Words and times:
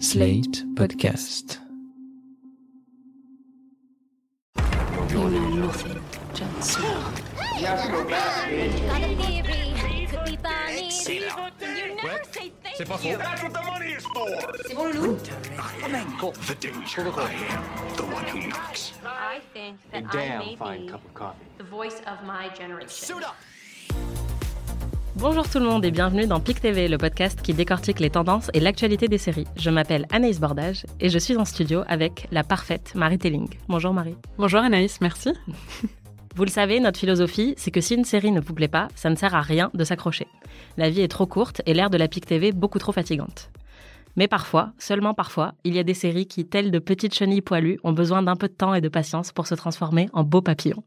Slate 0.00 0.64
Podcast. 0.76 1.58
You 5.10 5.18
know 5.18 5.28
nothing, 5.28 6.02
Jon 6.32 6.62
Snow. 6.62 7.04
C'est 12.76 12.86
pas 12.86 12.96
faux. 12.96 13.18
That's 13.18 13.42
what 13.42 13.52
the 13.52 13.62
money 13.62 13.92
is 13.92 14.06
for. 14.06 14.24
The 16.46 16.54
danger. 16.58 17.12
I 17.14 17.34
am 17.50 17.96
the 17.96 18.04
one 18.04 18.24
who 18.24 18.48
knocks. 18.48 18.92
I 19.04 19.40
think 19.52 19.76
that 19.92 20.14
I 20.14 20.38
may 20.38 20.56
be 20.56 20.90
the 21.58 21.64
voice 21.64 22.00
of 22.06 22.24
my 22.24 22.48
generation. 22.48 22.88
Suit 22.88 23.22
up. 23.22 23.36
Bonjour 25.20 25.46
tout 25.46 25.58
le 25.58 25.66
monde 25.66 25.84
et 25.84 25.90
bienvenue 25.90 26.26
dans 26.26 26.40
PIC 26.40 26.62
TV, 26.62 26.88
le 26.88 26.96
podcast 26.96 27.42
qui 27.42 27.52
décortique 27.52 28.00
les 28.00 28.08
tendances 28.08 28.50
et 28.54 28.60
l'actualité 28.60 29.06
des 29.06 29.18
séries. 29.18 29.46
Je 29.54 29.68
m'appelle 29.68 30.06
Anaïs 30.10 30.40
Bordage 30.40 30.86
et 30.98 31.10
je 31.10 31.18
suis 31.18 31.36
en 31.36 31.44
studio 31.44 31.82
avec 31.88 32.26
la 32.30 32.42
parfaite 32.42 32.94
Marie 32.94 33.18
Telling. 33.18 33.46
Bonjour 33.68 33.92
Marie. 33.92 34.16
Bonjour 34.38 34.60
Anaïs, 34.60 34.98
merci. 35.02 35.34
Vous 36.36 36.44
le 36.44 36.50
savez, 36.50 36.80
notre 36.80 36.98
philosophie, 36.98 37.52
c'est 37.58 37.70
que 37.70 37.82
si 37.82 37.96
une 37.96 38.06
série 38.06 38.32
ne 38.32 38.40
vous 38.40 38.54
plaît 38.54 38.66
pas, 38.66 38.88
ça 38.94 39.10
ne 39.10 39.14
sert 39.14 39.34
à 39.34 39.42
rien 39.42 39.70
de 39.74 39.84
s'accrocher. 39.84 40.26
La 40.78 40.88
vie 40.88 41.02
est 41.02 41.08
trop 41.08 41.26
courte 41.26 41.60
et 41.66 41.74
l'ère 41.74 41.90
de 41.90 41.98
la 41.98 42.08
PIC 42.08 42.24
TV 42.24 42.52
beaucoup 42.52 42.78
trop 42.78 42.92
fatigante. 42.92 43.50
Mais 44.16 44.26
parfois, 44.26 44.72
seulement 44.78 45.12
parfois, 45.12 45.52
il 45.64 45.74
y 45.74 45.78
a 45.78 45.84
des 45.84 45.92
séries 45.92 46.28
qui, 46.28 46.46
telles 46.46 46.70
de 46.70 46.78
petites 46.78 47.14
chenilles 47.14 47.42
poilues, 47.42 47.78
ont 47.84 47.92
besoin 47.92 48.22
d'un 48.22 48.36
peu 48.36 48.48
de 48.48 48.54
temps 48.54 48.72
et 48.72 48.80
de 48.80 48.88
patience 48.88 49.32
pour 49.32 49.46
se 49.46 49.54
transformer 49.54 50.08
en 50.14 50.24
beaux 50.24 50.40
papillons. 50.40 50.82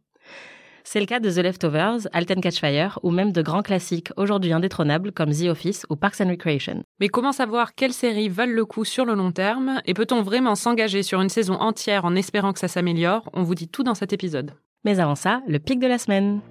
C'est 0.85 0.99
le 0.99 1.05
cas 1.05 1.19
de 1.19 1.31
The 1.31 1.37
Leftovers, 1.37 2.07
Alten 2.11 2.41
Catch 2.41 2.59
Fire 2.59 2.99
ou 3.03 3.11
même 3.11 3.31
de 3.31 3.41
grands 3.41 3.61
classiques 3.61 4.09
aujourd'hui 4.17 4.51
indétrônables 4.51 5.13
comme 5.13 5.31
The 5.31 5.45
Office 5.45 5.85
ou 5.89 5.95
Parks 5.95 6.19
and 6.19 6.29
Recreation. 6.29 6.83
Mais 6.99 7.07
comment 7.07 7.31
savoir 7.31 7.73
quelles 7.73 7.93
séries 7.93 8.27
valent 8.27 8.53
le 8.53 8.65
coup 8.65 8.83
sur 8.83 9.05
le 9.05 9.13
long 9.13 9.31
terme 9.31 9.81
Et 9.85 9.93
peut-on 9.93 10.21
vraiment 10.21 10.55
s'engager 10.55 11.01
sur 11.01 11.21
une 11.21 11.29
saison 11.29 11.53
entière 11.53 12.03
en 12.03 12.15
espérant 12.15 12.51
que 12.51 12.59
ça 12.59 12.67
s'améliore? 12.67 13.29
On 13.34 13.43
vous 13.43 13.55
dit 13.55 13.70
tout 13.70 13.84
dans 13.84 13.95
cet 13.95 14.12
épisode. 14.12 14.51
Mais 14.84 14.99
avant 14.99 15.15
ça, 15.15 15.41
le 15.48 15.57
pic 15.57 15.79
de 15.79 15.87
la 15.87 15.98
semaine. 15.98 16.41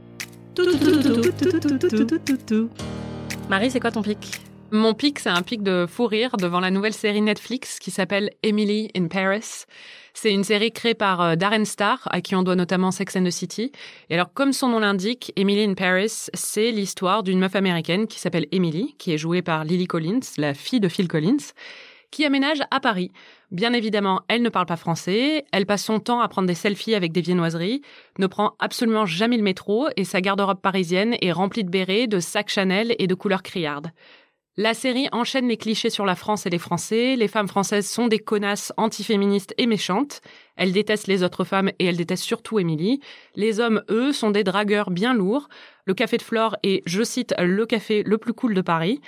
Marie, 3.51 3.71
c'est 3.71 3.81
quoi 3.81 3.91
ton 3.91 4.03
pic? 4.03 4.41
Mon 4.71 4.95
pic, 4.95 5.19
c'est 5.19 5.29
un 5.29 5.43
pic 5.43 5.63
de 5.63 5.85
fou 5.87 6.07
rire 6.07 6.39
devant 6.39 6.61
la 6.61 6.71
nouvelle 6.71 6.95
série 6.95 7.21
Netflix 7.21 7.79
qui 7.79 7.91
s'appelle 7.91 8.31
Emily 8.43 8.89
in 8.97 9.09
Paris. 9.09 9.67
C'est 10.15 10.33
une 10.33 10.45
série 10.45 10.73
créée 10.73 10.95
par 10.95 11.21
euh, 11.21 11.37
Darren 11.37 11.65
Star, 11.65 12.01
à 12.11 12.21
qui 12.21 12.37
on 12.37 12.43
doit 12.43 12.55
notamment 12.55 12.91
Sex 12.91 13.17
and 13.17 13.25
the 13.25 13.31
City. 13.31 13.73
Et 14.11 14.15
alors, 14.15 14.33
comme 14.33 14.53
son 14.53 14.69
nom 14.69 14.79
l'indique, 14.79 15.33
Emily 15.37 15.65
in 15.65 15.75
Paris, 15.75 16.29
c'est 16.35 16.71
l'histoire 16.71 17.23
d'une 17.23 17.39
meuf 17.39 17.57
américaine 17.57 18.07
qui 18.07 18.19
s'appelle 18.19 18.47
Emily, 18.53 18.95
qui 18.99 19.13
est 19.13 19.19
jouée 19.19 19.43
par 19.43 19.65
Lily 19.65 19.87
Collins, 19.87 20.21
la 20.37 20.55
fille 20.55 20.81
de 20.81 20.89
Phil 20.89 21.09
Collins, 21.09 21.53
qui 22.11 22.25
aménage 22.25 22.61
à 22.71 22.79
Paris. 22.79 23.11
Bien 23.51 23.73
évidemment, 23.73 24.21
elle 24.29 24.43
ne 24.43 24.49
parle 24.49 24.67
pas 24.67 24.77
français, 24.77 25.45
elle 25.51 25.67
passe 25.67 25.85
son 25.85 25.99
temps 25.99 26.21
à 26.21 26.29
prendre 26.29 26.47
des 26.47 26.55
selfies 26.55 26.95
avec 26.95 27.13
des 27.13 27.23
viennoiseries, 27.23 27.83
ne 28.19 28.27
prend 28.27 28.55
absolument 28.59 29.07
jamais 29.07 29.37
le 29.37 29.43
métro 29.43 29.89
et 29.97 30.05
sa 30.05 30.21
garde-robe 30.21 30.61
parisienne 30.61 31.17
est 31.21 31.33
remplie 31.33 31.65
de 31.65 31.71
bérets, 31.71 32.07
de 32.07 32.21
sacs 32.21 32.51
Chanel 32.51 32.95
et 32.99 33.07
de 33.07 33.15
couleurs 33.15 33.43
criardes. 33.43 33.91
La 34.59 34.75
série 34.75 35.09
enchaîne 35.13 35.49
les 35.49 35.57
clichés 35.57 35.89
sur 35.89 36.05
la 36.05 36.15
France 36.15 36.45
et 36.45 36.51
les 36.51 36.59
Français. 36.59 37.17
Les 37.17 37.27
femmes 37.27 37.49
françaises 37.49 37.89
sont 37.89 38.07
des 38.07 38.19
connasses 38.19 38.71
antiféministes 38.77 39.55
et 39.57 39.67
méchantes. 39.67 40.21
Elles 40.57 40.73
détestent 40.73 41.07
les 41.07 41.23
autres 41.23 41.45
femmes 41.45 41.71
et 41.79 41.87
elles 41.87 41.97
détestent 41.97 42.25
surtout 42.25 42.59
Émilie. 42.59 43.01
Les 43.35 43.61
hommes, 43.61 43.83
eux, 43.89 44.13
sont 44.13 44.31
des 44.31 44.45
dragueurs 44.45 44.91
bien 44.91 45.15
lourds. 45.15 45.49
Le 45.87 45.95
café 45.95 46.19
de 46.19 46.23
Flore 46.23 46.59
est, 46.63 46.83
je 46.85 47.03
cite, 47.03 47.35
le 47.39 47.65
café 47.65 48.03
le 48.03 48.19
plus 48.19 48.35
cool 48.35 48.53
de 48.53 48.61
Paris. 48.61 49.01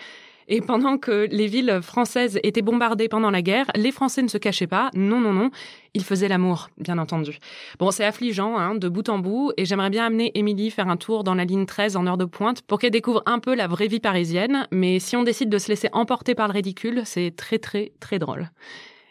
Et 0.48 0.60
pendant 0.60 0.98
que 0.98 1.26
les 1.30 1.46
villes 1.46 1.80
françaises 1.82 2.38
étaient 2.42 2.62
bombardées 2.62 3.08
pendant 3.08 3.30
la 3.30 3.42
guerre, 3.42 3.66
les 3.74 3.92
Français 3.92 4.22
ne 4.22 4.28
se 4.28 4.38
cachaient 4.38 4.66
pas. 4.66 4.90
Non, 4.94 5.20
non, 5.20 5.32
non. 5.32 5.50
Ils 5.94 6.04
faisaient 6.04 6.28
l'amour, 6.28 6.68
bien 6.78 6.98
entendu. 6.98 7.38
Bon, 7.78 7.90
c'est 7.90 8.04
affligeant, 8.04 8.58
hein, 8.58 8.74
de 8.74 8.88
bout 8.88 9.08
en 9.08 9.18
bout, 9.18 9.52
et 9.56 9.64
j'aimerais 9.64 9.90
bien 9.90 10.06
amener 10.06 10.32
Émilie 10.34 10.70
faire 10.70 10.88
un 10.88 10.96
tour 10.96 11.24
dans 11.24 11.34
la 11.34 11.44
ligne 11.44 11.66
13 11.66 11.96
en 11.96 12.06
heure 12.06 12.18
de 12.18 12.24
pointe 12.24 12.62
pour 12.62 12.78
qu'elle 12.78 12.90
découvre 12.90 13.22
un 13.26 13.38
peu 13.38 13.54
la 13.54 13.66
vraie 13.66 13.88
vie 13.88 14.00
parisienne. 14.00 14.66
Mais 14.70 14.98
si 14.98 15.16
on 15.16 15.22
décide 15.22 15.48
de 15.48 15.58
se 15.58 15.68
laisser 15.68 15.88
emporter 15.92 16.34
par 16.34 16.48
le 16.48 16.52
ridicule, 16.52 17.02
c'est 17.04 17.34
très, 17.36 17.58
très, 17.58 17.92
très 18.00 18.18
drôle. 18.18 18.50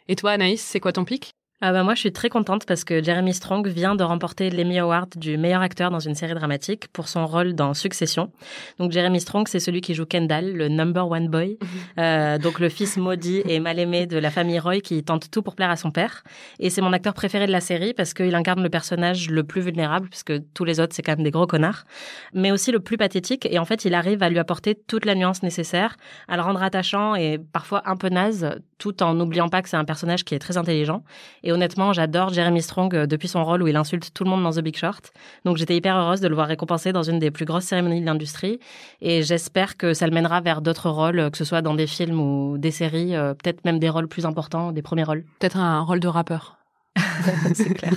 Et 0.08 0.16
toi, 0.16 0.32
Anaïs, 0.32 0.62
c'est 0.62 0.80
quoi 0.80 0.92
ton 0.92 1.06
pic? 1.06 1.34
Ah 1.66 1.72
bah 1.72 1.84
moi, 1.84 1.96
je 1.96 2.02
suis 2.02 2.12
très 2.12 2.28
contente 2.28 2.66
parce 2.66 2.84
que 2.84 3.02
Jeremy 3.02 3.34
Strong 3.34 3.70
vient 3.70 3.96
de 3.96 4.04
remporter 4.04 4.50
l'Emmy 4.50 4.80
Award 4.80 5.12
du 5.16 5.38
meilleur 5.38 5.62
acteur 5.62 5.92
dans 5.92 6.00
une 6.02 6.14
série 6.14 6.34
dramatique 6.34 6.90
pour 6.90 7.08
son 7.08 7.26
rôle 7.26 7.54
dans 7.54 7.74
Succession. 7.74 8.34
Donc 8.80 8.92
Jeremy 8.92 9.22
Strong, 9.22 9.48
c'est 9.48 9.62
celui 9.62 9.80
qui 9.80 9.94
joue 9.94 10.06
Kendall, 10.06 10.52
le 10.52 10.68
number 10.68 11.10
one 11.10 11.30
boy, 11.30 11.58
euh, 12.00 12.38
donc 12.38 12.60
le 12.60 12.68
fils 12.68 12.98
maudit 12.98 13.44
et 13.46 13.62
mal 13.62 13.80
aimé 13.80 14.08
de 14.08 14.18
la 14.18 14.30
famille 14.30 14.60
Roy 14.60 14.82
qui 14.82 15.02
tente 15.06 15.32
tout 15.32 15.42
pour 15.42 15.56
plaire 15.56 15.70
à 15.70 15.78
son 15.78 15.90
père. 15.90 16.26
Et 16.60 16.70
c'est 16.70 16.82
mon 16.82 16.92
acteur 16.92 17.14
préféré 17.14 17.48
de 17.48 17.54
la 17.54 17.62
série 17.62 17.94
parce 17.94 18.14
qu'il 18.14 18.36
incarne 18.36 18.62
le 18.62 18.70
personnage 18.70 19.30
le 19.30 19.46
plus 19.46 19.62
vulnérable, 19.62 20.10
puisque 20.10 20.34
tous 20.54 20.66
les 20.66 20.82
autres, 20.82 20.94
c'est 20.94 21.02
quand 21.02 21.16
même 21.16 21.24
des 21.24 21.32
gros 21.32 21.48
connards, 21.48 21.86
mais 22.34 22.52
aussi 22.52 22.74
le 22.74 22.82
plus 22.82 22.98
pathétique. 22.98 23.48
Et 23.50 23.58
en 23.58 23.64
fait, 23.64 23.86
il 23.86 23.94
arrive 23.94 24.22
à 24.22 24.28
lui 24.28 24.38
apporter 24.38 24.76
toute 24.76 25.06
la 25.06 25.16
nuance 25.16 25.44
nécessaire, 25.44 25.96
à 26.28 26.36
le 26.36 26.42
rendre 26.42 26.62
attachant 26.62 27.16
et 27.16 27.38
parfois 27.38 27.84
un 27.86 27.96
peu 27.96 28.10
naze, 28.10 28.50
tout 28.84 29.02
en 29.02 29.14
n'oubliant 29.14 29.48
pas 29.48 29.62
que 29.62 29.70
c'est 29.70 29.78
un 29.78 29.86
personnage 29.86 30.26
qui 30.26 30.36
est 30.36 30.40
très 30.40 30.58
intelligent. 30.58 31.04
Et 31.44 31.54
honnêtement, 31.54 31.94
j'adore 31.94 32.34
Jeremy 32.34 32.62
Strong 32.62 32.94
euh, 32.94 33.06
depuis 33.08 33.30
son 33.30 33.46
rôle 33.46 33.64
où 33.64 33.68
il 33.70 33.78
insulte 33.78 34.14
tout 34.14 34.26
le 34.26 34.30
monde 34.30 34.44
dans 34.44 34.52
The 34.52 34.60
Big 34.60 34.76
Short. 34.76 35.14
Donc 35.46 35.56
j'étais 35.56 35.78
hyper 35.78 35.96
heureuse 35.96 36.20
de 36.20 36.28
le 36.28 36.36
voir 36.36 36.50
récompensé 36.50 36.92
dans 36.92 37.02
une 37.02 37.18
des 37.18 37.32
plus 37.32 37.46
grosses 37.46 37.64
cérémonies 37.64 38.02
de 38.02 38.06
l'industrie. 38.06 38.60
Et 39.00 39.24
j'espère 39.24 39.78
que 39.78 39.94
ça 39.94 40.06
le 40.06 40.12
mènera 40.14 40.42
vers 40.42 40.62
d'autres 40.62 40.90
rôles, 40.90 41.20
euh, 41.20 41.30
que 41.30 41.38
ce 41.38 41.46
soit 41.46 41.62
dans 41.62 41.76
des 41.76 41.88
films 41.88 42.20
ou 42.20 42.58
des 42.58 42.72
séries, 42.72 43.16
euh, 43.16 43.34
peut-être 43.34 43.64
même 43.64 43.80
des 43.80 43.88
rôles 43.88 44.10
plus 44.10 44.26
importants, 44.26 44.74
des 44.74 44.82
premiers 44.82 45.06
rôles. 45.06 45.24
Peut-être 45.40 45.56
un 45.56 45.80
rôle 45.80 46.02
de 46.02 46.10
rappeur. 46.10 46.58
c'est 47.54 47.74
clair. 47.74 47.94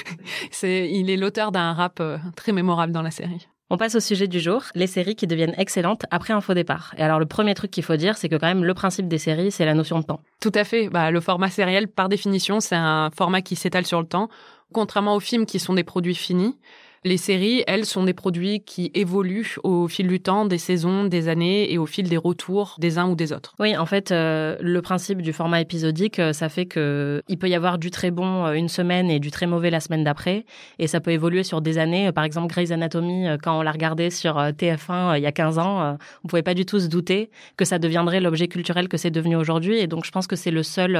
C'est, 0.50 0.90
il 0.90 1.08
est 1.08 1.16
l'auteur 1.16 1.50
d'un 1.50 1.72
rap 1.72 2.02
très 2.36 2.52
mémorable 2.52 2.92
dans 2.92 3.02
la 3.02 3.10
série. 3.10 3.48
On 3.68 3.78
passe 3.78 3.96
au 3.96 4.00
sujet 4.00 4.28
du 4.28 4.38
jour, 4.38 4.62
les 4.76 4.86
séries 4.86 5.16
qui 5.16 5.26
deviennent 5.26 5.54
excellentes 5.58 6.04
après 6.12 6.32
un 6.32 6.40
faux 6.40 6.54
départ. 6.54 6.94
Et 6.98 7.02
alors 7.02 7.18
le 7.18 7.26
premier 7.26 7.52
truc 7.54 7.72
qu'il 7.72 7.82
faut 7.82 7.96
dire, 7.96 8.16
c'est 8.16 8.28
que 8.28 8.36
quand 8.36 8.46
même 8.46 8.64
le 8.64 8.74
principe 8.74 9.08
des 9.08 9.18
séries, 9.18 9.50
c'est 9.50 9.64
la 9.64 9.74
notion 9.74 9.98
de 9.98 10.04
temps. 10.04 10.20
Tout 10.40 10.52
à 10.54 10.62
fait. 10.62 10.88
Bah, 10.88 11.10
le 11.10 11.20
format 11.20 11.50
sériel, 11.50 11.88
par 11.88 12.08
définition, 12.08 12.60
c'est 12.60 12.76
un 12.76 13.10
format 13.10 13.42
qui 13.42 13.56
s'étale 13.56 13.84
sur 13.84 14.00
le 14.00 14.06
temps. 14.06 14.28
Contrairement 14.72 15.16
aux 15.16 15.20
films 15.20 15.46
qui 15.46 15.58
sont 15.58 15.74
des 15.74 15.82
produits 15.82 16.14
finis, 16.14 16.56
les 17.06 17.16
séries, 17.18 17.62
elles, 17.68 17.86
sont 17.86 18.02
des 18.02 18.12
produits 18.14 18.60
qui 18.60 18.90
évoluent 18.94 19.56
au 19.62 19.86
fil 19.86 20.08
du 20.08 20.20
temps, 20.20 20.44
des 20.44 20.58
saisons, 20.58 21.04
des 21.04 21.28
années 21.28 21.72
et 21.72 21.78
au 21.78 21.86
fil 21.86 22.08
des 22.08 22.16
retours 22.16 22.74
des 22.78 22.98
uns 22.98 23.08
ou 23.08 23.14
des 23.14 23.32
autres. 23.32 23.54
Oui, 23.60 23.76
en 23.76 23.86
fait, 23.86 24.10
euh, 24.10 24.56
le 24.60 24.82
principe 24.82 25.22
du 25.22 25.32
format 25.32 25.60
épisodique, 25.60 26.18
euh, 26.18 26.32
ça 26.32 26.48
fait 26.48 26.66
que 26.66 27.22
il 27.28 27.38
peut 27.38 27.48
y 27.48 27.54
avoir 27.54 27.78
du 27.78 27.92
très 27.92 28.10
bon 28.10 28.44
euh, 28.44 28.52
une 28.54 28.68
semaine 28.68 29.08
et 29.08 29.20
du 29.20 29.30
très 29.30 29.46
mauvais 29.46 29.70
la 29.70 29.78
semaine 29.78 30.02
d'après, 30.02 30.44
et 30.80 30.88
ça 30.88 31.00
peut 31.00 31.12
évoluer 31.12 31.44
sur 31.44 31.60
des 31.60 31.78
années. 31.78 32.08
Euh, 32.08 32.12
Par 32.12 32.24
exemple, 32.24 32.48
Grey's 32.48 32.72
Anatomy, 32.72 33.28
euh, 33.28 33.36
quand 33.40 33.56
on 33.56 33.62
l'a 33.62 33.72
regardé 33.72 34.10
sur 34.10 34.36
euh, 34.36 34.50
TF1 34.50 35.12
euh, 35.12 35.18
il 35.18 35.22
y 35.22 35.26
a 35.26 35.32
15 35.32 35.58
ans, 35.58 35.82
euh, 35.82 35.92
on 36.24 36.28
pouvait 36.28 36.42
pas 36.42 36.54
du 36.54 36.66
tout 36.66 36.80
se 36.80 36.88
douter 36.88 37.30
que 37.56 37.64
ça 37.64 37.78
deviendrait 37.78 38.20
l'objet 38.20 38.48
culturel 38.48 38.88
que 38.88 38.96
c'est 38.96 39.12
devenu 39.12 39.36
aujourd'hui, 39.36 39.78
et 39.78 39.86
donc 39.86 40.04
je 40.04 40.10
pense 40.10 40.26
que 40.26 40.34
c'est 40.34 40.50
le 40.50 40.64
seul 40.64 40.98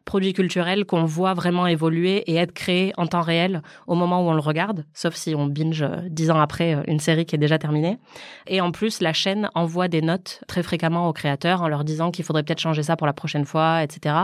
euh, 0.00 0.10
produit 0.10 0.32
culturel 0.32 0.84
qu'on 0.84 1.04
voit 1.04 1.34
vraiment 1.34 1.66
évoluer 1.66 2.18
et 2.26 2.36
être 2.36 2.52
créé 2.52 2.92
en 2.96 3.06
temps 3.06 3.20
réel 3.20 3.62
au 3.86 3.94
moment 3.94 4.26
où 4.26 4.30
on 4.30 4.34
le 4.34 4.40
regarde, 4.40 4.84
sauf 4.92 5.14
si 5.14 5.34
on 5.34 5.46
binge 5.46 5.82
euh, 5.82 5.96
dix 6.08 6.30
ans 6.30 6.40
après 6.40 6.74
euh, 6.74 6.82
une 6.86 6.98
série 6.98 7.26
qui 7.26 7.36
est 7.36 7.38
déjà 7.38 7.58
terminée. 7.58 7.98
Et 8.46 8.60
en 8.60 8.72
plus, 8.72 9.00
la 9.00 9.12
chaîne 9.12 9.50
envoie 9.54 9.88
des 9.88 10.02
notes 10.02 10.42
très 10.48 10.62
fréquemment 10.62 11.08
aux 11.08 11.12
créateurs 11.12 11.62
en 11.62 11.68
leur 11.68 11.84
disant 11.84 12.10
qu'il 12.10 12.24
faudrait 12.24 12.42
peut-être 12.42 12.60
changer 12.60 12.82
ça 12.82 12.96
pour 12.96 13.06
la 13.06 13.12
prochaine 13.12 13.44
fois, 13.44 13.82
etc. 13.82 14.14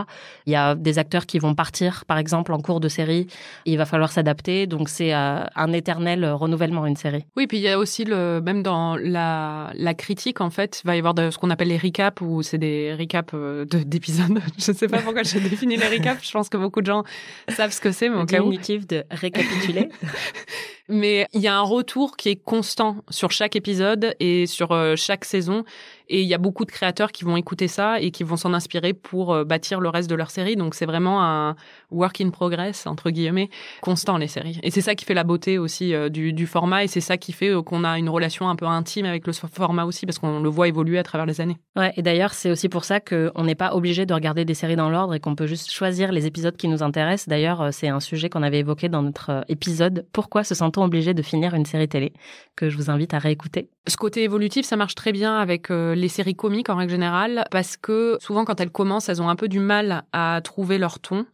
Il 0.45 0.53
y 0.53 0.55
a 0.55 0.75
des 0.75 0.99
acteurs 0.99 1.25
qui 1.25 1.39
vont 1.39 1.55
partir, 1.55 2.05
par 2.05 2.17
exemple, 2.17 2.53
en 2.53 2.59
cours 2.59 2.79
de 2.79 2.89
série. 2.89 3.27
Il 3.65 3.77
va 3.77 3.85
falloir 3.85 4.11
s'adapter, 4.11 4.67
donc 4.67 4.89
c'est 4.89 5.13
euh, 5.13 5.43
un 5.55 5.73
éternel 5.73 6.25
renouvellement 6.25 6.85
une 6.85 6.97
série. 6.97 7.25
Oui, 7.35 7.47
puis 7.47 7.57
il 7.57 7.63
y 7.63 7.69
a 7.69 7.77
aussi 7.77 8.05
même 8.05 8.63
dans 8.63 8.95
la, 8.95 9.71
critique 9.97 10.41
en 10.41 10.49
fait, 10.49 10.81
il 10.83 10.87
va 10.87 10.95
y 10.95 10.99
avoir 10.99 11.15
ce 11.31 11.37
qu'on 11.37 11.49
appelle 11.49 11.69
les 11.69 11.77
recaps 11.77 12.21
où 12.21 12.41
c'est 12.41 12.57
des 12.57 12.93
recaps 12.93 13.33
de- 13.33 13.65
d'épisodes. 13.83 14.39
Je 14.57 14.71
sais 14.71 14.87
pas 14.87 14.99
pourquoi 14.99 15.23
j'ai 15.23 15.39
défini 15.39 15.66
les 15.75 15.87
recaps. 15.87 16.25
Je 16.25 16.31
pense 16.31 16.49
que 16.49 16.57
beaucoup 16.57 16.81
de 16.81 16.85
gens 16.87 17.03
savent 17.49 17.71
ce 17.71 17.81
que 17.81 17.91
c'est, 17.91 18.09
mais 18.09 18.17
au 18.17 18.25
cas 18.25 18.41
où. 18.41 18.51
De 18.51 19.03
récapituler. 19.11 19.89
Mais 20.89 21.27
il 21.33 21.41
y 21.41 21.47
a 21.47 21.57
un 21.57 21.61
retour 21.63 22.15
qui 22.15 22.29
est 22.29 22.35
constant 22.37 22.97
sur 23.09 23.31
chaque 23.31 23.55
épisode 23.55 24.15
et 24.19 24.45
sur 24.45 24.71
euh, 24.71 24.95
chaque 24.95 25.25
saison. 25.25 25.65
Et 26.09 26.21
il 26.21 26.27
y 26.27 26.33
a 26.33 26.37
beaucoup 26.37 26.63
de 26.63 26.71
créateurs 26.71 27.11
qui 27.11 27.25
vont 27.25 27.35
écouter 27.35 27.67
ça 27.67 27.99
et 27.99 28.11
qui 28.11 28.23
vont 28.23 28.37
s'en 28.37 28.53
inspirer 28.53 28.93
pour 28.93 29.33
euh, 29.33 29.43
bâtir 29.43 29.81
le 29.81 29.89
reste 29.89 30.09
de 30.09 30.15
leur 30.15 30.31
série. 30.31 30.55
Donc 30.55 30.75
c'est 30.75 30.85
vraiment 30.85 31.21
un 31.21 31.57
work 31.91 32.21
in 32.21 32.29
progress, 32.29 32.87
entre 32.87 33.09
guillemets, 33.09 33.49
constant, 33.81 34.17
les 34.17 34.27
séries. 34.27 34.59
Et 34.63 34.71
c'est 34.71 34.79
ça 34.81 34.95
qui 34.95 35.03
fait 35.03 35.13
la 35.13 35.25
beauté 35.25 35.57
aussi 35.57 35.93
euh, 35.93 36.07
du, 36.07 36.47
format 36.47 36.85
et 36.85 36.87
c'est 36.87 37.01
ça 37.01 37.17
qui 37.17 37.33
fait 37.33 37.51
qu'on 37.65 37.83
a 37.83 37.97
une 37.99 38.07
relation 38.07 38.47
un 38.47 38.55
peu 38.55 38.65
intime 38.65 39.05
avec 39.05 39.27
le 39.27 39.33
format 39.33 39.83
aussi 39.83 40.05
parce 40.05 40.17
qu'on 40.17 40.39
le 40.39 40.49
voit 40.49 40.69
évoluer 40.69 40.97
à 40.97 41.03
travers 41.03 41.25
les 41.25 41.41
années. 41.41 41.57
Ouais, 41.75 41.91
et 41.97 42.01
d'ailleurs, 42.01 42.33
c'est 42.33 42.49
aussi 42.49 42.69
pour 42.69 42.85
ça 42.85 43.01
qu'on 43.01 43.43
n'est 43.43 43.55
pas 43.55 43.75
obligé 43.75 44.05
de 44.05 44.13
regarder 44.13 44.45
des 44.45 44.53
séries 44.53 44.77
dans 44.77 44.89
l'ordre 44.89 45.13
et 45.13 45.19
qu'on 45.19 45.35
peut 45.35 45.47
juste 45.47 45.71
choisir 45.71 46.13
les 46.13 46.25
épisodes 46.25 46.55
qui 46.55 46.69
nous 46.69 46.83
intéressent. 46.83 47.27
D'ailleurs, 47.27 47.73
c'est 47.73 47.89
un 47.89 47.99
sujet 47.99 48.29
qu'on 48.29 48.43
avait 48.43 48.59
évoqué 48.59 48.87
dans 48.87 49.01
notre 49.01 49.43
épisode 49.49 50.05
Pourquoi 50.13 50.45
se 50.45 50.55
sent-on 50.55 50.76
bientôt 50.85 51.13
de 51.13 51.21
finir 51.21 51.55
une 51.55 51.65
série 51.65 51.87
télé 51.87 52.13
que 52.55 52.69
je 52.69 52.77
vous 52.77 52.89
invite 52.89 53.13
à 53.13 53.19
réécouter. 53.19 53.69
Ce 53.87 53.97
côté 53.97 54.23
évolutif, 54.23 54.65
ça 54.65 54.75
marche 54.75 54.95
très 54.95 55.11
bien 55.11 55.37
avec 55.37 55.71
euh, 55.71 55.95
les 55.95 56.07
séries 56.07 56.35
comiques 56.35 56.69
en 56.69 56.75
règle 56.75 56.91
générale 56.91 57.45
parce 57.51 57.77
que 57.77 58.17
souvent 58.19 58.45
quand 58.45 58.59
elles 58.61 58.69
commencent, 58.69 59.09
elles 59.09 59.21
ont 59.21 59.29
un 59.29 59.35
peu 59.35 59.47
du 59.47 59.59
mal 59.59 60.03
à 60.13 60.41
trouver 60.43 60.77
leur 60.77 60.99
ton. 60.99 61.25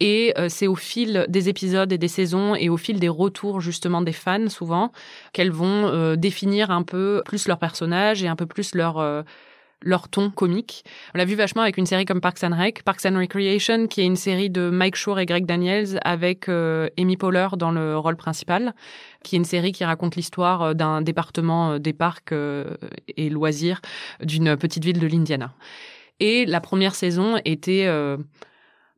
Et 0.00 0.34
euh, 0.36 0.48
c'est 0.48 0.66
au 0.66 0.74
fil 0.74 1.26
des 1.28 1.48
épisodes 1.48 1.92
et 1.92 1.98
des 1.98 2.08
saisons 2.08 2.54
et 2.56 2.68
au 2.68 2.76
fil 2.76 2.98
des 2.98 3.08
retours 3.08 3.60
justement 3.60 4.02
des 4.02 4.12
fans 4.12 4.48
souvent 4.48 4.90
qu'elles 5.32 5.52
vont 5.52 5.86
euh, 5.86 6.16
définir 6.16 6.70
un 6.70 6.82
peu 6.82 7.22
plus 7.24 7.46
leur 7.46 7.58
personnage 7.58 8.22
et 8.22 8.28
un 8.28 8.36
peu 8.36 8.46
plus 8.46 8.74
leur 8.74 9.24
leur 9.84 10.08
ton 10.08 10.30
comique. 10.30 10.84
On 11.14 11.18
l'a 11.18 11.24
vu 11.24 11.34
vachement 11.34 11.62
avec 11.62 11.76
une 11.76 11.86
série 11.86 12.04
comme 12.04 12.20
Parks 12.20 12.42
and 12.44 12.56
Rec, 12.56 12.82
Parks 12.84 13.04
and 13.06 13.18
Recreation, 13.18 13.86
qui 13.86 14.00
est 14.00 14.06
une 14.06 14.16
série 14.16 14.50
de 14.50 14.70
Mike 14.70 14.96
Shore 14.96 15.20
et 15.20 15.26
Greg 15.26 15.46
Daniels 15.46 15.98
avec 16.04 16.48
euh, 16.48 16.88
Amy 16.98 17.16
Poehler 17.16 17.48
dans 17.56 17.70
le 17.70 17.98
rôle 17.98 18.16
principal, 18.16 18.74
qui 19.22 19.36
est 19.36 19.38
une 19.38 19.44
série 19.44 19.72
qui 19.72 19.84
raconte 19.84 20.16
l'histoire 20.16 20.62
euh, 20.62 20.74
d'un 20.74 21.02
département 21.02 21.72
euh, 21.72 21.78
des 21.78 21.92
parcs 21.92 22.32
et 22.32 23.30
loisirs 23.30 23.80
d'une 24.22 24.56
petite 24.56 24.84
ville 24.84 24.98
de 24.98 25.06
l'Indiana. 25.06 25.52
Et 26.20 26.46
la 26.46 26.60
première 26.60 26.94
saison 26.94 27.40
était 27.44 27.88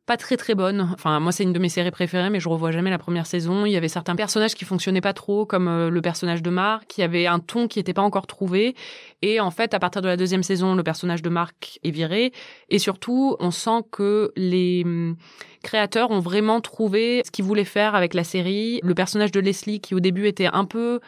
pas 0.05 0.17
très 0.17 0.37
très 0.37 0.53
bonne. 0.53 0.89
Enfin, 0.93 1.19
moi, 1.19 1.31
c'est 1.31 1.43
une 1.43 1.53
de 1.53 1.59
mes 1.59 1.69
séries 1.69 1.89
préférées, 1.89 2.29
mais 2.29 2.39
je 2.39 2.47
revois 2.47 2.71
jamais 2.71 2.91
la 2.91 2.99
première 2.99 3.25
saison. 3.25 3.65
Il 3.65 3.71
y 3.71 3.77
avait 3.77 3.87
certains 3.87 4.15
personnages 4.15 4.53
qui 4.53 4.63
fonctionnaient 4.63 5.01
pas 5.01 5.13
trop, 5.13 5.45
comme 5.45 5.67
euh, 5.67 5.89
le 5.89 6.01
personnage 6.01 6.43
de 6.43 6.49
Marc, 6.51 6.85
qui 6.87 7.01
avait 7.01 7.25
un 7.25 7.39
ton 7.39 7.67
qui 7.67 7.79
n'était 7.79 7.93
pas 7.93 8.03
encore 8.03 8.27
trouvé. 8.27 8.75
Et 9.23 9.39
en 9.39 9.49
fait, 9.49 9.73
à 9.73 9.79
partir 9.79 10.03
de 10.03 10.07
la 10.07 10.15
deuxième 10.15 10.43
saison, 10.43 10.75
le 10.75 10.83
personnage 10.83 11.23
de 11.23 11.29
Marc 11.29 11.79
est 11.83 11.89
viré. 11.89 12.33
Et 12.69 12.77
surtout, 12.77 13.35
on 13.39 13.49
sent 13.49 13.81
que 13.91 14.31
les 14.35 14.83
hum, 14.85 15.15
créateurs 15.63 16.11
ont 16.11 16.19
vraiment 16.19 16.61
trouvé 16.61 17.23
ce 17.25 17.31
qu'ils 17.31 17.45
voulaient 17.45 17.63
faire 17.63 17.95
avec 17.95 18.13
la 18.13 18.23
série. 18.23 18.79
Le 18.83 18.93
personnage 18.93 19.31
de 19.31 19.39
Leslie, 19.39 19.81
qui 19.81 19.95
au 19.95 19.99
début 19.99 20.27
était 20.27 20.49
un 20.51 20.65
peu 20.65 20.99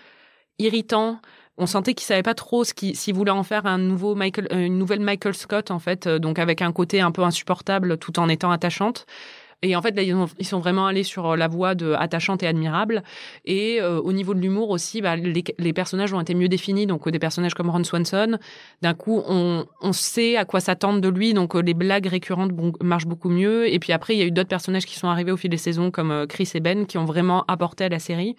irritant, 0.57 1.21
on 1.57 1.65
sentait 1.65 1.93
qu'il 1.93 2.05
savait 2.05 2.23
pas 2.23 2.35
trop 2.35 2.63
ce 2.63 2.73
s'il 2.93 3.15
voulait 3.15 3.31
en 3.31 3.43
faire 3.43 3.65
un 3.65 3.77
nouveau 3.77 4.15
Michael, 4.15 4.47
euh, 4.51 4.65
une 4.65 4.77
nouvelle 4.77 4.99
Michael 4.99 5.33
Scott 5.33 5.71
en 5.71 5.79
fait, 5.79 6.07
euh, 6.07 6.19
donc 6.19 6.39
avec 6.39 6.61
un 6.61 6.71
côté 6.71 7.01
un 7.01 7.11
peu 7.11 7.23
insupportable 7.23 7.97
tout 7.97 8.19
en 8.19 8.29
étant 8.29 8.51
attachante. 8.51 9.05
Et 9.63 9.75
en 9.75 9.81
fait, 9.81 9.95
là, 9.95 10.03
ils, 10.03 10.45
sont 10.45 10.59
vraiment 10.59 10.85
allés 10.85 11.01
sur 11.01 11.31
euh, 11.31 11.35
la 11.35 11.47
voie 11.47 11.73
de 11.73 11.93
attachante 11.93 12.43
et 12.43 12.47
admirable. 12.47 13.01
Et 13.43 13.81
au 13.81 14.13
niveau 14.13 14.35
de 14.35 14.39
l'humour 14.39 14.69
aussi, 14.69 15.01
bah, 15.01 15.15
les, 15.15 15.73
personnages 15.73 16.13
ont 16.13 16.21
été 16.21 16.35
mieux 16.35 16.47
définis. 16.47 16.85
Donc, 16.85 17.09
des 17.09 17.17
personnages 17.17 17.55
comme 17.55 17.71
Ron 17.71 17.83
Swanson, 17.83 18.37
d'un 18.83 18.93
coup, 18.93 19.23
on, 19.25 19.65
sait 19.93 20.37
à 20.37 20.45
quoi 20.45 20.59
s'attendre 20.59 21.01
de 21.01 21.09
lui. 21.09 21.33
Donc, 21.33 21.55
les 21.55 21.73
blagues 21.73 22.05
récurrentes 22.05 22.51
marchent 22.83 23.07
beaucoup 23.07 23.29
mieux. 23.29 23.67
Et 23.73 23.79
puis 23.79 23.93
après, 23.93 24.13
il 24.13 24.19
y 24.19 24.21
a 24.21 24.25
eu 24.25 24.31
d'autres 24.31 24.47
personnages 24.47 24.85
qui 24.85 24.93
sont 24.93 25.07
arrivés 25.07 25.31
au 25.31 25.37
fil 25.37 25.49
des 25.49 25.57
saisons, 25.57 25.89
comme 25.89 26.27
Chris 26.27 26.51
et 26.53 26.59
Ben, 26.59 26.85
qui 26.85 26.99
ont 26.99 27.05
vraiment 27.05 27.43
apporté 27.47 27.85
à 27.85 27.89
la 27.89 27.97
série. 27.97 28.35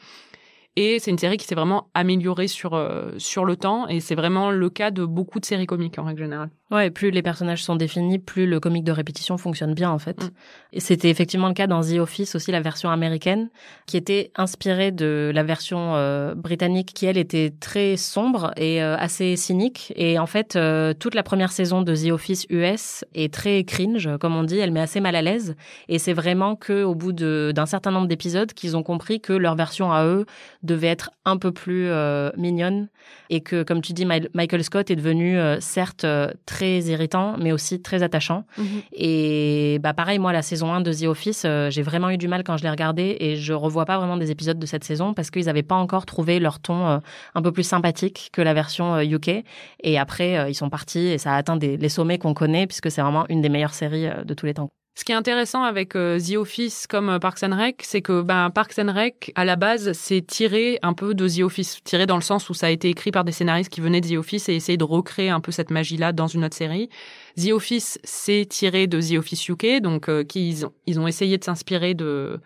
Et 0.80 1.00
c'est 1.00 1.10
une 1.10 1.18
série 1.18 1.38
qui 1.38 1.44
s'est 1.44 1.56
vraiment 1.56 1.88
améliorée 1.92 2.46
sur, 2.46 2.74
euh, 2.74 3.10
sur 3.18 3.44
le 3.44 3.56
temps. 3.56 3.88
Et 3.88 3.98
c'est 3.98 4.14
vraiment 4.14 4.52
le 4.52 4.70
cas 4.70 4.92
de 4.92 5.04
beaucoup 5.04 5.40
de 5.40 5.44
séries 5.44 5.66
comiques 5.66 5.98
en 5.98 6.04
règle 6.04 6.22
générale. 6.22 6.50
Ouais, 6.70 6.90
plus 6.90 7.10
les 7.10 7.22
personnages 7.22 7.64
sont 7.64 7.76
définis, 7.76 8.18
plus 8.18 8.46
le 8.46 8.60
comique 8.60 8.84
de 8.84 8.92
répétition 8.92 9.38
fonctionne 9.38 9.72
bien 9.72 9.90
en 9.90 9.98
fait. 9.98 10.22
Mm. 10.22 10.30
Et 10.74 10.80
c'était 10.80 11.08
effectivement 11.08 11.48
le 11.48 11.54
cas 11.54 11.66
dans 11.66 11.80
The 11.80 11.98
Office 11.98 12.34
aussi, 12.34 12.52
la 12.52 12.60
version 12.60 12.90
américaine, 12.90 13.48
qui 13.86 13.96
était 13.96 14.32
inspirée 14.36 14.92
de 14.92 15.32
la 15.34 15.42
version 15.42 15.94
euh, 15.94 16.34
britannique, 16.34 16.92
qui 16.92 17.06
elle 17.06 17.16
était 17.16 17.54
très 17.58 17.96
sombre 17.96 18.52
et 18.58 18.82
euh, 18.82 18.96
assez 18.98 19.36
cynique. 19.36 19.94
Et 19.96 20.18
en 20.18 20.26
fait, 20.26 20.56
euh, 20.56 20.92
toute 20.92 21.14
la 21.14 21.22
première 21.22 21.52
saison 21.52 21.80
de 21.80 21.96
The 21.96 22.12
Office 22.12 22.46
US 22.50 23.02
est 23.14 23.32
très 23.32 23.64
cringe, 23.64 24.10
comme 24.20 24.36
on 24.36 24.42
dit, 24.42 24.58
elle 24.58 24.72
met 24.72 24.80
assez 24.80 25.00
mal 25.00 25.16
à 25.16 25.22
l'aise. 25.22 25.56
Et 25.88 25.98
c'est 25.98 26.12
vraiment 26.12 26.54
que 26.54 26.82
au 26.82 26.94
bout 26.94 27.12
d'un 27.12 27.66
certain 27.66 27.90
nombre 27.90 28.08
d'épisodes 28.08 28.52
qu'ils 28.52 28.76
ont 28.76 28.82
compris 28.82 29.22
que 29.22 29.32
leur 29.32 29.54
version 29.54 29.90
à 29.90 30.04
eux 30.04 30.26
devait 30.68 30.88
être 30.88 31.10
un 31.24 31.36
peu 31.38 31.50
plus 31.52 31.90
mignonne 32.36 32.88
et 33.30 33.40
que, 33.40 33.62
comme 33.62 33.80
tu 33.80 33.92
dis, 33.92 34.06
Michael 34.06 34.64
Scott 34.64 34.90
est 34.90 34.96
devenu 34.96 35.38
certes 35.60 36.06
très 36.46 36.58
très 36.58 36.80
irritant, 36.90 37.36
mais 37.38 37.52
aussi 37.52 37.80
très 37.80 38.02
attachant. 38.02 38.44
Mhm. 38.56 38.66
Et 38.92 39.78
bah 39.80 39.94
pareil, 39.94 40.18
moi, 40.18 40.32
la 40.32 40.42
saison 40.42 40.72
1 40.72 40.80
de 40.80 40.92
The 40.92 41.04
Office, 41.04 41.42
euh, 41.44 41.70
j'ai 41.70 41.82
vraiment 41.82 42.10
eu 42.10 42.18
du 42.18 42.26
mal 42.26 42.42
quand 42.42 42.56
je 42.56 42.64
l'ai 42.64 42.70
regardé 42.70 43.16
et 43.20 43.36
je 43.36 43.52
revois 43.52 43.84
pas 43.84 43.96
vraiment 43.96 44.16
des 44.16 44.32
épisodes 44.32 44.58
de 44.58 44.66
cette 44.66 44.82
saison 44.82 45.14
parce 45.14 45.30
qu'ils 45.30 45.46
n'avaient 45.46 45.62
pas 45.62 45.76
encore 45.76 46.04
trouvé 46.04 46.40
leur 46.40 46.58
ton 46.58 46.86
euh, 46.86 46.98
un 47.36 47.42
peu 47.42 47.52
plus 47.52 47.62
sympathique 47.62 48.30
que 48.32 48.42
la 48.42 48.54
version 48.54 49.00
UK. 49.00 49.28
Euh, 49.28 49.42
et 49.84 49.98
après, 49.98 50.50
ils 50.50 50.54
sont 50.54 50.68
partis 50.68 51.06
et 51.06 51.18
ça 51.18 51.34
a 51.34 51.36
atteint 51.36 51.56
des, 51.56 51.76
les 51.76 51.88
sommets 51.88 52.18
qu'on 52.18 52.34
connaît 52.34 52.66
puisque 52.66 52.90
c'est 52.90 53.02
vraiment 53.02 53.24
une 53.28 53.40
des 53.40 53.48
meilleures 53.48 53.74
séries 53.74 54.08
de 54.24 54.34
tous 54.34 54.46
les 54.46 54.54
temps. 54.54 54.70
Ce 54.98 55.04
qui 55.04 55.12
est 55.12 55.14
intéressant 55.14 55.62
avec 55.62 55.94
euh, 55.94 56.18
The 56.18 56.34
Office 56.34 56.88
comme 56.88 57.08
euh, 57.08 57.18
Parks 57.20 57.44
and 57.44 57.56
Rec, 57.56 57.82
c'est 57.84 58.02
que 58.02 58.20
ben, 58.20 58.50
Parks 58.50 58.80
and 58.80 58.92
Rec, 58.92 59.30
à 59.36 59.44
la 59.44 59.54
base, 59.54 59.92
c'est 59.92 60.26
tiré 60.26 60.80
un 60.82 60.92
peu 60.92 61.14
de 61.14 61.28
The 61.28 61.42
Office. 61.42 61.78
Tiré 61.84 62.04
dans 62.04 62.16
le 62.16 62.20
sens 62.20 62.50
où 62.50 62.54
ça 62.54 62.66
a 62.66 62.70
été 62.70 62.88
écrit 62.88 63.12
par 63.12 63.22
des 63.22 63.30
scénaristes 63.30 63.70
qui 63.70 63.80
venaient 63.80 64.00
de 64.00 64.08
The 64.08 64.18
Office 64.18 64.48
et 64.48 64.56
essayaient 64.56 64.76
de 64.76 64.82
recréer 64.82 65.30
un 65.30 65.38
peu 65.38 65.52
cette 65.52 65.70
magie-là 65.70 66.10
dans 66.10 66.26
une 66.26 66.44
autre 66.44 66.56
série. 66.56 66.88
The 67.36 67.52
Office, 67.52 68.00
c'est 68.02 68.44
tiré 68.50 68.88
de 68.88 69.00
The 69.00 69.18
Office 69.18 69.48
UK, 69.48 69.80
donc 69.80 70.08
euh, 70.08 70.24
ils, 70.34 70.66
ont, 70.66 70.72
ils 70.86 70.98
ont 70.98 71.06
essayé 71.06 71.38
de 71.38 71.44
s'inspirer 71.44 71.94
de 71.94 72.40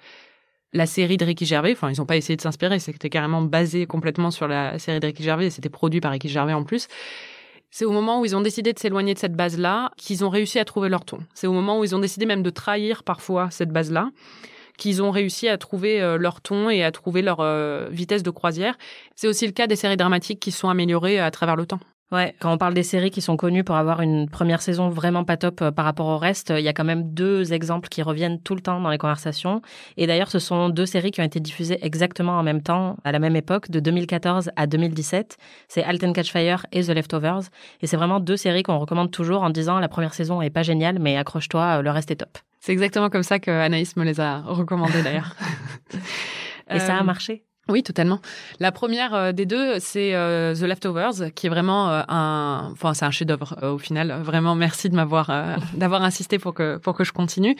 la 0.75 0.85
série 0.85 1.17
de 1.17 1.25
Ricky 1.25 1.47
Gervais. 1.47 1.73
Enfin, 1.73 1.91
ils 1.91 2.01
n'ont 2.01 2.07
pas 2.07 2.19
essayé 2.19 2.37
de 2.37 2.43
s'inspirer, 2.43 2.81
c'était 2.81 3.09
carrément 3.09 3.41
basé 3.41 3.87
complètement 3.87 4.31
sur 4.31 4.47
la 4.47 4.79
série 4.79 5.01
de 5.01 5.07
Ricky 5.07 5.23
Gervais 5.23 5.47
et 5.47 5.51
c'était 5.51 5.71
produit 5.71 6.03
par 6.03 6.13
Ricky 6.13 6.29
Gervais 6.29 6.53
en 6.53 6.65
plus. 6.65 6.87
C'est 7.75 7.87
au 7.87 7.91
moment 7.91 8.21
où 8.21 8.27
ils 8.27 8.37
ont 8.37 8.43
décidé 8.43 8.75
de 8.75 8.79
s'éloigner 8.79 9.15
de 9.15 9.19
cette 9.19 9.35
base-là 9.35 9.91
qu'ils 9.97 10.27
ont 10.27 10.29
réussi 10.29 10.59
à 10.59 10.65
trouver 10.67 10.91
leur 10.91 11.07
ton. 11.07 11.21
C'est 11.33 11.47
au 11.47 11.55
moment 11.55 11.81
où 11.81 11.85
ils 11.85 11.97
ont 11.97 11.99
décidé 11.99 12.27
même 12.27 12.43
de 12.43 12.51
trahir 12.51 13.03
parfois 13.03 13.51
cette 13.51 13.71
base-là 13.71 14.11
qu'ils 14.77 15.03
ont 15.03 15.11
réussi 15.11 15.49
à 15.49 15.57
trouver 15.57 16.03
euh, 16.03 16.19
leur 16.19 16.41
ton 16.41 16.69
et 16.69 16.85
à 16.85 16.93
trouver 16.93 17.23
leur 17.23 17.41
euh, 17.41 17.89
vitesse 17.91 18.23
de 18.23 18.31
croisière. 18.31 18.77
C'est 19.17 19.29
aussi 19.29 19.47
le 19.47 19.53
cas 19.53 19.67
des 19.67 19.77
séries 19.77 19.97
dramatiques 19.97 20.41
qui 20.41 20.51
sont 20.51 20.69
améliorées 20.69 21.19
à 21.19 21.31
travers 21.31 21.57
le 21.57 21.67
temps. 21.67 21.81
Ouais, 22.13 22.35
quand 22.41 22.53
on 22.53 22.59
parle 22.59 22.75
des 22.75 22.83
séries 22.83 23.11
qui 23.11 23.23
sont 23.23 23.39
connues 23.39 23.65
pour 23.65 23.75
avoir 23.75 24.03
une 24.03 24.29
première 24.29 24.61
saison 24.61 24.91
vraiment 24.91 25.25
pas 25.25 25.39
top 25.39 25.63
euh, 25.63 25.71
par 25.71 25.87
rapport 25.87 26.09
au 26.09 26.19
reste, 26.19 26.53
il 26.55 26.63
y 26.63 26.69
a 26.69 26.75
quand 26.75 26.85
même 26.85 27.15
deux 27.15 27.55
exemples 27.55 27.89
qui 27.89 28.03
reviennent 28.03 28.39
tout 28.39 28.55
le 28.55 28.61
temps 28.61 28.83
dans 28.83 28.91
les 28.91 28.99
conversations. 28.99 29.63
Et 29.97 30.07
d'ailleurs, 30.07 30.31
ce 30.31 30.39
sont 30.39 30.69
deux 30.69 30.85
séries 30.85 31.11
qui 31.11 31.23
ont 31.23 31.25
été 31.25 31.41
diffusées 31.41 31.79
exactement 31.81 32.39
en 32.39 32.43
même 32.43 32.61
temps, 32.61 32.97
à 33.05 33.13
la 33.13 33.19
même 33.19 33.35
époque, 33.35 33.71
de 33.71 33.81
2014 33.81 34.51
à 34.57 34.67
2017. 34.67 35.39
C'est 35.69 35.83
Alten 35.83 36.13
Catch 36.13 36.31
Fire 36.31 36.67
et 36.71 36.83
The 36.83 36.91
Leftovers. 36.91 37.45
Et 37.81 37.87
c'est 37.87 37.97
vraiment 37.97 38.21
deux 38.21 38.37
séries 38.37 38.63
qu'on 38.63 38.79
recommande 38.79 39.11
toujours 39.11 39.43
en 39.43 39.49
disant 39.49 39.79
la 39.79 39.89
première 39.89 40.13
saison 40.13 40.43
est 40.43 40.51
pas 40.51 40.63
géniale, 40.63 40.99
mais 40.99 41.17
accroche-toi, 41.17 41.79
euh, 41.79 41.83
le 41.83 41.91
reste 41.91 42.11
est 42.11 42.17
top. 42.17 42.37
C'est 42.61 42.73
exactement 42.73 43.09
comme 43.09 43.23
ça 43.23 43.39
que 43.39 43.51
Anaïs 43.51 43.97
me 43.97 44.05
les 44.05 44.21
a 44.21 44.43
recommandées 44.43 45.03
d'ailleurs. 45.03 45.35
et 46.71 46.79
ça 46.79 46.97
a 46.97 47.01
euh, 47.01 47.05
marché 47.05 47.45
oui, 47.73 47.83
totalement. 47.83 48.21
La 48.61 48.71
première 48.71 49.15
euh, 49.15 49.33
des 49.33 49.47
deux, 49.47 49.79
c'est 49.81 50.15
euh, 50.15 50.55
The 50.55 50.63
Leftovers, 50.63 51.33
qui 51.35 51.47
est 51.47 51.51
vraiment 51.51 51.89
euh, 51.91 52.03
un, 52.09 52.69
enfin, 52.73 52.93
c'est 52.95 53.07
un 53.07 53.11
chef-d'œuvre 53.11 53.57
au 53.63 53.79
final. 53.79 54.21
Vraiment, 54.23 54.55
merci 54.55 54.91
de 54.91 54.95
m'avoir, 54.95 55.31
d'avoir 55.75 56.03
insisté 56.03 56.39
pour 56.39 56.55
que 56.55 56.77
pour 56.77 56.95
que 56.95 57.05
je 57.05 57.13
continue. 57.13 57.57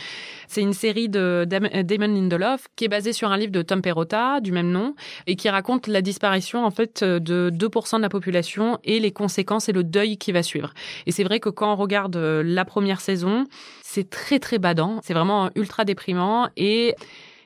C'est 0.49 0.61
une 0.61 0.75
série 0.75 1.09
de 1.09 1.47
Damon 1.49 2.15
Lindelof 2.15 2.69
qui 2.77 2.85
est 2.85 2.89
basée 2.89 3.13
sur 3.13 3.33
un 3.33 3.39
livre 3.39 3.53
de 3.53 3.63
Tom 3.63 3.81
Perrotta 3.81 4.41
du 4.41 4.53
même 4.53 4.71
nom 4.71 4.95
et 5.27 5.35
qui 5.35 5.49
raconte 5.49 5.87
la 5.87 6.03
disparition 6.03 6.65
en 6.65 6.71
fait 6.71 7.03
de 7.03 7.51
2% 7.51 7.97
de 7.97 8.03
la 8.03 8.09
population 8.11 8.79
et 8.85 9.01
les 9.01 9.13
conséquences 9.13 9.69
et 9.69 9.73
le 9.73 9.83
deuil 9.83 10.19
qui 10.19 10.33
va 10.33 10.43
suivre. 10.43 10.75
Et 11.07 11.13
c'est 11.13 11.25
vrai 11.25 11.41
que 11.41 11.49
quand 11.49 11.73
on 11.73 11.77
regarde 11.77 12.17
la 12.17 12.65
première 12.67 13.01
saison, 13.01 13.45
c'est 13.83 14.11
très 14.11 14.39
très 14.39 14.59
badant, 14.59 15.01
c'est 15.03 15.15
vraiment 15.15 15.51
ultra 15.55 15.85
déprimant 15.85 16.49
et 16.57 16.95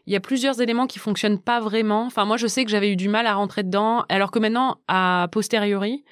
il 0.07 0.13
y 0.13 0.17
a 0.17 0.21
plusieurs 0.21 0.61
éléments 0.61 0.87
qui 0.87 0.99
fonctionnent 0.99 1.39
pas 1.39 1.61
vraiment. 1.61 2.07
Enfin, 2.07 2.25
moi, 2.25 2.37
je 2.37 2.47
sais 2.47 2.65
que 2.65 2.71
j'avais 2.71 2.93
eu 2.93 2.97
du 2.97 3.09
mal 3.09 3.27
à 3.27 3.35
rentrer 3.35 3.63
dedans, 3.63 4.05
alors 4.09 4.31
que 4.31 4.39
maintenant, 4.39 4.79
à 4.89 5.29
posteriori, 5.33 6.05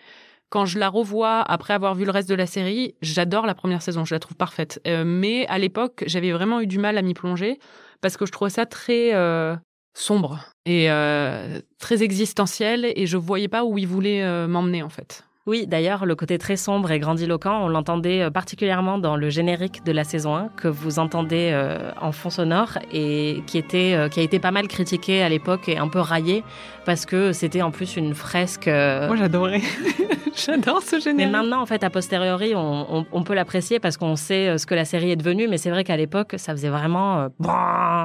quand 0.51 0.67
je 0.67 0.79
la 0.79 0.89
revois 0.89 1.41
après 1.43 1.75
avoir 1.75 1.95
vu 1.95 2.05
le 2.05 2.11
reste 2.11 2.29
de 2.29 2.35
la 2.35 2.47
série, 2.47 2.95
j'adore 3.03 3.47
la 3.47 3.55
première 3.55 3.83
saison, 3.83 4.05
je 4.05 4.15
la 4.15 4.21
trouve 4.21 4.37
parfaite. 4.37 4.81
Euh, 4.87 5.05
mais 5.05 5.47
à 5.49 5.59
l'époque, 5.59 6.05
j'avais 6.07 6.33
vraiment 6.33 6.61
eu 6.61 6.67
du 6.67 6.79
mal 6.79 6.97
à 6.99 7.03
m'y 7.03 7.15
plonger 7.15 7.59
parce 8.01 8.17
que 8.17 8.27
je 8.27 8.33
trouvais 8.33 8.51
ça 8.51 8.67
très 8.67 9.15
euh, 9.15 9.57
sombre 9.97 10.39
et 10.67 10.91
euh, 10.91 11.61
très 11.79 12.03
existentiel 12.03 12.93
et 12.95 13.07
je 13.07 13.17
voyais 13.17 13.49
pas 13.49 13.65
où 13.65 13.79
il 13.79 13.87
voulait 13.89 14.47
m'emmener 14.47 14.83
en 14.83 14.91
fait. 14.91 15.25
Oui, 15.47 15.67
d'ailleurs, 15.67 16.07
le 16.07 16.17
côté 16.17 16.39
très 16.39 16.57
sombre 16.57 16.91
et 16.91 16.99
grandiloquent, 16.99 17.65
on 17.65 17.69
l'entendait 17.69 18.23
euh, 18.23 18.31
particulièrement 18.31 18.97
dans 18.97 19.15
le 19.15 19.29
générique 19.29 19.85
de 19.85 19.93
la 19.93 20.03
saison 20.03 20.35
1 20.35 20.49
que 20.57 20.69
vous 20.69 20.99
entendez 20.99 21.51
euh, 21.53 21.91
en 22.01 22.13
fond 22.13 22.31
sonore 22.31 22.79
et 22.91 23.43
qui 23.47 23.59
était 23.59 23.93
euh, 23.95 24.09
qui 24.09 24.21
a 24.21 24.23
été 24.23 24.39
pas 24.39 24.53
mal 24.53 24.69
critiqué 24.69 25.23
à 25.23 25.29
l'époque 25.29 25.69
et 25.69 25.77
un 25.77 25.89
peu 25.89 25.99
raillé 25.99 26.45
parce 26.87 27.05
que 27.05 27.33
c'était 27.33 27.61
en 27.61 27.71
plus 27.71 27.97
une 27.97 28.15
fresque. 28.15 28.69
Moi, 28.69 29.17
j'adorais. 29.17 29.61
J'adore 30.35 30.81
ce 30.81 30.99
générique. 30.99 31.17
Mais 31.17 31.27
maintenant, 31.27 31.61
en 31.61 31.67
fait, 31.67 31.85
a 31.85 31.91
posteriori, 31.91 32.55
on, 32.57 33.23
peut 33.23 33.35
l'apprécier 33.35 33.79
parce 33.79 33.97
qu'on 33.97 34.17
sait 34.17 34.59
ce 34.59 34.67
que 34.67 34.75
la 34.75 34.85
série 34.85 35.11
est 35.11 35.17
devenue. 35.17 35.47
Mais 35.47 35.59
c'est 35.59 35.71
vrai 35.71 35.85
qu'à 35.85 35.97
l'époque, 35.97 36.35
ça 36.39 36.53
faisait 36.53 36.71
vraiment. 36.71 37.29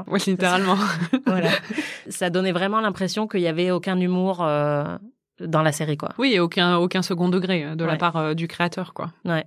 oui, 0.08 0.20
littéralement. 0.28 0.78
voilà. 1.26 1.50
Ça 2.08 2.30
donnait 2.30 2.52
vraiment 2.52 2.82
l'impression 2.82 3.28
qu'il 3.28 3.42
y 3.42 3.48
avait 3.48 3.72
aucun 3.72 4.00
humour 4.00 4.46
dans 5.42 5.62
la 5.62 5.72
série, 5.72 5.98
quoi. 5.98 6.10
Oui, 6.18 6.34
et 6.34 6.40
aucun, 6.40 6.78
aucun 6.78 7.02
second 7.02 7.30
degré 7.30 7.64
euh, 7.64 7.76
de 7.76 7.86
la 7.86 7.96
part 7.96 8.18
euh, 8.18 8.34
du 8.34 8.48
créateur, 8.48 8.94
quoi. 8.94 9.12
Ouais. 9.26 9.46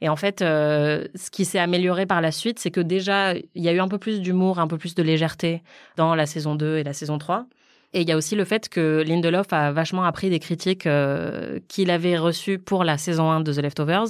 Et 0.00 0.08
en 0.08 0.16
fait, 0.16 0.42
euh, 0.42 1.06
ce 1.14 1.30
qui 1.30 1.44
s'est 1.44 1.58
amélioré 1.58 2.06
par 2.06 2.20
la 2.20 2.32
suite, 2.32 2.58
c'est 2.58 2.70
que 2.70 2.80
déjà, 2.80 3.34
il 3.34 3.62
y 3.62 3.68
a 3.68 3.72
eu 3.72 3.80
un 3.80 3.88
peu 3.88 3.98
plus 3.98 4.20
d'humour, 4.20 4.58
un 4.58 4.66
peu 4.66 4.78
plus 4.78 4.94
de 4.94 5.02
légèreté 5.02 5.62
dans 5.96 6.14
la 6.14 6.26
saison 6.26 6.54
2 6.54 6.78
et 6.78 6.84
la 6.84 6.92
saison 6.92 7.18
3. 7.18 7.46
Et 7.92 8.02
il 8.02 8.08
y 8.08 8.12
a 8.12 8.16
aussi 8.16 8.36
le 8.36 8.44
fait 8.44 8.68
que 8.68 9.02
Lindelof 9.04 9.52
a 9.52 9.72
vachement 9.72 10.04
appris 10.04 10.30
des 10.30 10.38
critiques 10.38 10.86
euh, 10.86 11.58
qu'il 11.66 11.90
avait 11.90 12.16
reçues 12.16 12.58
pour 12.60 12.84
la 12.84 12.96
saison 12.98 13.32
1 13.32 13.40
de 13.40 13.52
The 13.52 13.58
Leftovers, 13.58 14.06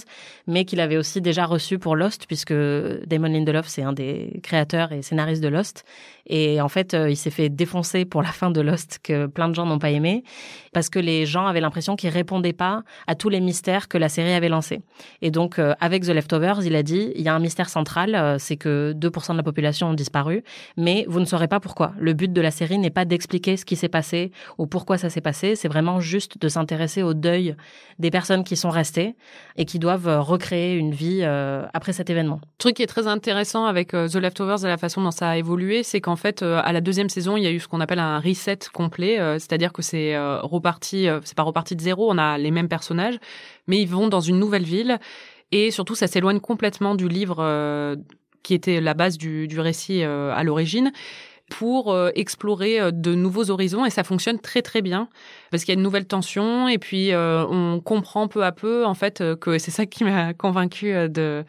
mais 0.47 0.67
qu'il 0.67 0.81
avait 0.81 0.99
aussi 0.99 1.23
déjà 1.23 1.47
reçues 1.47 1.79
pour 1.79 1.97
Lost, 1.97 2.27
puisque 2.27 2.53
Damon 2.53 3.29
Lindelof, 3.29 3.69
c'est 3.69 3.83
un 3.83 3.95
des 3.95 4.39
créateurs 4.43 4.93
et 4.93 5.01
scénaristes 5.01 5.43
de 5.43 5.49
Lost. 5.49 5.85
Et 6.27 6.61
en 6.61 6.69
fait, 6.69 6.93
euh, 6.93 7.09
il 7.09 7.17
s'est 7.17 7.31
fait 7.31 7.49
défoncer 7.49 8.05
pour 8.05 8.21
la 8.21 8.33
fin 8.33 8.51
de 8.51 8.61
Lost, 8.61 8.99
que 9.03 9.27
plein 9.27 9.49
de 9.49 9.55
gens 9.55 9.65
n'ont 9.65 9.79
pas 9.79 9.91
aimé, 9.91 10.25
parce 10.73 10.89
que 10.89 10.99
les 10.99 11.27
gens 11.27 11.47
avaient 11.47 11.61
l'impression 11.61 11.97
qu'il 11.97 12.11
répondait 12.11 12.53
pas 12.53 12.83
à 13.07 13.15
tous 13.15 13.29
les 13.29 13.41
mystères 13.41 13.89
que 13.89 13.99
la 13.99 14.09
série 14.09 14.33
avait 14.33 14.49
lancés. 14.49 14.81
Et 15.23 15.31
donc, 15.31 15.59
euh, 15.59 15.75
avec 15.81 16.05
The 16.05 16.11
Leftovers, 16.11 16.65
il 16.65 16.77
a 16.77 16.83
dit, 16.83 17.13
il 17.15 17.23
y 17.23 17.29
a 17.29 17.35
un 17.35 17.41
mystère 17.41 17.69
central, 17.69 18.37
c'est 18.39 18.57
que 18.57 18.93
2% 18.93 19.33
de 19.33 19.37
la 19.37 19.43
population 19.43 19.89
ont 19.89 19.95
disparu, 19.95 20.45
mais 20.77 21.05
vous 21.09 21.21
ne 21.21 21.25
saurez 21.25 21.49
pas 21.49 21.61
pourquoi. 21.61 21.93
Le 21.99 22.13
but 22.13 22.33
de 22.33 22.41
la 22.41 22.51
série 22.51 22.79
n'est 22.79 22.91
pas 22.91 23.05
d'expliquer 23.05 23.57
ce 23.57 23.65
qui 23.65 23.77
s'est 23.77 23.89
passé 23.89 24.33
ou 24.59 24.67
pourquoi 24.67 24.99
ça 24.99 25.11
s'est 25.11 25.21
passé. 25.21 25.57
C'est 25.57 25.69
vraiment 25.69 26.01
juste 26.01 26.41
de 26.41 26.49
s'intéresser 26.49 27.03
au 27.03 27.15
deuil 27.15 27.57
des 27.99 28.11
personnes 28.11 28.45
qui 28.45 28.57
sont 28.57 28.71
restées 28.71 29.15
et 29.57 29.65
qui 29.65 29.79
doivent 29.79 30.09
euh, 30.09 30.21
recréer 30.21 30.77
une 30.77 30.93
vie 30.93 31.21
euh, 31.23 31.65
après 31.75 31.93
cet 31.93 32.11
événement. 32.11 32.41
Le 32.43 32.59
truc 32.59 32.77
qui 32.77 32.83
est 32.83 32.87
très 32.87 33.07
intéressant 33.07 33.65
avec 33.67 33.95
euh, 33.95 34.09
The 34.09 34.17
Leftovers 34.17 34.65
et 34.65 34.69
la 34.69 34.79
façon 34.79 35.03
dont 35.03 35.11
ça 35.11 35.31
a 35.31 35.37
évolué, 35.37 35.83
c'est 35.83 36.01
qu'en 36.01 36.17
fait, 36.17 36.43
à 36.43 36.73
la 36.73 36.81
deuxième 36.81 37.09
saison, 37.09 37.37
il 37.37 37.43
y 37.43 37.47
a 37.47 37.51
eu 37.51 37.61
ce 37.61 37.69
qu'on 37.69 37.81
appelle 37.81 37.99
un 37.99 38.19
reset 38.21 38.59
complet, 38.73 39.19
c'est-à-dire 39.39 39.73
que 39.73 39.83
c'est 39.83 40.17
reparti, 40.61 41.09
c'est 41.25 41.37
pas 41.37 41.43
reparti 41.43 41.77
de 41.77 41.81
zéro, 41.81 42.11
on 42.11 42.19
a 42.19 42.39
les 42.39 42.51
mêmes 42.51 42.69
personnages, 42.69 43.19
mais 43.67 43.81
ils 43.81 43.89
vont 43.89 44.09
dans 44.09 44.21
une 44.21 44.39
nouvelle 44.39 44.65
ville. 44.65 44.99
Et 45.53 45.71
surtout, 45.71 45.95
ça 45.95 46.07
s'éloigne 46.07 46.41
complètement 46.41 46.95
du 46.95 47.09
livre 47.09 47.97
qui 48.43 48.55
était 48.55 48.81
la 48.81 48.95
base 48.95 49.19
du, 49.19 49.49
du 49.49 49.61
récit 49.61 50.03
à 50.03 50.43
l'origine 50.45 50.93
pour 51.51 51.93
euh, 51.93 52.11
explorer 52.15 52.81
euh, 52.81 52.91
de 52.91 53.15
nouveaux 53.15 53.51
horizons. 53.51 53.85
Et 53.85 53.91
ça 53.91 54.05
fonctionne 54.05 54.39
très 54.39 54.63
très 54.63 54.81
bien 54.81 55.09
parce 55.51 55.65
qu'il 55.65 55.75
y 55.75 55.77
a 55.77 55.79
une 55.79 55.83
nouvelle 55.83 56.07
tension. 56.07 56.69
Et 56.69 56.79
puis 56.79 57.13
euh, 57.13 57.45
on 57.47 57.81
comprend 57.81 58.29
peu 58.29 58.45
à 58.45 58.53
peu 58.53 58.87
en 58.87 58.95
fait 58.95 59.23
que 59.41 59.59
c'est 59.59 59.71
ça 59.71 59.85
qui 59.85 60.05
m'a 60.05 60.33
convaincu 60.33 60.93
de 61.09 61.45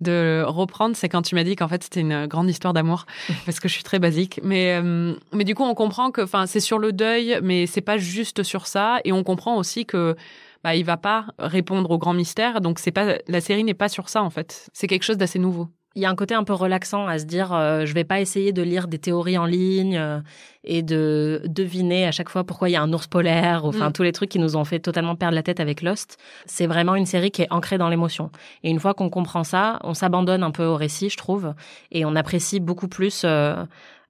de 0.00 0.42
reprendre, 0.46 0.96
c'est 0.96 1.08
quand 1.08 1.22
tu 1.22 1.34
m'as 1.34 1.44
dit 1.44 1.56
qu'en 1.56 1.68
fait 1.68 1.82
c'était 1.82 2.00
une 2.00 2.26
grande 2.26 2.48
histoire 2.48 2.72
d'amour, 2.72 3.06
parce 3.46 3.60
que 3.60 3.68
je 3.68 3.74
suis 3.74 3.84
très 3.84 3.98
basique. 3.98 4.40
Mais 4.42 4.80
mais 5.32 5.44
du 5.44 5.54
coup 5.54 5.64
on 5.64 5.74
comprend 5.74 6.10
que, 6.10 6.20
enfin, 6.20 6.46
c'est 6.46 6.60
sur 6.60 6.78
le 6.78 6.92
deuil, 6.92 7.38
mais 7.42 7.66
c'est 7.66 7.80
pas 7.80 7.98
juste 7.98 8.42
sur 8.42 8.66
ça, 8.66 9.00
et 9.04 9.12
on 9.12 9.22
comprend 9.22 9.56
aussi 9.56 9.86
que 9.86 10.16
bah 10.62 10.74
il 10.74 10.84
va 10.84 10.96
pas 10.96 11.26
répondre 11.38 11.90
au 11.90 11.98
grand 11.98 12.12
mystère, 12.14 12.60
donc 12.60 12.78
c'est 12.78 12.90
pas 12.90 13.16
la 13.26 13.40
série 13.40 13.64
n'est 13.64 13.74
pas 13.74 13.88
sur 13.88 14.08
ça 14.08 14.22
en 14.22 14.30
fait. 14.30 14.68
C'est 14.72 14.86
quelque 14.86 15.04
chose 15.04 15.16
d'assez 15.16 15.38
nouveau. 15.38 15.68
Il 15.96 16.02
y 16.02 16.04
a 16.04 16.10
un 16.10 16.14
côté 16.14 16.34
un 16.34 16.44
peu 16.44 16.52
relaxant 16.52 17.08
à 17.08 17.18
se 17.18 17.24
dire 17.24 17.52
euh, 17.52 17.84
je 17.84 17.94
vais 17.94 18.04
pas 18.04 18.20
essayer 18.20 18.52
de 18.52 18.62
lire 18.62 18.86
des 18.86 18.98
théories 18.98 19.38
en 19.38 19.44
ligne 19.44 19.96
euh, 19.98 20.20
et 20.62 20.82
de 20.82 21.42
deviner 21.46 22.06
à 22.06 22.12
chaque 22.12 22.28
fois 22.28 22.44
pourquoi 22.44 22.68
il 22.68 22.72
y 22.72 22.76
a 22.76 22.82
un 22.82 22.92
ours 22.92 23.08
polaire, 23.08 23.64
enfin 23.64 23.88
mm. 23.88 23.92
tous 23.92 24.04
les 24.04 24.12
trucs 24.12 24.30
qui 24.30 24.38
nous 24.38 24.56
ont 24.56 24.64
fait 24.64 24.78
totalement 24.78 25.16
perdre 25.16 25.34
la 25.34 25.42
tête 25.42 25.58
avec 25.58 25.82
Lost. 25.82 26.16
C'est 26.46 26.68
vraiment 26.68 26.94
une 26.94 27.06
série 27.06 27.32
qui 27.32 27.42
est 27.42 27.50
ancrée 27.50 27.76
dans 27.76 27.88
l'émotion. 27.88 28.30
Et 28.62 28.70
une 28.70 28.78
fois 28.78 28.94
qu'on 28.94 29.10
comprend 29.10 29.42
ça, 29.42 29.80
on 29.82 29.94
s'abandonne 29.94 30.44
un 30.44 30.52
peu 30.52 30.64
au 30.64 30.76
récit, 30.76 31.10
je 31.10 31.16
trouve, 31.16 31.54
et 31.90 32.04
on 32.04 32.14
apprécie 32.14 32.60
beaucoup 32.60 32.86
plus 32.86 33.22
euh, 33.24 33.56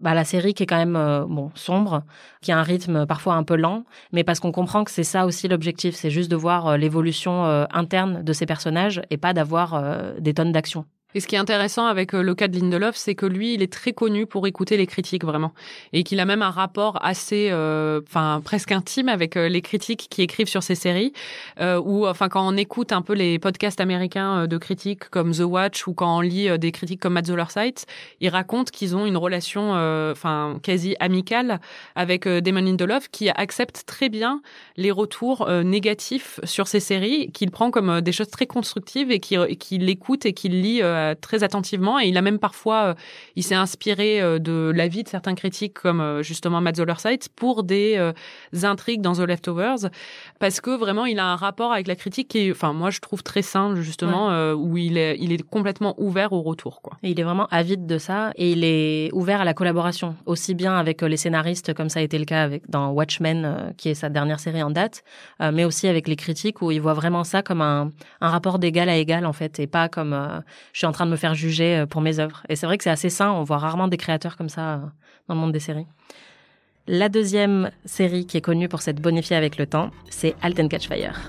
bah, 0.00 0.12
la 0.12 0.24
série 0.24 0.52
qui 0.52 0.64
est 0.64 0.66
quand 0.66 0.76
même 0.76 0.96
euh, 0.96 1.24
bon 1.26 1.50
sombre, 1.54 2.02
qui 2.42 2.52
a 2.52 2.58
un 2.58 2.62
rythme 2.62 3.06
parfois 3.06 3.36
un 3.36 3.42
peu 3.42 3.56
lent, 3.56 3.84
mais 4.12 4.22
parce 4.22 4.38
qu'on 4.38 4.52
comprend 4.52 4.84
que 4.84 4.90
c'est 4.90 5.02
ça 5.02 5.24
aussi 5.24 5.48
l'objectif, 5.48 5.94
c'est 5.94 6.10
juste 6.10 6.30
de 6.30 6.36
voir 6.36 6.76
l'évolution 6.76 7.44
interne 7.72 8.22
de 8.22 8.32
ces 8.34 8.44
personnages 8.44 9.00
et 9.08 9.16
pas 9.16 9.32
d'avoir 9.32 9.82
des 10.18 10.34
tonnes 10.34 10.52
d'action. 10.52 10.84
Et 11.14 11.20
ce 11.20 11.26
qui 11.26 11.34
est 11.34 11.38
intéressant 11.38 11.86
avec 11.86 12.14
euh, 12.14 12.22
le 12.22 12.34
cas 12.34 12.46
de 12.46 12.56
Lindelof, 12.56 12.96
c'est 12.96 13.16
que 13.16 13.26
lui, 13.26 13.54
il 13.54 13.62
est 13.62 13.72
très 13.72 13.92
connu 13.92 14.26
pour 14.26 14.46
écouter 14.46 14.76
les 14.76 14.86
critiques 14.86 15.24
vraiment, 15.24 15.52
et 15.92 16.04
qu'il 16.04 16.20
a 16.20 16.24
même 16.24 16.42
un 16.42 16.50
rapport 16.50 17.04
assez, 17.04 17.48
euh, 17.50 18.00
enfin 18.06 18.40
presque 18.44 18.70
intime 18.70 19.08
avec 19.08 19.36
euh, 19.36 19.48
les 19.48 19.60
critiques 19.60 20.06
qui 20.08 20.22
écrivent 20.22 20.48
sur 20.48 20.62
ses 20.62 20.76
séries. 20.76 21.12
Euh, 21.60 21.80
ou 21.84 22.06
enfin 22.06 22.28
quand 22.28 22.46
on 22.46 22.56
écoute 22.56 22.92
un 22.92 23.02
peu 23.02 23.14
les 23.14 23.38
podcasts 23.38 23.80
américains 23.80 24.46
de 24.46 24.58
critiques 24.58 25.08
comme 25.10 25.32
The 25.32 25.40
Watch 25.40 25.86
ou 25.88 25.94
quand 25.94 26.18
on 26.18 26.20
lit 26.20 26.58
des 26.58 26.70
critiques 26.70 27.00
comme 27.00 27.14
Matt 27.14 27.26
Zoller-Seitz, 27.26 27.86
ils 28.20 28.28
racontent 28.28 28.70
qu'ils 28.72 28.94
ont 28.94 29.04
une 29.04 29.16
relation, 29.16 29.72
enfin 30.10 30.58
quasi 30.62 30.96
amicale 31.00 31.60
avec 31.96 32.28
Damon 32.28 32.60
Lindelof, 32.60 33.08
qui 33.10 33.28
accepte 33.30 33.84
très 33.86 34.08
bien 34.08 34.42
les 34.76 34.90
retours 34.90 35.48
négatifs 35.64 36.40
sur 36.44 36.68
ses 36.68 36.80
séries, 36.80 37.30
qu'il 37.32 37.50
prend 37.50 37.70
comme 37.70 38.00
des 38.00 38.12
choses 38.12 38.30
très 38.30 38.46
constructives 38.46 39.10
et 39.10 39.20
qui 39.20 39.78
l'écoute 39.78 40.26
et 40.26 40.32
qui 40.32 40.48
lit 40.48 40.80
euh, 41.00 41.14
très 41.20 41.42
attentivement. 41.42 41.98
Et 42.00 42.06
il 42.06 42.16
a 42.16 42.22
même 42.22 42.38
parfois, 42.38 42.84
euh, 42.84 42.94
il 43.36 43.42
s'est 43.42 43.54
inspiré 43.54 44.20
euh, 44.20 44.38
de 44.38 44.72
l'avis 44.74 45.02
de 45.02 45.08
certains 45.08 45.34
critiques 45.34 45.74
comme 45.74 46.20
justement 46.22 46.60
Matt 46.60 46.76
Zoller-Seitz 46.76 47.28
pour 47.28 47.62
des 47.64 48.12
intrigues 48.62 49.00
dans 49.00 49.14
The 49.14 49.20
Leftovers. 49.20 49.90
Parce 50.38 50.60
que 50.60 50.70
vraiment 50.70 51.06
il 51.06 51.18
a 51.18 51.26
un 51.26 51.36
rapport 51.36 51.72
avec 51.72 51.86
la 51.86 51.96
critique 51.96 52.28
qui 52.28 52.38
est, 52.46 52.50
enfin 52.50 52.72
moi 52.72 52.90
je 52.90 53.00
trouve 53.00 53.22
très 53.22 53.42
simple 53.42 53.80
justement 53.80 54.52
où 54.52 54.76
il 54.76 54.98
est, 54.98 55.16
il 55.18 55.32
est 55.32 55.42
complètement 55.42 55.94
ouvert 55.98 56.32
au 56.32 56.42
retour 56.42 56.82
quoi. 56.82 56.96
Et 57.02 57.10
il 57.10 57.20
est 57.20 57.22
vraiment 57.22 57.46
avide 57.50 57.86
de 57.86 57.98
ça 57.98 58.32
et 58.36 58.52
il 58.52 58.64
est 58.64 59.10
ouvert 59.12 59.40
à 59.40 59.44
la 59.44 59.54
collaboration 59.54 60.16
aussi 60.26 60.54
bien 60.54 60.76
avec 60.76 61.02
les 61.02 61.16
scénaristes 61.16 61.74
comme 61.74 61.88
ça 61.88 62.00
a 62.00 62.02
été 62.02 62.18
le 62.18 62.24
cas 62.24 62.42
avec 62.42 62.68
dans 62.68 62.90
Watchmen 62.90 63.74
qui 63.76 63.88
est 63.90 63.94
sa 63.94 64.08
dernière 64.08 64.40
série 64.40 64.62
en 64.62 64.70
date, 64.70 65.02
mais 65.40 65.64
aussi 65.64 65.88
avec 65.88 66.08
les 66.08 66.16
critiques 66.16 66.62
où 66.62 66.70
il 66.70 66.80
voit 66.80 66.94
vraiment 66.94 67.24
ça 67.24 67.42
comme 67.42 67.60
un, 67.60 67.90
un 68.20 68.28
rapport 68.28 68.58
d'égal 68.58 68.88
à 68.88 68.96
égal 68.96 69.26
en 69.26 69.32
fait 69.32 69.58
et 69.60 69.66
pas 69.66 69.88
comme 69.88 70.42
je 70.72 70.78
suis 70.78 70.86
en 70.86 70.89
train 70.92 71.06
de 71.06 71.10
me 71.10 71.16
faire 71.16 71.34
juger 71.34 71.78
euh, 71.78 71.86
pour 71.86 72.00
mes 72.00 72.18
œuvres. 72.18 72.42
Et 72.48 72.56
c'est 72.56 72.66
vrai 72.66 72.78
que 72.78 72.84
c'est 72.84 72.90
assez 72.90 73.10
sain, 73.10 73.30
on 73.32 73.44
voit 73.44 73.58
rarement 73.58 73.88
des 73.88 73.96
créateurs 73.96 74.36
comme 74.36 74.48
ça 74.48 74.74
euh, 74.74 74.78
dans 75.28 75.34
le 75.34 75.40
monde 75.40 75.52
des 75.52 75.60
séries. 75.60 75.86
La 76.86 77.08
deuxième 77.08 77.70
série 77.84 78.26
qui 78.26 78.36
est 78.36 78.40
connue 78.40 78.68
pour 78.68 78.82
s'être 78.82 79.00
bonifiée 79.00 79.36
avec 79.36 79.58
le 79.58 79.66
temps, 79.66 79.90
c'est 80.08 80.34
Halt 80.42 80.68
Catch 80.68 80.88
Fire. 80.88 81.20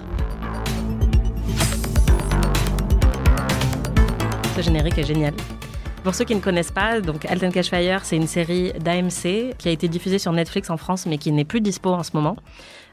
Ce 4.56 4.62
générique 4.62 4.98
est 4.98 5.03
génial. 5.03 5.34
Pour 6.03 6.15
ceux 6.15 6.25
qui 6.25 6.34
ne 6.34 6.41
connaissent 6.41 6.72
pas, 6.72 7.00
donc 7.00 7.25
Halt 7.25 7.53
Catch 7.53 7.70
Fire, 7.70 8.03
c'est 8.03 8.15
une 8.15 8.25
série 8.25 8.74
d'AMC 8.74 9.55
qui 9.60 9.67
a 9.67 9.72
été 9.72 9.88
diffusée 9.88 10.17
sur 10.17 10.31
Netflix 10.31 10.72
en 10.72 10.77
France, 10.77 11.05
mais 11.05 11.20
qui 11.20 11.31
n'est 11.31 11.46
plus 11.46 11.62
dispo 11.62 11.91
en 11.91 12.01
ce 12.01 12.12
moment. 12.15 12.38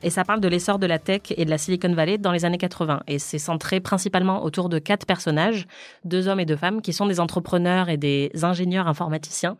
Et 0.02 0.10
ça 0.10 0.24
parle 0.24 0.40
de 0.40 0.48
l'essor 0.48 0.78
de 0.78 0.86
la 0.86 0.98
tech 0.98 1.22
et 1.30 1.46
de 1.46 1.50
la 1.50 1.56
Silicon 1.56 1.92
Valley 1.94 2.18
dans 2.18 2.32
les 2.32 2.44
années 2.44 2.58
80. 2.58 3.00
Et 3.08 3.18
c'est 3.18 3.38
centré 3.38 3.80
principalement 3.80 4.44
autour 4.44 4.68
de 4.68 4.78
quatre 4.78 5.06
personnages, 5.06 5.66
deux 6.04 6.28
hommes 6.28 6.38
et 6.38 6.44
deux 6.44 6.56
femmes, 6.56 6.82
qui 6.82 6.92
sont 6.92 7.06
des 7.06 7.18
entrepreneurs 7.18 7.88
et 7.88 7.96
des 7.96 8.30
ingénieurs 8.42 8.88
informaticiens 8.88 9.56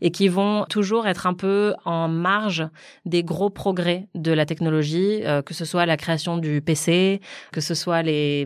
et 0.00 0.10
qui 0.10 0.26
vont 0.26 0.64
toujours 0.68 1.06
être 1.06 1.28
un 1.28 1.34
peu 1.34 1.74
en 1.84 2.08
marge 2.08 2.66
des 3.06 3.22
gros 3.22 3.48
progrès 3.48 4.08
de 4.16 4.32
la 4.32 4.44
technologie, 4.44 5.20
euh, 5.24 5.40
que 5.40 5.54
ce 5.54 5.64
soit 5.64 5.86
la 5.86 5.96
création 5.96 6.36
du 6.36 6.60
PC, 6.60 7.20
que 7.52 7.60
ce 7.60 7.74
soit 7.74 8.02
les 8.02 8.44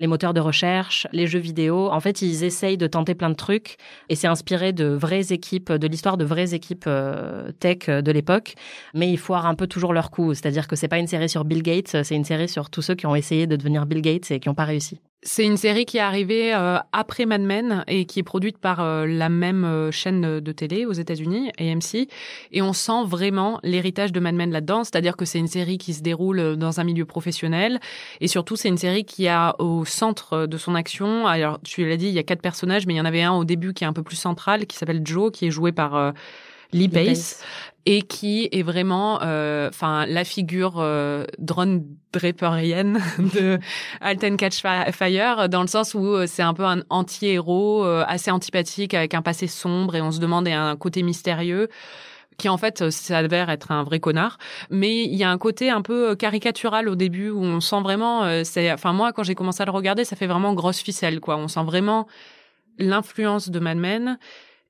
les 0.00 0.06
moteurs 0.06 0.34
de 0.34 0.40
recherche, 0.40 1.06
les 1.12 1.26
jeux 1.26 1.38
vidéo. 1.38 1.90
En 1.90 2.00
fait, 2.00 2.22
ils 2.22 2.42
essayent 2.42 2.78
de 2.78 2.86
tenter 2.86 3.14
plein 3.14 3.30
de 3.30 3.34
trucs 3.34 3.76
et 4.08 4.16
c'est 4.16 4.26
inspiré 4.26 4.72
de 4.72 4.86
vraies 4.86 5.32
équipes, 5.32 5.72
de 5.72 5.86
l'histoire 5.86 6.16
de 6.16 6.24
vraies 6.24 6.54
équipes 6.54 6.84
euh, 6.86 7.52
tech 7.60 7.88
de 7.88 8.12
l'époque. 8.12 8.54
Mais 8.94 9.10
ils 9.10 9.18
foirent 9.18 9.46
un 9.46 9.54
peu 9.54 9.66
toujours 9.66 9.92
leur 9.92 10.10
coup. 10.10 10.34
C'est-à-dire 10.34 10.66
que 10.66 10.76
c'est 10.76 10.88
pas 10.88 10.98
une 10.98 11.06
série 11.06 11.28
sur 11.28 11.44
Bill 11.44 11.62
Gates, 11.62 12.02
c'est 12.02 12.16
une 12.16 12.24
série 12.24 12.48
sur 12.48 12.70
tous 12.70 12.82
ceux 12.82 12.94
qui 12.94 13.06
ont 13.06 13.14
essayé 13.14 13.46
de 13.46 13.56
devenir 13.56 13.86
Bill 13.86 14.02
Gates 14.02 14.30
et 14.30 14.40
qui 14.40 14.48
n'ont 14.48 14.54
pas 14.54 14.64
réussi. 14.64 15.00
C'est 15.22 15.44
une 15.44 15.58
série 15.58 15.84
qui 15.84 15.98
est 15.98 16.00
arrivée 16.00 16.54
euh, 16.54 16.78
après 16.92 17.26
Mad 17.26 17.42
Men 17.42 17.84
et 17.88 18.06
qui 18.06 18.20
est 18.20 18.22
produite 18.22 18.56
par 18.56 18.80
euh, 18.80 19.04
la 19.06 19.28
même 19.28 19.66
euh, 19.66 19.90
chaîne 19.90 20.40
de 20.40 20.52
télé 20.52 20.86
aux 20.86 20.94
États-Unis, 20.94 21.50
AMC. 21.60 22.08
Et 22.52 22.62
on 22.62 22.72
sent 22.72 23.04
vraiment 23.04 23.60
l'héritage 23.62 24.12
de 24.12 24.20
Mad 24.20 24.34
Men 24.34 24.50
là-dedans, 24.50 24.82
c'est-à-dire 24.82 25.18
que 25.18 25.26
c'est 25.26 25.38
une 25.38 25.46
série 25.46 25.76
qui 25.76 25.92
se 25.92 26.00
déroule 26.00 26.56
dans 26.56 26.80
un 26.80 26.84
milieu 26.84 27.04
professionnel 27.04 27.80
et 28.22 28.28
surtout 28.28 28.56
c'est 28.56 28.68
une 28.68 28.78
série 28.78 29.04
qui 29.04 29.28
a 29.28 29.56
au 29.58 29.84
centre 29.84 30.46
de 30.46 30.56
son 30.56 30.74
action. 30.74 31.26
Alors 31.26 31.60
tu 31.62 31.86
l'as 31.86 31.98
dit, 31.98 32.08
il 32.08 32.14
y 32.14 32.18
a 32.18 32.22
quatre 32.22 32.40
personnages, 32.40 32.86
mais 32.86 32.94
il 32.94 32.96
y 32.96 33.00
en 33.02 33.04
avait 33.04 33.22
un 33.22 33.32
au 33.32 33.44
début 33.44 33.74
qui 33.74 33.84
est 33.84 33.86
un 33.86 33.92
peu 33.92 34.02
plus 34.02 34.16
central, 34.16 34.64
qui 34.64 34.78
s'appelle 34.78 35.02
Joe, 35.04 35.30
qui 35.30 35.46
est 35.46 35.50
joué 35.50 35.70
par 35.70 36.14
Lee 36.72 36.88
Pace, 36.88 37.42
et 37.86 38.02
qui 38.02 38.48
est 38.52 38.62
vraiment, 38.62 39.20
euh, 39.22 39.68
enfin, 39.68 40.04
la 40.06 40.24
figure 40.24 40.74
euh, 40.78 41.24
drone 41.38 41.84
draperienne 42.12 43.00
de 43.18 43.58
Alten 44.00 44.36
Catch 44.36 44.62
Fire, 44.92 45.48
dans 45.48 45.62
le 45.62 45.66
sens 45.66 45.94
où 45.94 46.06
euh, 46.06 46.26
c'est 46.26 46.42
un 46.42 46.54
peu 46.54 46.64
un 46.64 46.82
anti-héros, 46.90 47.84
assez 47.84 48.30
antipathique, 48.30 48.94
avec 48.94 49.14
un 49.14 49.22
passé 49.22 49.46
sombre, 49.46 49.96
et 49.96 50.02
on 50.02 50.10
se 50.10 50.20
demande 50.20 50.46
et 50.46 50.52
un 50.52 50.76
côté 50.76 51.02
mystérieux 51.02 51.68
qui 52.36 52.48
en 52.48 52.56
fait 52.56 52.88
s'avère 52.88 53.50
être 53.50 53.70
un 53.70 53.82
vrai 53.82 54.00
connard. 54.00 54.38
Mais 54.70 55.04
il 55.04 55.14
y 55.14 55.24
a 55.24 55.30
un 55.30 55.36
côté 55.36 55.68
un 55.68 55.82
peu 55.82 56.16
caricatural 56.16 56.88
au 56.88 56.94
début 56.94 57.28
où 57.28 57.42
on 57.42 57.60
sent 57.60 57.82
vraiment, 57.82 58.44
c'est, 58.44 58.72
enfin 58.72 58.94
moi 58.94 59.12
quand 59.12 59.22
j'ai 59.24 59.34
commencé 59.34 59.62
à 59.62 59.66
le 59.66 59.72
regarder, 59.72 60.06
ça 60.06 60.16
fait 60.16 60.26
vraiment 60.26 60.54
grosse 60.54 60.80
ficelle 60.80 61.20
quoi. 61.20 61.36
On 61.36 61.48
sent 61.48 61.64
vraiment 61.64 62.06
l'influence 62.78 63.50
de 63.50 63.60
Mad 63.60 63.76
Men 63.76 64.18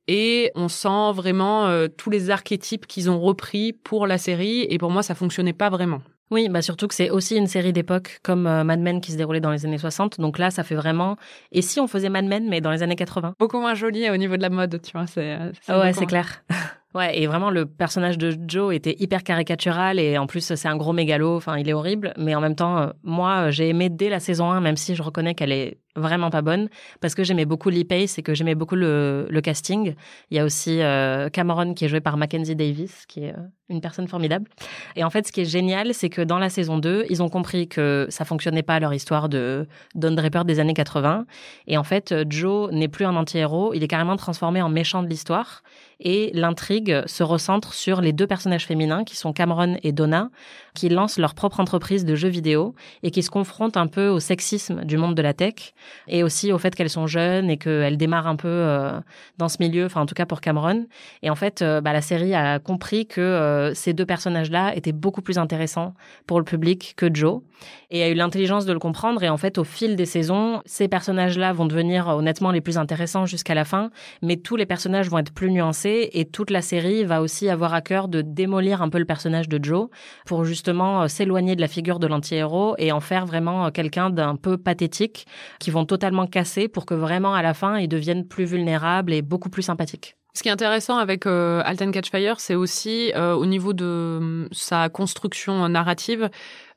et 0.08 0.50
on 0.54 0.68
sent 0.68 1.12
vraiment 1.14 1.66
euh, 1.66 1.88
tous 1.88 2.10
les 2.10 2.30
archétypes 2.30 2.86
qu'ils 2.86 3.10
ont 3.10 3.20
repris 3.20 3.72
pour 3.72 4.06
la 4.06 4.18
série. 4.18 4.66
Et 4.68 4.78
pour 4.78 4.90
moi, 4.90 5.02
ça 5.02 5.14
fonctionnait 5.14 5.52
pas 5.52 5.70
vraiment. 5.70 6.02
Oui, 6.30 6.48
bah 6.48 6.62
surtout 6.62 6.86
que 6.86 6.94
c'est 6.94 7.10
aussi 7.10 7.36
une 7.36 7.48
série 7.48 7.72
d'époque 7.72 8.20
comme 8.22 8.46
euh, 8.46 8.62
Mad 8.62 8.78
Men 8.80 9.00
qui 9.00 9.10
se 9.10 9.16
déroulait 9.16 9.40
dans 9.40 9.50
les 9.50 9.66
années 9.66 9.78
60. 9.78 10.20
Donc 10.20 10.38
là, 10.38 10.50
ça 10.50 10.62
fait 10.62 10.76
vraiment. 10.76 11.16
Et 11.50 11.60
si 11.60 11.80
on 11.80 11.88
faisait 11.88 12.08
Mad 12.08 12.24
Men 12.24 12.48
mais 12.48 12.60
dans 12.60 12.70
les 12.70 12.82
années 12.82 12.96
80 12.96 13.34
Beaucoup 13.38 13.58
moins 13.58 13.74
joli 13.74 14.08
au 14.10 14.16
niveau 14.16 14.36
de 14.36 14.42
la 14.42 14.50
mode, 14.50 14.80
tu 14.82 14.92
vois. 14.92 15.06
C'est. 15.06 15.36
ouais, 15.68 15.92
c'est 15.92 16.06
clair. 16.06 16.44
Ouais, 16.92 17.20
et 17.20 17.28
vraiment 17.28 17.50
le 17.50 17.66
personnage 17.66 18.18
de 18.18 18.36
Joe 18.48 18.74
était 18.74 18.96
hyper 18.98 19.22
caricatural 19.22 20.00
et 20.00 20.18
en 20.18 20.26
plus 20.26 20.40
c'est 20.40 20.66
un 20.66 20.76
gros 20.76 20.92
mégalo, 20.92 21.36
enfin 21.36 21.56
il 21.56 21.68
est 21.68 21.72
horrible, 21.72 22.12
mais 22.18 22.34
en 22.34 22.40
même 22.40 22.56
temps 22.56 22.78
euh, 22.78 22.88
moi 23.04 23.50
j'ai 23.50 23.68
aimé 23.68 23.88
dès 23.88 24.08
la 24.08 24.18
saison 24.18 24.50
1 24.50 24.60
même 24.60 24.76
si 24.76 24.96
je 24.96 25.02
reconnais 25.02 25.36
qu'elle 25.36 25.52
est 25.52 25.78
vraiment 25.94 26.30
pas 26.30 26.42
bonne 26.42 26.68
parce 27.00 27.14
que 27.14 27.22
j'aimais 27.22 27.44
beaucoup 27.44 27.68
Lee 27.70 27.84
Pace 27.84 28.18
et 28.18 28.22
que 28.22 28.34
j'aimais 28.34 28.56
beaucoup 28.56 28.74
le, 28.74 29.28
casting. 29.40 29.94
Il 30.30 30.36
y 30.36 30.40
a 30.40 30.44
aussi 30.44 30.82
euh, 30.82 31.28
Cameron 31.28 31.74
qui 31.74 31.84
est 31.84 31.88
joué 31.88 32.00
par 32.00 32.16
Mackenzie 32.16 32.56
Davis 32.56 33.06
qui 33.06 33.24
est 33.24 33.34
euh, 33.34 33.42
une 33.68 33.80
personne 33.80 34.08
formidable. 34.08 34.48
Et 34.96 35.04
en 35.04 35.10
fait 35.10 35.28
ce 35.28 35.32
qui 35.32 35.42
est 35.42 35.50
génial 35.50 35.94
c'est 35.94 36.08
que 36.08 36.22
dans 36.22 36.40
la 36.40 36.50
saison 36.50 36.78
2, 36.78 37.06
ils 37.08 37.22
ont 37.22 37.28
compris 37.28 37.68
que 37.68 38.08
ça 38.10 38.24
fonctionnait 38.24 38.64
pas 38.64 38.80
leur 38.80 38.92
histoire 38.92 39.28
de 39.28 39.68
Don 39.94 40.10
Draper 40.10 40.44
des 40.44 40.58
années 40.58 40.74
80 40.74 41.24
et 41.68 41.78
en 41.78 41.84
fait 41.84 42.12
Joe 42.28 42.72
n'est 42.72 42.88
plus 42.88 43.04
un 43.04 43.14
anti-héros, 43.14 43.74
il 43.74 43.84
est 43.84 43.88
carrément 43.88 44.16
transformé 44.16 44.60
en 44.60 44.68
méchant 44.68 45.04
de 45.04 45.08
l'histoire 45.08 45.62
et 46.00 46.30
l'intrigue 46.34 47.02
se 47.06 47.22
recentre 47.22 47.74
sur 47.74 48.00
les 48.00 48.12
deux 48.12 48.26
personnages 48.26 48.66
féminins 48.66 49.04
qui 49.04 49.16
sont 49.16 49.32
Cameron 49.32 49.76
et 49.82 49.92
Donna, 49.92 50.30
qui 50.74 50.88
lancent 50.88 51.18
leur 51.18 51.34
propre 51.34 51.60
entreprise 51.60 52.04
de 52.04 52.14
jeux 52.14 52.28
vidéo 52.28 52.74
et 53.02 53.10
qui 53.10 53.22
se 53.22 53.30
confrontent 53.30 53.76
un 53.76 53.86
peu 53.86 54.08
au 54.08 54.20
sexisme 54.20 54.84
du 54.84 54.96
monde 54.96 55.14
de 55.14 55.22
la 55.22 55.34
tech 55.34 55.74
et 56.08 56.22
aussi 56.22 56.52
au 56.52 56.58
fait 56.58 56.74
qu'elles 56.74 56.90
sont 56.90 57.06
jeunes 57.06 57.50
et 57.50 57.58
qu'elles 57.58 57.96
démarrent 57.96 58.26
un 58.26 58.36
peu 58.36 58.48
euh, 58.48 58.98
dans 59.38 59.48
ce 59.48 59.58
milieu, 59.60 59.86
enfin 59.86 60.00
en 60.00 60.06
tout 60.06 60.14
cas 60.14 60.26
pour 60.26 60.40
Cameron. 60.40 60.86
Et 61.22 61.30
en 61.30 61.34
fait, 61.34 61.62
euh, 61.62 61.80
bah, 61.80 61.92
la 61.92 62.00
série 62.02 62.34
a 62.34 62.58
compris 62.58 63.06
que 63.06 63.20
euh, 63.20 63.74
ces 63.74 63.92
deux 63.92 64.06
personnages-là 64.06 64.74
étaient 64.76 64.92
beaucoup 64.92 65.22
plus 65.22 65.38
intéressants 65.38 65.94
pour 66.26 66.38
le 66.38 66.44
public 66.44 66.94
que 66.96 67.12
Joe 67.12 67.42
et 67.90 68.02
a 68.02 68.08
eu 68.08 68.14
l'intelligence 68.14 68.64
de 68.64 68.72
le 68.72 68.78
comprendre. 68.78 69.22
Et 69.22 69.28
en 69.28 69.36
fait, 69.36 69.58
au 69.58 69.64
fil 69.64 69.96
des 69.96 70.06
saisons, 70.06 70.62
ces 70.64 70.88
personnages-là 70.88 71.52
vont 71.52 71.66
devenir 71.66 72.08
honnêtement 72.08 72.52
les 72.52 72.60
plus 72.60 72.78
intéressants 72.78 73.26
jusqu'à 73.26 73.54
la 73.54 73.64
fin, 73.64 73.90
mais 74.22 74.36
tous 74.36 74.56
les 74.56 74.66
personnages 74.66 75.10
vont 75.10 75.18
être 75.18 75.32
plus 75.32 75.50
nuancés 75.50 75.89
et 75.90 76.24
toute 76.24 76.50
la 76.50 76.62
série 76.62 77.04
va 77.04 77.22
aussi 77.22 77.48
avoir 77.48 77.74
à 77.74 77.80
cœur 77.80 78.08
de 78.08 78.22
démolir 78.22 78.82
un 78.82 78.88
peu 78.88 78.98
le 78.98 79.04
personnage 79.04 79.48
de 79.48 79.62
Joe 79.62 79.88
pour 80.26 80.44
justement 80.44 81.02
euh, 81.02 81.08
s'éloigner 81.08 81.56
de 81.56 81.60
la 81.60 81.68
figure 81.68 81.98
de 81.98 82.06
l'anti-héros 82.06 82.74
et 82.78 82.92
en 82.92 83.00
faire 83.00 83.26
vraiment 83.26 83.66
euh, 83.66 83.70
quelqu'un 83.70 84.10
d'un 84.10 84.36
peu 84.36 84.56
pathétique 84.56 85.26
qui 85.58 85.70
vont 85.70 85.84
totalement 85.84 86.26
casser 86.26 86.68
pour 86.68 86.86
que 86.86 86.94
vraiment 86.94 87.34
à 87.34 87.42
la 87.42 87.54
fin, 87.54 87.78
il 87.78 87.88
devienne 87.88 88.26
plus 88.26 88.44
vulnérable 88.44 89.12
et 89.12 89.22
beaucoup 89.22 89.50
plus 89.50 89.62
sympathique. 89.62 90.16
Ce 90.32 90.42
qui 90.42 90.48
est 90.48 90.52
intéressant 90.52 90.96
avec 90.98 91.26
euh, 91.26 91.60
Alten 91.64 91.90
Catch 91.90 92.10
Fire, 92.10 92.38
c'est 92.38 92.54
aussi 92.54 93.12
euh, 93.16 93.34
au 93.34 93.46
niveau 93.46 93.72
de 93.72 94.18
hum, 94.20 94.48
sa 94.52 94.88
construction 94.88 95.68
narrative, 95.68 96.30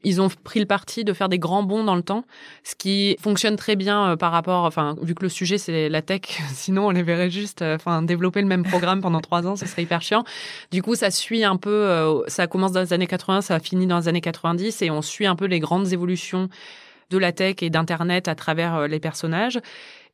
ils 0.04 0.22
ont 0.22 0.30
pris 0.44 0.60
le 0.60 0.66
parti 0.66 1.04
de 1.04 1.14
faire 1.14 1.30
des 1.30 1.40
grands 1.40 1.64
bonds 1.64 1.84
dans 1.84 1.96
le 1.96 2.02
temps, 2.02 2.26
ce 2.64 2.76
qui 2.76 3.16
fonctionne 3.22 3.56
très 3.56 3.76
bien 3.76 4.12
euh, 4.12 4.16
par 4.16 4.32
rapport, 4.32 4.66
enfin, 4.66 4.96
vu 5.02 5.16
que 5.16 5.24
le 5.24 5.30
sujet 5.30 5.58
c'est 5.58 5.90
la 5.90 6.02
tech, 6.02 6.22
sinon 6.54 6.88
on 6.88 6.90
les 6.92 7.04
verrait 7.04 7.30
juste, 7.30 7.62
euh, 7.62 7.76
enfin, 7.76 8.02
développer 8.02 8.42
le 8.42 8.48
même 8.48 8.64
programme 8.64 9.02
pendant 9.02 9.22
trois 9.22 9.48
ans, 9.48 9.56
ce 9.56 9.66
serait 9.66 9.84
hyper 9.84 10.02
chiant. 10.02 10.24
Du 10.72 10.82
coup, 10.82 10.96
ça 10.96 11.12
suit 11.12 11.44
un 11.44 11.58
peu, 11.58 12.24
ça 12.28 12.48
commence 12.48 12.72
dans 12.72 12.82
les 12.82 12.94
années 12.94 13.08
80, 13.08 13.42
ça 13.42 13.60
finit 13.60 13.88
dans 13.88 14.00
les 14.00 14.08
années 14.08 14.22
90 14.22 14.82
et 14.82 14.92
on 14.92 15.02
suit 15.02 15.26
un 15.26 15.36
peu 15.36 15.46
les 15.46 15.60
grandes 15.60 15.92
évolutions 15.94 16.50
de 17.10 17.18
la 17.18 17.32
tech 17.32 17.58
et 17.62 17.70
d'internet 17.70 18.28
à 18.28 18.36
travers 18.36 18.88
les 18.88 19.00
personnages. 19.00 19.60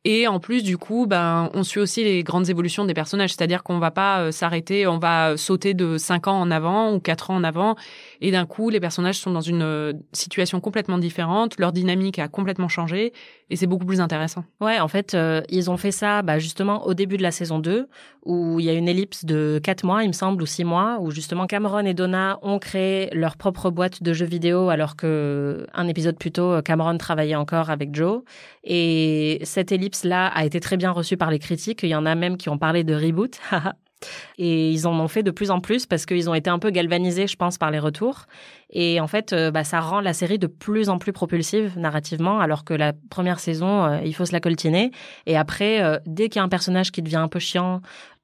Et 0.04 0.26
en 0.26 0.40
plus, 0.40 0.62
du 0.62 0.78
coup, 0.78 1.06
ben, 1.06 1.50
on 1.52 1.62
suit 1.62 1.78
aussi 1.78 2.02
les 2.02 2.22
grandes 2.22 2.48
évolutions 2.48 2.86
des 2.86 2.94
personnages. 2.94 3.34
C'est-à-dire 3.34 3.62
qu'on 3.62 3.78
va 3.78 3.90
pas 3.90 4.20
euh, 4.20 4.32
s'arrêter, 4.32 4.86
on 4.86 4.98
va 4.98 5.36
sauter 5.36 5.74
de 5.74 5.98
5 5.98 6.26
ans 6.26 6.40
en 6.40 6.50
avant 6.50 6.94
ou 6.94 7.00
4 7.00 7.30
ans 7.30 7.36
en 7.36 7.44
avant. 7.44 7.76
Et 8.20 8.30
d'un 8.30 8.46
coup, 8.46 8.70
les 8.70 8.80
personnages 8.80 9.18
sont 9.18 9.30
dans 9.30 9.40
une 9.40 9.62
euh, 9.62 9.92
situation 10.12 10.60
complètement 10.60 10.98
différente. 10.98 11.58
Leur 11.58 11.72
dynamique 11.72 12.18
a 12.18 12.28
complètement 12.28 12.68
changé. 12.68 13.12
Et 13.48 13.56
c'est 13.56 13.66
beaucoup 13.66 13.86
plus 13.86 14.00
intéressant. 14.00 14.44
Ouais, 14.60 14.78
en 14.78 14.88
fait, 14.88 15.14
euh, 15.14 15.42
ils 15.48 15.70
ont 15.70 15.76
fait 15.76 15.90
ça 15.90 16.22
bah, 16.22 16.38
justement 16.38 16.86
au 16.86 16.94
début 16.94 17.16
de 17.16 17.22
la 17.22 17.30
saison 17.30 17.58
2, 17.58 17.88
où 18.24 18.60
il 18.60 18.66
y 18.66 18.70
a 18.70 18.74
une 18.74 18.88
ellipse 18.88 19.24
de 19.24 19.60
4 19.62 19.84
mois, 19.84 20.04
il 20.04 20.08
me 20.08 20.12
semble, 20.12 20.42
ou 20.42 20.46
6 20.46 20.64
mois, 20.64 20.98
où 21.00 21.10
justement 21.10 21.46
Cameron 21.46 21.84
et 21.86 21.94
Donna 21.94 22.38
ont 22.42 22.58
créé 22.58 23.08
leur 23.12 23.36
propre 23.36 23.70
boîte 23.70 24.02
de 24.02 24.12
jeux 24.12 24.26
vidéo, 24.26 24.68
alors 24.68 24.96
que 24.96 25.66
un 25.74 25.88
épisode 25.88 26.18
plus 26.18 26.30
tôt, 26.30 26.62
Cameron 26.62 26.98
travaillait 26.98 27.34
encore 27.34 27.70
avec 27.70 27.94
Joe. 27.94 28.22
Et 28.64 29.40
cette 29.44 29.72
ellipse 29.72 30.04
là 30.04 30.26
a 30.28 30.44
été 30.44 30.60
très 30.60 30.76
bien 30.76 30.90
reçu 30.90 31.16
par 31.16 31.30
les 31.30 31.38
critiques. 31.38 31.82
Il 31.82 31.88
y 31.88 31.94
en 31.94 32.06
a 32.06 32.14
même 32.14 32.36
qui 32.36 32.48
ont 32.48 32.58
parlé 32.58 32.84
de 32.84 32.94
reboot. 32.94 33.40
Et 34.38 34.70
ils 34.70 34.86
en 34.86 34.98
ont 34.98 35.08
fait 35.08 35.22
de 35.22 35.30
plus 35.30 35.50
en 35.50 35.60
plus 35.60 35.86
parce 35.86 36.06
qu'ils 36.06 36.30
ont 36.30 36.34
été 36.34 36.50
un 36.50 36.58
peu 36.58 36.70
galvanisés, 36.70 37.26
je 37.26 37.36
pense, 37.36 37.58
par 37.58 37.70
les 37.70 37.78
retours. 37.78 38.26
Et 38.72 39.00
en 39.00 39.08
fait, 39.08 39.32
euh, 39.32 39.50
bah, 39.50 39.64
ça 39.64 39.80
rend 39.80 40.00
la 40.00 40.12
série 40.12 40.38
de 40.38 40.46
plus 40.46 40.88
en 40.88 40.98
plus 40.98 41.12
propulsive 41.12 41.76
narrativement, 41.76 42.40
alors 42.40 42.64
que 42.64 42.72
la 42.72 42.92
première 43.10 43.40
saison, 43.40 43.84
euh, 43.84 43.98
il 44.04 44.14
faut 44.14 44.24
se 44.24 44.32
la 44.32 44.40
coltiner. 44.40 44.92
Et 45.26 45.36
après, 45.36 45.82
euh, 45.82 45.98
dès 46.06 46.28
qu'il 46.28 46.38
y 46.38 46.40
a 46.40 46.44
un 46.44 46.48
personnage 46.48 46.92
qui 46.92 47.02
devient 47.02 47.16
un 47.16 47.28
peu 47.28 47.40
chiant, 47.40 47.80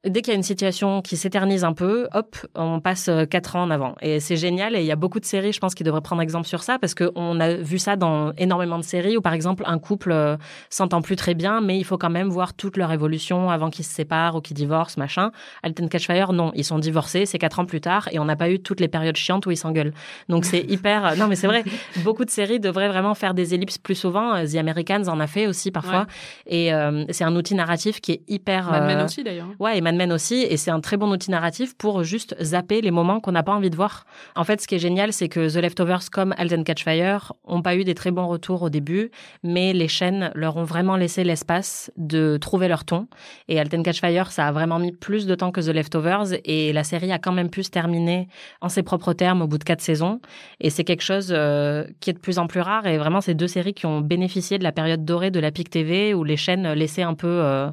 dès 0.08 0.22
qu'il 0.22 0.32
y 0.32 0.34
a 0.34 0.36
une 0.36 0.42
situation 0.42 1.02
qui 1.02 1.16
s'éternise 1.16 1.64
un 1.64 1.72
peu, 1.72 2.08
hop, 2.12 2.36
on 2.54 2.80
passe 2.80 3.08
euh, 3.08 3.24
quatre 3.24 3.56
ans 3.56 3.62
en 3.62 3.70
avant. 3.70 3.96
Et 4.00 4.20
c'est 4.20 4.36
génial. 4.36 4.76
Et 4.76 4.80
il 4.80 4.86
y 4.86 4.92
a 4.92 4.96
beaucoup 4.96 5.20
de 5.20 5.24
séries, 5.24 5.52
je 5.52 5.60
pense, 5.60 5.74
qui 5.74 5.84
devraient 5.84 6.00
prendre 6.00 6.22
exemple 6.22 6.46
sur 6.46 6.62
ça 6.62 6.78
parce 6.78 6.94
qu'on 6.94 7.40
a 7.40 7.54
vu 7.54 7.78
ça 7.78 7.96
dans 7.96 8.32
énormément 8.32 8.78
de 8.78 8.84
séries 8.84 9.16
où, 9.16 9.20
par 9.20 9.32
exemple, 9.32 9.64
un 9.66 9.78
couple 9.78 10.12
euh, 10.12 10.36
s'entend 10.70 11.02
plus 11.02 11.16
très 11.16 11.34
bien, 11.34 11.60
mais 11.60 11.78
il 11.78 11.84
faut 11.84 11.98
quand 11.98 12.10
même 12.10 12.28
voir 12.28 12.54
toute 12.54 12.76
leur 12.76 12.92
évolution 12.92 13.50
avant 13.50 13.70
qu'ils 13.70 13.84
se 13.84 13.92
séparent 13.92 14.36
ou 14.36 14.40
qu'ils 14.40 14.56
divorcent, 14.56 14.98
machin. 14.98 15.32
Alten 15.62 15.88
Catchfire, 15.88 16.32
non, 16.32 16.52
ils 16.54 16.64
sont 16.64 16.78
divorcés, 16.78 17.26
c'est 17.26 17.38
quatre 17.38 17.58
ans 17.58 17.66
plus 17.66 17.80
tard 17.80 18.08
et 18.12 18.18
on 18.18 18.24
n'a 18.24 18.36
pas 18.36 18.50
eu 18.50 18.60
toutes 18.60 18.80
les 18.80 18.88
périodes 18.88 19.16
chiantes 19.16 19.46
où 19.46 19.50
ils 19.50 19.56
s'engueulent. 19.56 19.92
Donc 20.28 20.44
c'est 20.44 20.60
hyper. 20.68 21.06
Euh, 21.06 21.14
non, 21.16 21.26
mais 21.26 21.36
c'est 21.36 21.46
vrai. 21.46 21.64
Beaucoup 22.04 22.24
de 22.24 22.30
séries 22.30 22.60
devraient 22.60 22.88
vraiment 22.88 23.14
faire 23.14 23.34
des 23.34 23.54
ellipses 23.54 23.78
plus 23.78 23.94
souvent. 23.94 24.44
The 24.44 24.56
Americans 24.56 25.08
en 25.08 25.20
a 25.20 25.26
fait 25.26 25.46
aussi 25.46 25.70
parfois. 25.70 26.06
Et 26.46 26.70
c'est 27.10 27.24
un 27.24 27.34
outil 27.34 27.54
narratif 27.54 28.00
qui 28.00 28.12
est 28.12 28.20
hyper. 28.28 28.70
Mad 28.70 28.86
Men 28.86 29.02
aussi 29.02 29.24
d'ailleurs. 29.24 29.48
Ouais, 29.58 29.78
et 29.78 29.80
Mad 29.80 29.95
Men 29.96 30.12
aussi, 30.12 30.42
et 30.42 30.56
c'est 30.56 30.70
un 30.70 30.80
très 30.80 30.96
bon 30.96 31.10
outil 31.10 31.30
narratif 31.30 31.76
pour 31.76 32.04
juste 32.04 32.36
zapper 32.40 32.80
les 32.80 32.90
moments 32.90 33.20
qu'on 33.20 33.32
n'a 33.32 33.42
pas 33.42 33.54
envie 33.54 33.70
de 33.70 33.76
voir. 33.76 34.04
En 34.34 34.44
fait, 34.44 34.60
ce 34.60 34.68
qui 34.68 34.74
est 34.74 34.78
génial, 34.78 35.12
c'est 35.12 35.28
que 35.28 35.52
The 35.52 35.56
Leftovers 35.56 36.10
comme 36.12 36.34
Alten 36.36 36.64
Catch 36.64 36.84
Fire 36.84 37.32
ont 37.44 37.62
pas 37.62 37.76
eu 37.76 37.84
des 37.84 37.94
très 37.94 38.10
bons 38.10 38.26
retours 38.26 38.62
au 38.62 38.68
début, 38.68 39.10
mais 39.42 39.72
les 39.72 39.88
chaînes 39.88 40.30
leur 40.34 40.56
ont 40.56 40.64
vraiment 40.64 40.96
laissé 40.96 41.24
l'espace 41.24 41.90
de 41.96 42.36
trouver 42.36 42.68
leur 42.68 42.84
ton. 42.84 43.08
Et 43.48 43.58
Alten 43.58 43.82
Catch 43.82 44.00
Fire, 44.00 44.30
ça 44.30 44.46
a 44.46 44.52
vraiment 44.52 44.78
mis 44.78 44.92
plus 44.92 45.26
de 45.26 45.34
temps 45.34 45.50
que 45.50 45.60
The 45.60 45.74
Leftovers, 45.74 46.38
et 46.44 46.72
la 46.72 46.84
série 46.84 47.12
a 47.12 47.18
quand 47.18 47.32
même 47.32 47.50
pu 47.50 47.62
se 47.62 47.70
terminer 47.70 48.28
en 48.60 48.68
ses 48.68 48.82
propres 48.82 49.14
termes 49.14 49.42
au 49.42 49.46
bout 49.46 49.58
de 49.58 49.64
quatre 49.64 49.80
saisons. 49.80 50.20
Et 50.60 50.70
c'est 50.70 50.84
quelque 50.84 51.02
chose 51.02 51.28
euh, 51.30 51.84
qui 52.00 52.10
est 52.10 52.14
de 52.14 52.18
plus 52.18 52.38
en 52.38 52.46
plus 52.46 52.60
rare, 52.60 52.86
et 52.86 52.98
vraiment, 52.98 53.20
c'est 53.20 53.34
deux 53.34 53.48
séries 53.48 53.74
qui 53.74 53.86
ont 53.86 54.00
bénéficié 54.00 54.58
de 54.58 54.64
la 54.64 54.72
période 54.72 55.04
dorée 55.04 55.30
de 55.30 55.40
la 55.40 55.50
PIC 55.50 55.70
TV, 55.70 56.14
où 56.14 56.24
les 56.24 56.36
chaînes 56.36 56.72
laissaient 56.72 57.02
un 57.02 57.14
peu... 57.14 57.26
Euh, 57.28 57.70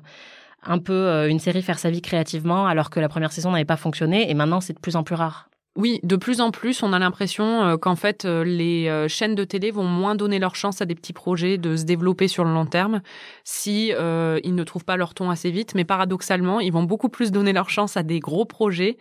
un 0.65 0.80
peu 0.80 0.93
euh, 0.93 1.30
une 1.30 1.39
série 1.39 1.62
faire 1.62 1.80
sa 1.80 1.89
vie 1.89 2.02
créativement 2.02 2.67
alors 2.67 2.89
que 2.89 2.99
la 2.99 3.10
première 3.10 3.32
saison 3.32 3.52
n'avait 3.52 3.65
pas 3.65 3.78
fonctionné 3.78 4.30
et 4.30 4.34
maintenant 4.34 4.62
c'est 4.62 4.73
de 4.73 4.80
plus 4.80 4.95
en 4.95 5.04
plus 5.04 5.15
rare. 5.15 5.49
Oui, 5.75 5.99
de 6.03 6.15
plus 6.15 6.39
en 6.39 6.51
plus, 6.51 6.83
on 6.83 6.93
a 6.93 6.99
l'impression 6.99 7.63
euh, 7.63 7.77
qu'en 7.77 7.95
fait, 7.95 8.25
euh, 8.25 8.43
les 8.43 8.88
euh, 8.89 9.07
chaînes 9.07 9.33
de 9.33 9.43
télé 9.43 9.71
vont 9.71 9.86
moins 9.86 10.13
donner 10.13 10.38
leur 10.38 10.55
chance 10.55 10.83
à 10.83 10.86
des 10.86 10.93
petits 10.93 11.13
projets 11.13 11.57
de 11.57 11.75
se 11.75 11.83
développer 11.83 12.27
sur 12.27 12.43
le 12.43 12.53
long 12.53 12.67
terme 12.67 13.01
si 13.43 13.88
ils 13.89 14.55
ne 14.55 14.63
trouvent 14.63 14.86
pas 14.86 14.97
leur 14.97 15.15
ton 15.15 15.31
assez 15.31 15.49
vite. 15.49 15.73
Mais 15.73 15.83
paradoxalement, 15.83 16.59
ils 16.59 16.71
vont 16.71 16.83
beaucoup 16.83 17.09
plus 17.09 17.31
donner 17.31 17.53
leur 17.53 17.69
chance 17.69 17.97
à 17.97 18.03
des 18.03 18.19
gros 18.19 18.45
projets 18.45 18.97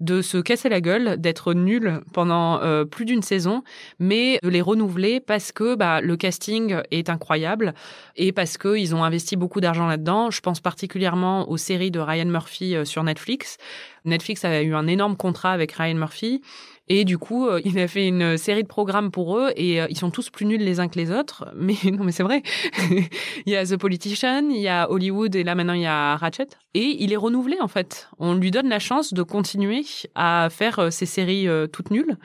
de 0.00 0.20
se 0.20 0.38
casser 0.38 0.68
la 0.68 0.80
gueule, 0.80 1.18
d'être 1.18 1.54
nuls 1.54 2.00
pendant 2.12 2.60
plus 2.86 3.04
d'une 3.04 3.22
saison, 3.22 3.62
mais 3.98 4.38
de 4.42 4.48
les 4.48 4.60
renouveler 4.60 5.20
parce 5.20 5.52
que 5.52 5.74
bah, 5.74 6.00
le 6.00 6.16
casting 6.16 6.76
est 6.90 7.08
incroyable 7.08 7.74
et 8.16 8.32
parce 8.32 8.58
qu'ils 8.58 8.94
ont 8.94 9.04
investi 9.04 9.36
beaucoup 9.36 9.60
d'argent 9.60 9.86
là-dedans. 9.86 10.30
Je 10.30 10.40
pense 10.40 10.60
particulièrement 10.60 11.48
aux 11.48 11.56
séries 11.56 11.90
de 11.90 12.00
Ryan 12.00 12.26
Murphy 12.26 12.76
sur 12.84 13.02
Netflix. 13.02 13.56
Netflix 14.06 14.44
a 14.44 14.62
eu 14.62 14.74
un 14.74 14.86
énorme 14.86 15.16
contrat 15.16 15.52
avec 15.52 15.72
Ryan 15.72 15.94
Murphy. 15.94 16.40
Et 16.88 17.04
du 17.04 17.18
coup, 17.18 17.46
euh, 17.46 17.60
il 17.64 17.78
a 17.80 17.88
fait 17.88 18.06
une 18.06 18.36
série 18.36 18.62
de 18.62 18.68
programmes 18.68 19.10
pour 19.10 19.38
eux 19.38 19.50
et 19.56 19.80
euh, 19.80 19.86
ils 19.90 19.98
sont 19.98 20.10
tous 20.10 20.30
plus 20.30 20.46
nuls 20.46 20.60
les 20.60 20.78
uns 20.78 20.88
que 20.88 20.98
les 20.98 21.10
autres. 21.10 21.46
Mais 21.56 21.74
non, 21.84 22.04
mais 22.04 22.12
c'est 22.12 22.22
vrai. 22.22 22.42
il 23.46 23.52
y 23.52 23.56
a 23.56 23.66
The 23.66 23.76
Politician, 23.76 24.48
il 24.50 24.60
y 24.60 24.68
a 24.68 24.90
Hollywood 24.90 25.34
et 25.34 25.42
là 25.42 25.54
maintenant 25.54 25.72
il 25.72 25.82
y 25.82 25.86
a 25.86 26.16
Ratchet. 26.16 26.46
Et 26.74 27.02
il 27.02 27.12
est 27.12 27.16
renouvelé 27.16 27.56
en 27.60 27.68
fait. 27.68 28.08
On 28.18 28.34
lui 28.34 28.50
donne 28.50 28.68
la 28.68 28.78
chance 28.78 29.12
de 29.12 29.22
continuer 29.22 29.84
à 30.14 30.48
faire 30.50 30.78
euh, 30.78 30.90
ces 30.90 31.06
séries 31.06 31.48
toutes 31.72 31.90
nulles. 31.90 32.16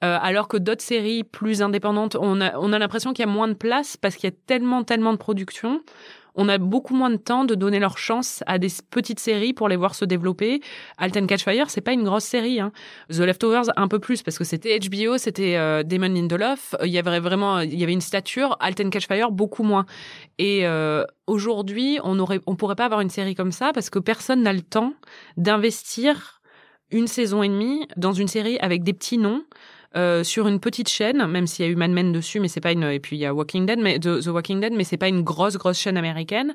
alors 0.00 0.48
que 0.48 0.56
d'autres 0.56 0.82
séries 0.82 1.24
plus 1.24 1.60
indépendantes, 1.60 2.16
on 2.18 2.40
a, 2.40 2.56
on 2.58 2.72
a 2.72 2.78
l'impression 2.78 3.12
qu'il 3.12 3.24
y 3.24 3.28
a 3.28 3.30
moins 3.30 3.48
de 3.48 3.54
place 3.54 3.96
parce 3.96 4.16
qu'il 4.16 4.30
y 4.30 4.32
a 4.32 4.36
tellement, 4.46 4.84
tellement 4.84 5.12
de 5.12 5.18
production 5.18 5.82
on 6.38 6.48
a 6.48 6.56
beaucoup 6.56 6.94
moins 6.94 7.10
de 7.10 7.16
temps 7.16 7.44
de 7.44 7.56
donner 7.56 7.80
leur 7.80 7.98
chance 7.98 8.44
à 8.46 8.58
des 8.58 8.68
petites 8.90 9.18
séries 9.18 9.52
pour 9.52 9.68
les 9.68 9.74
voir 9.74 9.96
se 9.96 10.04
développer. 10.04 10.60
Alten 10.96 11.26
Catch 11.26 11.42
Fire, 11.42 11.68
c'est 11.68 11.80
pas 11.80 11.92
une 11.92 12.04
grosse 12.04 12.24
série. 12.24 12.60
Hein. 12.60 12.70
The 13.10 13.18
Leftovers, 13.18 13.64
un 13.76 13.88
peu 13.88 13.98
plus 13.98 14.22
parce 14.22 14.38
que 14.38 14.44
c'était 14.44 14.78
HBO, 14.78 15.18
c'était 15.18 15.56
euh, 15.56 15.82
Damon 15.82 16.14
Lindelof. 16.14 16.76
Il 16.84 16.90
y 16.90 16.98
avait 16.98 17.18
vraiment, 17.18 17.58
il 17.58 17.74
y 17.74 17.82
avait 17.82 17.92
une 17.92 18.00
stature. 18.00 18.56
Alten 18.60 18.88
Catch 18.90 19.08
Fire, 19.08 19.32
beaucoup 19.32 19.64
moins. 19.64 19.84
Et 20.38 20.64
euh, 20.64 21.04
aujourd'hui, 21.26 21.98
on 22.04 22.20
aurait, 22.20 22.38
on 22.46 22.54
pourrait 22.54 22.76
pas 22.76 22.84
avoir 22.84 23.00
une 23.00 23.10
série 23.10 23.34
comme 23.34 23.52
ça 23.52 23.72
parce 23.74 23.90
que 23.90 23.98
personne 23.98 24.42
n'a 24.42 24.52
le 24.52 24.62
temps 24.62 24.94
d'investir 25.36 26.40
une 26.92 27.08
saison 27.08 27.42
et 27.42 27.48
demie 27.48 27.88
dans 27.96 28.12
une 28.12 28.28
série 28.28 28.58
avec 28.60 28.84
des 28.84 28.92
petits 28.92 29.18
noms 29.18 29.42
euh, 29.96 30.22
sur 30.24 30.48
une 30.48 30.60
petite 30.60 30.88
chaîne, 30.88 31.26
même 31.26 31.46
s'il 31.46 31.64
y 31.64 31.68
a 31.68 31.70
eu 31.70 31.76
Mad 31.76 31.90
Men 31.90 32.12
dessus, 32.12 32.40
mais 32.40 32.48
c'est 32.48 32.60
pas 32.60 32.72
une. 32.72 32.84
Et 32.84 33.00
puis 33.00 33.16
il 33.16 33.20
y 33.20 33.26
a 33.26 33.32
mais 33.78 33.98
The, 33.98 34.26
Walking 34.26 34.60
Dead, 34.60 34.72
mais 34.72 34.84
c'est 34.84 34.96
pas 34.96 35.08
une 35.08 35.22
grosse 35.22 35.56
grosse 35.56 35.78
chaîne 35.78 35.96
américaine 35.96 36.54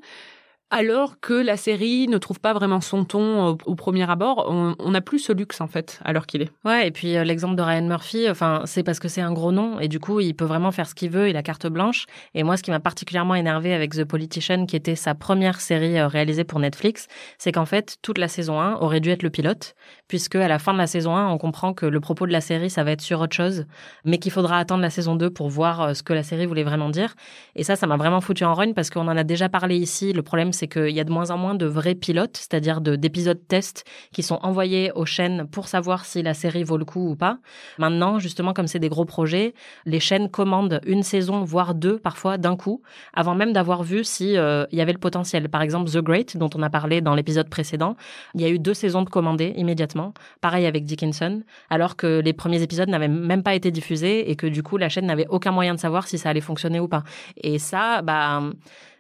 alors 0.74 1.19
que 1.19 1.34
la 1.34 1.56
série 1.56 2.08
ne 2.08 2.17
trouve 2.17 2.39
pas 2.39 2.52
vraiment 2.52 2.82
son 2.82 3.06
ton 3.06 3.58
au, 3.63 3.76
premier 3.76 4.10
abord. 4.10 4.48
On 4.50 4.89
n'a 4.89 5.02
plus 5.02 5.19
ce 5.19 5.32
luxe 5.32 5.62
en 5.62 5.67
fait 5.67 6.00
à 6.04 6.13
l'heure 6.13 6.26
qu'il 6.26 6.41
est. 6.41 6.50
Ouais, 6.65 6.88
et 6.88 6.91
puis 6.91 7.15
euh, 7.15 7.24
l'exemple 7.24 7.56
de 7.56 7.62
Ryan 7.62 7.84
Murphy, 7.84 8.28
enfin 8.28 8.63
c'est 8.65 8.82
parce 8.82 9.00
que 9.00 9.08
c'est 9.08 9.22
un 9.22 9.32
gros 9.32 9.52
nom 9.52 9.80
et 9.80 9.88
du 9.88 10.00
coup 10.00 10.19
il 10.19 10.34
peut 10.34 10.46
vraiment 10.46 10.72
faire 10.72 10.89
ce 10.89 10.96
qu'il 10.96 11.12
veut, 11.12 11.30
il 11.30 11.38
a 11.38 11.43
carte 11.43 11.67
blanche. 11.67 12.08
Et 12.34 12.41
moi, 12.41 12.58
ce 12.58 12.63
qui 12.63 12.72
m'a 12.72 12.80
particulièrement 12.80 13.36
énervé 13.36 13.72
avec 13.72 13.93
The 13.93 14.04
Politician, 14.04 14.65
qui 14.65 14.76
était 14.76 14.96
sa 14.96 15.13
première 15.13 15.62
série 15.62 16.00
euh, 16.00 16.08
réalisée 16.08 16.43
pour 16.43 16.60
Netflix, 16.60 17.08
c'est 17.38 17.52
qu'en 17.52 17.65
fait 17.65 17.98
toute 18.02 18.17
la 18.17 18.28
saison 18.28 18.60
1 18.60 18.78
aurait 18.78 19.00
dû 19.00 19.12
être 19.12 19.22
le 19.22 19.30
pilote, 19.30 19.76
puisque 20.13 20.36
à 20.36 20.47
la 20.47 20.60
fin 20.60 20.73
de 20.73 20.78
la 20.78 20.86
saison 20.86 21.15
1, 21.15 21.28
on 21.30 21.39
comprend 21.39 21.73
que 21.73 21.88
le 21.88 21.99
propos 21.99 22.28
de 22.28 22.32
la 22.32 22.39
série 22.39 22.69
ça 22.69 22.84
va 22.84 22.91
être 22.91 23.02
sur 23.02 23.19
autre 23.19 23.36
chose, 23.36 23.65
mais 24.06 24.19
qu'il 24.19 24.32
faudra 24.32 24.60
attendre 24.60 24.84
la 24.84 24.91
saison 24.91 25.15
2 25.15 25.32
pour 25.32 25.49
voir 25.49 25.82
euh, 25.82 25.93
ce 25.95 26.04
que 26.04 26.13
la 26.13 26.21
série 26.21 26.45
voulait 26.45 26.62
vraiment 26.62 26.91
dire. 26.91 27.15
Et 27.56 27.63
ça, 27.63 27.76
ça 27.76 27.88
m'a 27.88 27.97
vraiment 27.97 28.21
foutu 28.21 28.43
en 28.43 28.54
rogne 28.54 28.76
parce 28.76 28.91
qu'on 28.91 29.08
en 29.08 29.17
a 29.17 29.23
déjà 29.23 29.49
parlé 29.49 29.76
ici. 29.76 30.13
Le 30.13 30.21
problème, 30.21 30.54
c'est 30.54 30.67
qu'il 30.67 30.91
y 30.91 30.99
a 30.99 31.04
de 31.04 31.12
moins 31.12 31.32
en 31.32 31.39
moins 31.39 31.56
de 31.56 31.65
vrais 31.65 31.95
pilotes, 31.95 32.38
c'est-à-dire 32.38 32.80
d'épisodes 32.80 33.39
test 33.47 33.86
qui 34.12 34.21
sont 34.21 34.38
envoyés 34.43 34.91
aux 34.93 35.08
chaînes 35.08 35.47
pour 35.47 35.67
savoir 35.67 36.06
si 36.06 36.21
la 36.21 36.36
série 36.36 36.63
vaut 36.63 36.78
le 36.78 36.86
coup 36.86 37.10
ou 37.10 37.15
pas. 37.15 37.39
Maintenant, 37.80 38.19
justement, 38.19 38.54
comme 38.54 38.67
c'est 38.67 38.78
des 38.78 38.89
gros 38.89 39.06
projets, 39.06 39.56
les 39.88 39.99
chaînes 39.99 40.30
commandent 40.30 40.80
une 40.86 41.02
saison, 41.02 41.43
voire 41.43 41.73
deux 41.73 41.97
parfois 41.97 42.38
d'un 42.38 42.56
coup, 42.56 42.84
avant 43.15 43.34
même 43.34 43.52
d'avoir 43.52 43.82
vu 43.82 44.04
si 44.04 44.38
euh, 44.38 44.67
il 44.71 44.78
y 44.78 44.82
avait 44.82 44.93
le 44.93 44.99
potentiel. 44.99 45.49
Par 45.49 45.63
exemple, 45.63 45.89
The 45.89 46.04
Great, 46.04 46.38
dont 46.38 46.52
on 46.54 46.62
a 46.62 46.69
parlé 46.69 47.02
dans 47.02 47.15
l'épisode 47.15 47.49
précédent, 47.49 47.95
il 48.36 48.41
y 48.41 48.45
a 48.45 48.49
eu 48.49 48.60
deux 48.60 48.76
saisons 48.76 49.02
de 49.02 49.10
commandées 49.10 49.54
immédiatement. 49.56 50.02
Pareil 50.41 50.65
avec 50.65 50.83
Dickinson, 50.83 51.43
alors 51.69 51.95
que 51.95 52.19
les 52.19 52.33
premiers 52.33 52.61
épisodes 52.61 52.89
n'avaient 52.89 53.07
même 53.07 53.43
pas 53.43 53.55
été 53.55 53.71
diffusés 53.71 54.29
et 54.29 54.35
que 54.35 54.47
du 54.47 54.63
coup 54.63 54.77
la 54.77 54.89
chaîne 54.89 55.05
n'avait 55.05 55.27
aucun 55.29 55.51
moyen 55.51 55.73
de 55.73 55.79
savoir 55.79 56.07
si 56.07 56.17
ça 56.17 56.29
allait 56.29 56.41
fonctionner 56.41 56.79
ou 56.79 56.87
pas. 56.87 57.03
Et 57.37 57.59
ça, 57.59 58.01
bah 58.01 58.41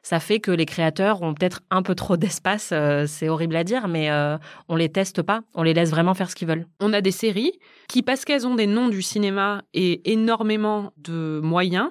ça 0.03 0.19
fait 0.19 0.41
que 0.41 0.51
les 0.51 0.65
créateurs 0.65 1.21
ont 1.21 1.33
peut-être 1.33 1.61
un 1.71 1.81
peu 1.81 1.95
trop 1.95 2.17
d'espace. 2.17 2.71
Euh, 2.73 3.05
c'est 3.07 3.29
horrible 3.29 3.55
à 3.55 3.63
dire, 3.63 3.87
mais 3.87 4.11
euh, 4.11 4.37
on 4.67 4.75
les 4.75 4.89
teste 4.89 5.21
pas. 5.21 5.41
On 5.55 5.63
les 5.63 5.73
laisse 5.73 5.89
vraiment 5.89 6.13
faire 6.13 6.29
ce 6.29 6.35
qu'ils 6.35 6.47
veulent. 6.47 6.67
On 6.81 6.91
a 6.91 6.99
des 6.99 7.11
séries 7.11 7.53
qui, 7.87 8.03
parce 8.03 8.25
qu'elles 8.25 8.45
ont 8.45 8.55
des 8.55 8.67
noms 8.67 8.89
du 8.89 9.01
cinéma 9.01 9.63
et 9.73 10.11
énormément 10.11 10.91
de 10.97 11.39
moyens, 11.41 11.89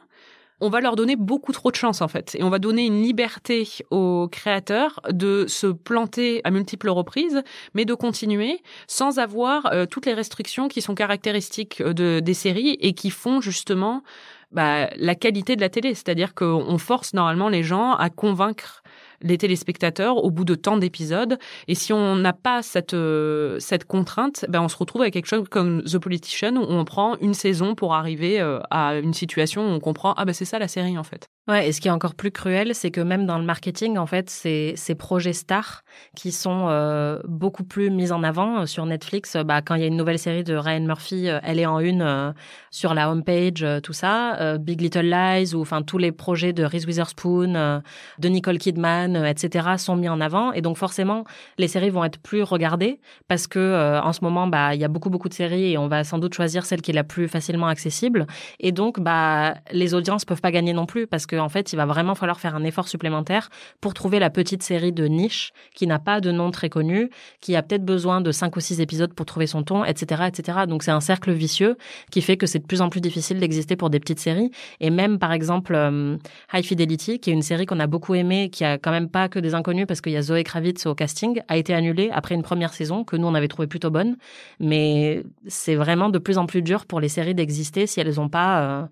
on 0.62 0.70
va 0.70 0.80
leur 0.80 0.94
donner 0.96 1.16
beaucoup 1.16 1.52
trop 1.52 1.70
de 1.70 1.76
chance 1.76 2.00
en 2.00 2.08
fait. 2.08 2.36
Et 2.38 2.42
on 2.44 2.50
va 2.50 2.60
donner 2.60 2.86
une 2.86 3.02
liberté 3.02 3.68
aux 3.90 4.28
créateurs 4.30 5.00
de 5.10 5.44
se 5.48 5.66
planter 5.66 6.40
à 6.44 6.50
multiples 6.50 6.88
reprises, 6.88 7.42
mais 7.74 7.84
de 7.84 7.94
continuer 7.94 8.62
sans 8.86 9.18
avoir 9.18 9.66
euh, 9.66 9.86
toutes 9.86 10.06
les 10.06 10.14
restrictions 10.14 10.68
qui 10.68 10.80
sont 10.80 10.94
caractéristiques 10.94 11.82
de, 11.82 12.20
des 12.20 12.34
séries 12.34 12.78
et 12.80 12.94
qui 12.94 13.10
font 13.10 13.40
justement 13.40 14.04
bah, 14.52 14.88
la 14.96 15.14
qualité 15.16 15.56
de 15.56 15.60
la 15.60 15.68
télé. 15.68 15.94
C'est-à-dire 15.94 16.34
qu'on 16.34 16.78
force 16.78 17.12
normalement 17.12 17.48
les 17.48 17.64
gens 17.64 17.94
à 17.94 18.08
convaincre 18.08 18.81
les 19.22 19.38
téléspectateurs 19.38 20.22
au 20.22 20.30
bout 20.30 20.44
de 20.44 20.54
tant 20.54 20.76
d'épisodes. 20.76 21.38
Et 21.68 21.74
si 21.74 21.92
on 21.92 22.16
n'a 22.16 22.32
pas 22.32 22.62
cette, 22.62 22.94
euh, 22.94 23.58
cette 23.58 23.84
contrainte, 23.84 24.44
ben 24.48 24.60
on 24.60 24.68
se 24.68 24.76
retrouve 24.76 25.02
avec 25.02 25.14
quelque 25.14 25.26
chose 25.26 25.44
comme 25.50 25.82
The 25.82 25.98
Politician 25.98 26.56
où 26.56 26.66
on 26.68 26.84
prend 26.84 27.16
une 27.18 27.34
saison 27.34 27.74
pour 27.74 27.94
arriver 27.94 28.40
euh, 28.40 28.60
à 28.70 28.96
une 28.96 29.14
situation 29.14 29.62
où 29.62 29.70
on 29.70 29.80
comprend, 29.80 30.14
ah 30.16 30.24
ben 30.24 30.32
c'est 30.32 30.44
ça 30.44 30.58
la 30.58 30.68
série 30.68 30.98
en 30.98 31.04
fait. 31.04 31.26
Ouais, 31.48 31.68
et 31.68 31.72
ce 31.72 31.80
qui 31.80 31.88
est 31.88 31.92
encore 31.92 32.14
plus 32.14 32.30
cruel, 32.30 32.72
c'est 32.74 32.92
que 32.92 33.00
même 33.00 33.26
dans 33.26 33.36
le 33.36 33.44
marketing, 33.44 33.98
en 33.98 34.06
fait, 34.06 34.30
c'est 34.30 34.74
ces 34.76 34.94
projets 34.94 35.32
stars 35.32 35.82
qui 36.14 36.30
sont 36.30 36.68
euh, 36.68 37.18
beaucoup 37.24 37.64
plus 37.64 37.90
mis 37.90 38.12
en 38.12 38.22
avant 38.22 38.64
sur 38.64 38.86
Netflix. 38.86 39.36
Bah, 39.36 39.60
quand 39.60 39.74
il 39.74 39.80
y 39.80 39.84
a 39.84 39.88
une 39.88 39.96
nouvelle 39.96 40.20
série 40.20 40.44
de 40.44 40.54
Ryan 40.54 40.82
Murphy, 40.82 41.26
elle 41.42 41.58
est 41.58 41.66
en 41.66 41.80
une 41.80 42.32
sur 42.70 42.94
la 42.94 43.10
homepage, 43.10 43.66
tout 43.82 43.92
ça. 43.92 44.56
Big 44.58 44.80
Little 44.80 45.10
Lies 45.10 45.54
ou 45.54 45.60
enfin 45.60 45.82
tous 45.82 45.98
les 45.98 46.12
projets 46.12 46.52
de 46.52 46.64
Reese 46.64 46.86
Witherspoon, 46.86 47.82
de 48.18 48.28
Nicole 48.28 48.58
Kidman, 48.58 49.16
euh, 49.16 49.26
etc., 49.26 49.76
sont 49.76 49.96
mis 49.96 50.08
en 50.08 50.20
avant. 50.20 50.52
Et 50.52 50.60
donc 50.60 50.76
forcément, 50.76 51.24
les 51.58 51.68
séries 51.68 51.90
vont 51.90 52.04
être 52.04 52.18
plus 52.18 52.42
regardées 52.42 53.00
parce 53.28 53.46
que 53.46 53.58
euh, 53.58 54.00
en 54.00 54.12
ce 54.12 54.22
moment, 54.22 54.46
bah, 54.46 54.74
il 54.74 54.80
y 54.80 54.84
a 54.84 54.88
beaucoup 54.88 55.10
beaucoup 55.10 55.28
de 55.28 55.34
séries 55.34 55.72
et 55.72 55.78
on 55.78 55.88
va 55.88 56.04
sans 56.04 56.18
doute 56.18 56.34
choisir 56.34 56.64
celle 56.64 56.82
qui 56.82 56.90
est 56.90 56.94
la 56.94 57.04
plus 57.04 57.28
facilement 57.28 57.66
accessible. 57.66 58.26
Et 58.60 58.72
donc, 58.72 59.00
bah, 59.00 59.54
les 59.72 59.94
audiences 59.94 60.24
peuvent 60.24 60.40
pas 60.40 60.50
gagner 60.50 60.72
non 60.72 60.86
plus 60.86 61.06
parce 61.06 61.26
qu'en 61.32 61.44
en 61.44 61.48
fait, 61.48 61.72
il 61.72 61.76
va 61.76 61.86
vraiment 61.86 62.14
falloir 62.14 62.40
faire 62.40 62.54
un 62.54 62.64
effort 62.64 62.88
supplémentaire 62.88 63.50
pour 63.80 63.94
trouver 63.94 64.18
la 64.18 64.30
petite 64.30 64.62
série 64.62 64.92
de 64.92 65.06
niche 65.06 65.52
qui 65.74 65.86
n'a 65.86 65.98
pas 65.98 66.20
de 66.20 66.30
nom 66.30 66.50
très 66.50 66.68
connu, 66.68 67.10
qui 67.40 67.56
a 67.56 67.62
peut-être 67.62 67.84
besoin 67.84 68.20
de 68.20 68.32
cinq 68.32 68.56
ou 68.56 68.60
six 68.60 68.80
épisodes 68.80 69.12
pour 69.14 69.26
trouver 69.26 69.46
son 69.46 69.62
ton, 69.62 69.84
etc., 69.84 70.24
etc. 70.28 70.58
Donc 70.68 70.82
c'est 70.82 70.90
un 70.90 71.00
cercle 71.00 71.32
vicieux 71.32 71.76
qui 72.10 72.22
fait 72.22 72.36
que 72.36 72.46
c'est 72.46 72.58
de 72.58 72.66
plus 72.66 72.80
en 72.80 72.88
plus 72.88 73.00
difficile 73.00 73.38
d'exister 73.40 73.76
pour 73.76 73.90
des 73.90 74.00
petites 74.00 74.20
séries. 74.20 74.50
Et 74.80 74.90
même 74.90 75.18
par 75.18 75.32
exemple 75.32 75.74
euh, 75.74 76.16
High 76.52 76.64
Fidelity, 76.64 77.18
qui 77.18 77.30
est 77.30 77.32
une 77.32 77.42
série 77.42 77.66
qu'on 77.66 77.80
a 77.80 77.86
beaucoup 77.86 78.14
aimée, 78.14 78.50
qui 78.50 78.64
a 78.64 78.78
quand 78.78 78.90
même 78.90 79.08
pas 79.08 79.28
que 79.28 79.38
des 79.38 79.54
inconnus 79.54 79.86
parce 79.86 80.00
qu'il 80.00 80.12
y 80.12 80.16
a 80.16 80.22
Zoé 80.22 80.44
Kravitz 80.44 80.86
au 80.86 80.94
casting, 80.94 81.40
a 81.48 81.56
été 81.56 81.74
annulée 81.74 82.10
après 82.12 82.34
une 82.34 82.42
première 82.42 82.74
saison 82.74 83.04
que 83.04 83.16
nous 83.16 83.26
on 83.26 83.34
avait 83.34 83.48
trouvé 83.48 83.66
plutôt 83.66 83.90
bonne. 83.90 84.16
Mais 84.60 85.22
c'est 85.46 85.74
vraiment 85.74 86.08
de 86.08 86.18
plus 86.18 86.38
en 86.38 86.46
plus 86.46 86.62
dur 86.62 86.86
pour 86.86 87.00
les 87.00 87.08
séries 87.08 87.34
d'exister 87.34 87.86
si 87.86 88.00
elles 88.00 88.14
n'ont 88.16 88.28
pas 88.28 88.60
euh, 88.62 88.86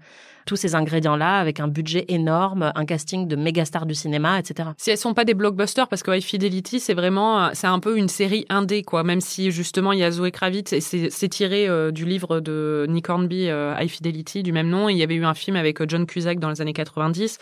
tous 0.46 0.56
ces 0.56 0.74
ingrédients-là 0.74 1.38
avec 1.38 1.60
un 1.60 1.68
budget 1.68 2.04
énorme, 2.08 2.72
un 2.74 2.84
casting 2.84 3.28
de 3.28 3.36
méga 3.36 3.64
stars 3.64 3.86
du 3.86 3.94
cinéma, 3.94 4.38
etc. 4.38 4.70
Si 4.76 4.90
elles 4.90 4.98
sont 4.98 5.14
pas 5.14 5.24
des 5.24 5.34
blockbusters, 5.34 5.88
parce 5.88 6.02
que 6.02 6.10
High 6.10 6.22
Fidelity, 6.22 6.80
c'est 6.80 6.94
vraiment, 6.94 7.50
c'est 7.54 7.66
un 7.66 7.78
peu 7.78 7.96
une 7.96 8.08
série 8.08 8.46
indé, 8.48 8.82
quoi. 8.82 9.02
Même 9.02 9.20
si 9.20 9.50
justement 9.50 9.92
il 9.92 10.00
y 10.00 10.04
a 10.04 10.10
Zoé 10.10 10.30
Kravitz 10.30 10.72
et 10.72 10.80
c'est 10.80 11.28
tiré 11.28 11.68
euh, 11.68 11.90
du 11.90 12.04
livre 12.04 12.40
de 12.40 12.86
Nick 12.88 13.08
Hornby, 13.08 13.48
euh, 13.48 13.74
High 13.78 13.88
Fidelity, 13.88 14.42
du 14.42 14.52
même 14.52 14.68
nom. 14.68 14.88
Il 14.88 14.96
y 14.96 15.02
avait 15.02 15.14
eu 15.14 15.24
un 15.24 15.34
film 15.34 15.56
avec 15.56 15.80
euh, 15.80 15.86
John 15.88 16.06
Cusack 16.06 16.38
dans 16.38 16.50
les 16.50 16.60
années 16.60 16.72
90. 16.72 17.38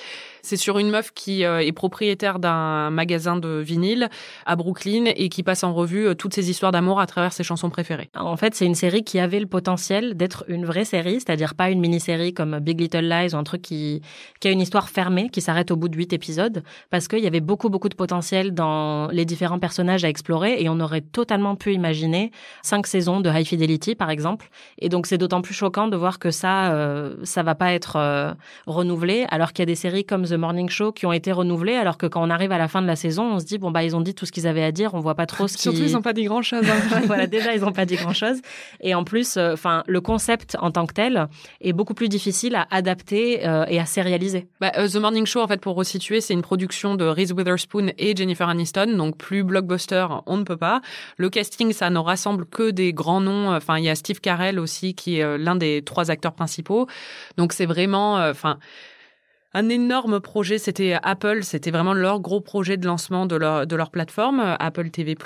C'est 0.49 0.57
sur 0.57 0.79
une 0.79 0.89
meuf 0.89 1.13
qui 1.13 1.43
est 1.43 1.73
propriétaire 1.73 2.39
d'un 2.39 2.89
magasin 2.89 3.37
de 3.37 3.59
vinyle 3.59 4.09
à 4.47 4.57
Brooklyn 4.57 5.05
et 5.15 5.29
qui 5.29 5.43
passe 5.43 5.63
en 5.63 5.75
revue 5.75 6.17
toutes 6.17 6.33
ses 6.33 6.49
histoires 6.49 6.73
d'amour 6.73 7.01
à 7.01 7.07
travers 7.07 7.35
ses 7.35 7.43
chansons 7.43 7.69
préférées. 7.69 8.09
En 8.17 8.37
fait, 8.39 8.55
c'est 8.55 8.65
une 8.65 8.75
série 8.75 9.05
qui 9.05 9.21
avait 9.21 9.41
le 9.41 9.47
potentiel 9.47 10.17
d'être 10.17 10.47
une 10.49 10.65
vraie 10.65 10.87
série, 10.87 11.21
c'est-à-dire 11.21 11.55
pas 11.55 11.69
une 11.69 11.81
mini-série 11.81 12.33
comme 12.33 12.61
Big 12.61 12.81
Little 12.81 13.07
Lies 13.07 13.35
ou 13.35 13.37
un 13.37 13.45
truc 13.45 13.61
qui, 13.61 14.01
qui 14.41 14.49
a 14.49 14.51
une 14.51 14.63
histoire 14.63 14.89
fermée, 14.89 15.29
qui 15.29 15.43
s'arrête 15.43 15.71
au 15.71 15.77
bout 15.77 15.91
de 15.91 15.97
huit 15.97 16.15
épisodes, 16.15 16.63
parce 16.89 17.09
qu'il 17.09 17.21
y 17.21 17.27
avait 17.27 17.41
beaucoup, 17.41 17.69
beaucoup 17.69 17.91
de 17.91 17.95
potentiel 17.95 18.55
dans 18.55 19.09
les 19.09 19.27
différents 19.27 19.59
personnages 19.59 20.05
à 20.05 20.09
explorer 20.09 20.63
et 20.63 20.71
on 20.71 20.81
aurait 20.81 21.03
totalement 21.03 21.57
pu 21.57 21.75
imaginer 21.75 22.31
cinq 22.63 22.87
saisons 22.87 23.21
de 23.21 23.29
High 23.29 23.47
Fidelity, 23.47 23.95
par 23.95 24.09
exemple. 24.09 24.49
Et 24.79 24.89
donc, 24.89 25.07
c'est 25.07 25.19
d'autant 25.19 25.43
plus 25.43 25.53
choquant 25.53 25.89
de 25.89 25.97
voir 25.97 26.19
que 26.19 26.31
ça, 26.31 26.73
euh, 26.73 27.17
ça 27.25 27.43
va 27.43 27.55
pas 27.55 27.75
être 27.75 27.97
euh, 27.97 28.33
renouvelé, 28.67 29.27
alors 29.31 29.53
qu'il 29.53 29.61
y 29.61 29.65
a 29.65 29.67
des 29.67 29.75
séries 29.75 30.05
comme 30.05 30.25
The 30.25 30.38
Morning 30.39 30.69
Show 30.69 30.93
qui 30.93 31.07
ont 31.07 31.13
été 31.13 31.33
renouvelées, 31.33 31.75
alors 31.75 31.99
que 31.99 32.07
quand 32.07 32.27
on 32.27 32.31
arrive 32.31 32.53
à 32.53 32.59
la 32.59 32.69
fin 32.69 32.83
de 32.83 32.87
la 32.87 32.97
saison, 32.97 33.35
on 33.35 33.39
se 33.39 33.45
dit, 33.45 33.59
bon, 33.59 33.71
bah, 33.71 33.83
ils 33.83 33.95
ont 33.95 34.01
dit 34.01 34.15
tout 34.15 34.27
ce 34.27 34.33
qu'ils 34.33 34.47
avaient 34.47 34.63
à 34.63 34.73
dire, 34.73 34.95
on 34.95 35.01
voit 35.01 35.15
pas 35.15 35.27
trop 35.27 35.49
ce. 35.49 35.59
Surtout, 35.59 35.81
ils 35.81 35.97
ont 35.97 36.03
pas 36.03 36.13
dit 36.13 36.25
grand 36.25 36.43
chose. 36.43 36.65
Hein. 36.69 37.01
voilà, 37.07 37.27
déjà, 37.27 37.55
ils 37.55 37.65
ont 37.65 37.73
pas 37.73 37.85
dit 37.85 37.97
grand 37.97 38.13
chose. 38.13 38.41
Et 38.81 38.95
en 38.95 39.05
plus, 39.05 39.37
euh, 39.37 39.53
enfin, 39.53 39.85
le 39.87 40.01
concept 40.01 40.57
en 40.61 40.71
tant 40.71 40.87
que 40.87 40.95
tel 40.95 41.29
est 41.61 41.73
beaucoup 41.73 41.95
plus 41.95 42.09
difficile 42.09 42.55
à 42.55 42.67
adapter 42.71 43.47
euh, 43.47 43.65
et 43.69 43.79
à 43.79 43.87
sérialiser. 43.87 44.49
Bah, 44.61 44.73
euh, 44.79 44.89
The 44.89 44.97
Morning 44.97 45.27
Show, 45.27 45.41
en 45.41 45.49
fait, 45.49 45.61
pour 45.61 45.77
resituer, 45.77 46.21
c'est 46.21 46.35
une 46.35 46.43
production 46.43 46.95
de 46.95 47.05
Reese 47.05 47.33
Witherspoon 47.33 47.93
et 47.99 48.17
Jennifer 48.17 48.49
Aniston, 48.49 48.97
donc 48.97 49.17
plus 49.17 49.43
blockbuster, 49.43 50.07
on 50.27 50.37
ne 50.37 50.45
peut 50.45 50.57
pas. 50.57 50.81
Le 51.17 51.31
casting, 51.31 51.73
ça 51.73 51.91
ne 51.91 51.99
rassemble 51.99 52.47
que 52.47 52.71
des 52.71 52.93
grands 52.93 53.21
noms. 53.21 53.55
Enfin, 53.55 53.79
il 53.79 53.85
y 53.85 53.91
a 53.91 53.95
Steve 53.95 54.21
Carell 54.21 54.59
aussi, 54.59 54.95
qui 54.95 55.19
est 55.19 55.39
l'un 55.39 55.57
des 55.57 55.83
trois 55.83 56.11
acteurs 56.11 56.33
principaux. 56.33 56.87
Donc 57.37 57.53
c'est 57.53 57.67
vraiment, 57.67 58.15
enfin 58.15 58.59
un 59.55 59.69
énorme 59.69 60.21
projet. 60.21 60.59
C'était 60.59 60.97
Apple, 61.03 61.43
c'était 61.43 61.71
vraiment 61.71 61.95
leur 61.95 62.21
gros 62.21 62.41
projet 62.41 62.77
de 62.77 62.87
lancement 62.87 63.27
de 63.27 63.37
leur, 63.37 63.67
de 63.67 63.77
leur 63.77 63.91
plateforme, 63.91 64.57
Apple 64.59 64.91
TV+. 64.91 65.17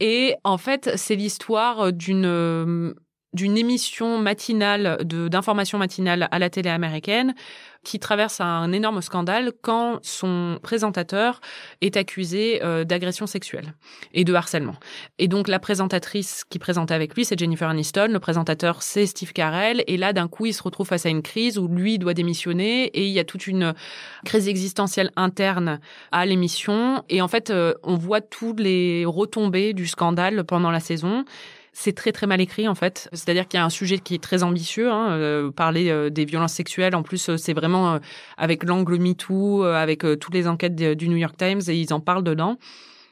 Et 0.00 0.34
en 0.44 0.58
fait, 0.58 0.92
c'est 0.96 1.16
l'histoire 1.16 1.92
d'une 1.92 2.94
d'une 3.32 3.58
émission 3.58 4.18
matinale 4.18 4.98
d'information 5.04 5.78
matinale 5.78 6.28
à 6.30 6.38
la 6.38 6.50
télé 6.50 6.70
américaine 6.70 7.34
qui 7.86 8.00
traverse 8.00 8.40
un 8.40 8.72
énorme 8.72 9.00
scandale 9.00 9.52
quand 9.62 10.00
son 10.02 10.58
présentateur 10.60 11.40
est 11.80 11.96
accusé 11.96 12.60
euh, 12.64 12.82
d'agression 12.82 13.28
sexuelle 13.28 13.74
et 14.12 14.24
de 14.24 14.34
harcèlement. 14.34 14.74
Et 15.20 15.28
donc 15.28 15.46
la 15.46 15.60
présentatrice 15.60 16.42
qui 16.50 16.58
présentait 16.58 16.94
avec 16.94 17.14
lui, 17.14 17.24
c'est 17.24 17.38
Jennifer 17.38 17.68
Aniston, 17.68 18.08
le 18.10 18.18
présentateur 18.18 18.82
c'est 18.82 19.06
Steve 19.06 19.32
Carell, 19.32 19.84
et 19.86 19.96
là 19.96 20.12
d'un 20.12 20.26
coup 20.26 20.46
il 20.46 20.52
se 20.52 20.64
retrouve 20.64 20.88
face 20.88 21.06
à 21.06 21.10
une 21.10 21.22
crise 21.22 21.58
où 21.58 21.68
lui 21.68 22.00
doit 22.00 22.14
démissionner 22.14 22.86
et 22.86 23.06
il 23.06 23.12
y 23.12 23.20
a 23.20 23.24
toute 23.24 23.46
une 23.46 23.72
crise 24.24 24.48
existentielle 24.48 25.12
interne 25.14 25.78
à 26.10 26.26
l'émission. 26.26 27.04
Et 27.08 27.22
en 27.22 27.28
fait 27.28 27.50
euh, 27.50 27.74
on 27.84 27.94
voit 27.94 28.20
tous 28.20 28.56
les 28.56 29.04
retombées 29.06 29.74
du 29.74 29.86
scandale 29.86 30.42
pendant 30.42 30.72
la 30.72 30.80
saison 30.80 31.24
c'est 31.78 31.92
très 31.92 32.10
très 32.10 32.26
mal 32.26 32.40
écrit 32.40 32.66
en 32.68 32.74
fait. 32.74 33.10
C'est-à-dire 33.12 33.46
qu'il 33.46 33.58
y 33.58 33.60
a 33.60 33.64
un 33.64 33.70
sujet 33.70 33.98
qui 33.98 34.14
est 34.14 34.22
très 34.22 34.42
ambitieux, 34.42 34.90
hein, 34.90 35.10
euh, 35.10 35.50
parler 35.50 35.90
euh, 35.90 36.08
des 36.08 36.24
violences 36.24 36.54
sexuelles. 36.54 36.96
En 36.96 37.02
plus, 37.02 37.28
euh, 37.28 37.36
c'est 37.36 37.52
vraiment 37.52 38.00
avec 38.38 38.64
l'angle 38.64 38.98
MeToo, 38.98 39.62
avec 39.64 40.00
toutes 40.18 40.32
les 40.32 40.48
enquêtes 40.48 40.74
du 40.74 41.08
New 41.08 41.18
York 41.18 41.36
Times 41.36 41.60
et 41.68 41.74
ils 41.74 41.92
en 41.92 42.00
parlent 42.00 42.24
dedans. 42.24 42.56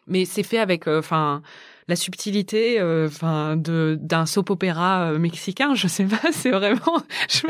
Mais 0.07 0.25
c'est 0.25 0.43
fait 0.43 0.59
avec, 0.59 0.89
enfin 0.89 1.43
la 1.87 1.97
subtilité, 1.97 2.81
euh, 2.81 3.09
enfin, 3.09 3.57
de 3.57 3.99
d'un 4.01 4.27
soap 4.27 4.51
opéra 4.51 5.11
euh, 5.11 5.19
mexicain. 5.19 5.75
Je 5.75 5.87
sais 5.87 6.05
pas, 6.05 6.21
c'est 6.33 6.51
vraiment. 6.51 7.03
Je, 7.29 7.41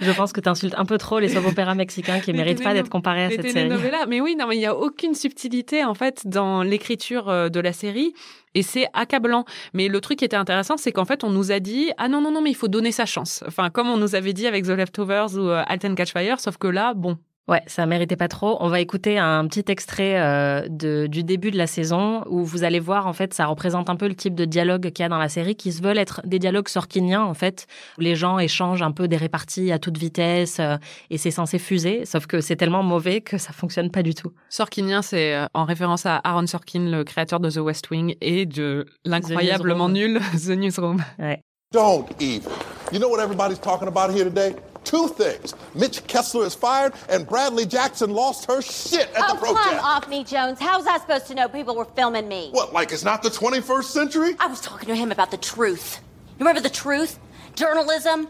je 0.00 0.12
pense 0.12 0.32
que 0.32 0.40
tu 0.40 0.48
insultes 0.48 0.74
un 0.76 0.84
peu 0.84 0.98
trop 0.98 1.18
les 1.18 1.28
soap 1.28 1.46
opéras 1.46 1.74
mexicains 1.74 2.20
qui 2.20 2.32
méritent 2.32 2.62
pas 2.62 2.74
d'être 2.74 2.88
comparés 2.88 3.24
à 3.24 3.30
cette 3.30 3.50
série. 3.50 3.70
Mais 4.08 4.20
oui, 4.20 4.36
non, 4.36 4.46
mais 4.46 4.56
il 4.56 4.62
y 4.62 4.66
a 4.66 4.76
aucune 4.76 5.14
subtilité 5.14 5.84
en 5.84 5.94
fait 5.94 6.26
dans 6.26 6.62
l'écriture 6.62 7.28
euh, 7.28 7.48
de 7.48 7.60
la 7.60 7.72
série. 7.72 8.14
Et 8.54 8.62
c'est 8.62 8.88
accablant. 8.94 9.44
Mais 9.74 9.86
le 9.86 10.00
truc 10.00 10.18
qui 10.18 10.24
était 10.24 10.36
intéressant, 10.36 10.76
c'est 10.76 10.90
qu'en 10.90 11.04
fait, 11.04 11.22
on 11.22 11.30
nous 11.30 11.52
a 11.52 11.60
dit 11.60 11.90
ah 11.98 12.08
non 12.08 12.20
non 12.20 12.32
non, 12.32 12.42
mais 12.42 12.50
il 12.50 12.56
faut 12.56 12.68
donner 12.68 12.92
sa 12.92 13.06
chance. 13.06 13.44
Enfin, 13.46 13.70
comme 13.70 13.88
on 13.88 13.96
nous 13.96 14.14
avait 14.14 14.32
dit 14.32 14.46
avec 14.46 14.64
The 14.64 14.70
Leftovers 14.70 15.36
ou 15.36 15.48
Alten 15.48 15.94
Catch 15.94 16.12
Fire, 16.12 16.40
sauf 16.40 16.56
que 16.56 16.66
là, 16.66 16.94
bon, 16.94 17.16
Ouais, 17.50 17.62
ça 17.66 17.84
méritait 17.84 18.14
pas 18.14 18.28
trop. 18.28 18.56
On 18.60 18.68
va 18.68 18.78
écouter 18.78 19.18
un 19.18 19.44
petit 19.48 19.64
extrait 19.66 20.20
euh, 20.20 20.68
de, 20.68 21.08
du 21.08 21.24
début 21.24 21.50
de 21.50 21.58
la 21.58 21.66
saison 21.66 22.22
où 22.28 22.44
vous 22.44 22.62
allez 22.62 22.78
voir, 22.78 23.08
en 23.08 23.12
fait, 23.12 23.34
ça 23.34 23.46
représente 23.46 23.90
un 23.90 23.96
peu 23.96 24.06
le 24.06 24.14
type 24.14 24.36
de 24.36 24.44
dialogue 24.44 24.92
qu'il 24.92 25.02
y 25.02 25.06
a 25.06 25.08
dans 25.08 25.18
la 25.18 25.28
série 25.28 25.56
qui 25.56 25.72
se 25.72 25.82
veulent 25.82 25.98
être 25.98 26.20
des 26.24 26.38
dialogues 26.38 26.68
sorkiniens, 26.68 27.24
en 27.24 27.34
fait, 27.34 27.66
où 27.98 28.02
les 28.02 28.14
gens 28.14 28.38
échangent 28.38 28.82
un 28.82 28.92
peu 28.92 29.08
des 29.08 29.16
réparties 29.16 29.72
à 29.72 29.80
toute 29.80 29.98
vitesse 29.98 30.60
euh, 30.60 30.76
et 31.10 31.18
c'est 31.18 31.32
censé 31.32 31.58
fuser, 31.58 32.04
sauf 32.04 32.28
que 32.28 32.40
c'est 32.40 32.54
tellement 32.54 32.84
mauvais 32.84 33.20
que 33.20 33.36
ça 33.36 33.52
fonctionne 33.52 33.90
pas 33.90 34.04
du 34.04 34.14
tout. 34.14 34.30
Sorkinien, 34.48 35.02
c'est 35.02 35.34
euh, 35.34 35.46
en 35.52 35.64
référence 35.64 36.06
à 36.06 36.20
Aaron 36.22 36.46
Sorkin, 36.46 36.88
le 36.88 37.02
créateur 37.02 37.40
de 37.40 37.50
The 37.50 37.56
West 37.56 37.90
Wing 37.90 38.14
et 38.20 38.46
de 38.46 38.86
l'incroyablement 39.04 39.88
nul 39.88 40.20
The 40.34 40.50
Newsroom. 40.50 41.02
Ouais. 41.18 41.42
Don't 41.72 42.06
even. 42.20 42.48
You 42.92 43.00
know 43.00 43.08
what 43.08 43.20
everybody's 43.20 43.58
talking 43.58 43.88
about 43.88 44.14
here 44.14 44.24
today? 44.24 44.54
Two 44.84 45.08
things. 45.08 45.54
Mitch 45.74 46.06
Kessler 46.06 46.46
is 46.46 46.54
fired, 46.54 46.94
and 47.08 47.26
Bradley 47.26 47.66
Jackson 47.66 48.10
lost 48.10 48.46
her 48.46 48.62
shit 48.62 49.08
at 49.14 49.22
oh, 49.22 49.34
the 49.34 49.40
protest. 49.40 49.68
come 49.68 49.78
off 49.78 50.08
me, 50.08 50.24
Jones. 50.24 50.58
How's 50.58 50.86
I 50.86 50.98
supposed 50.98 51.26
to 51.26 51.34
know 51.34 51.48
people 51.48 51.76
were 51.76 51.84
filming 51.84 52.28
me? 52.28 52.48
What, 52.52 52.72
like 52.72 52.92
it's 52.92 53.04
not 53.04 53.22
the 53.22 53.28
21st 53.28 53.84
century? 53.84 54.36
I 54.38 54.46
was 54.46 54.60
talking 54.60 54.88
to 54.88 54.94
him 54.94 55.12
about 55.12 55.30
the 55.30 55.36
truth. 55.36 56.00
You 56.38 56.46
remember 56.46 56.60
the 56.60 56.74
truth? 56.74 57.18
Journalism? 57.54 58.28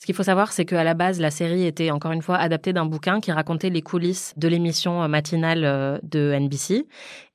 Ce 0.00 0.06
qu'il 0.06 0.14
faut 0.14 0.22
savoir, 0.22 0.50
c'est 0.50 0.64
qu'à 0.64 0.82
la 0.82 0.94
base, 0.94 1.20
la 1.20 1.30
série 1.30 1.66
était 1.66 1.90
encore 1.90 2.12
une 2.12 2.22
fois 2.22 2.38
adaptée 2.38 2.72
d'un 2.72 2.86
bouquin 2.86 3.20
qui 3.20 3.32
racontait 3.32 3.68
les 3.68 3.82
coulisses 3.82 4.32
de 4.38 4.48
l'émission 4.48 5.06
matinale 5.10 5.62
euh, 5.66 5.98
de 6.02 6.34
NBC. 6.40 6.86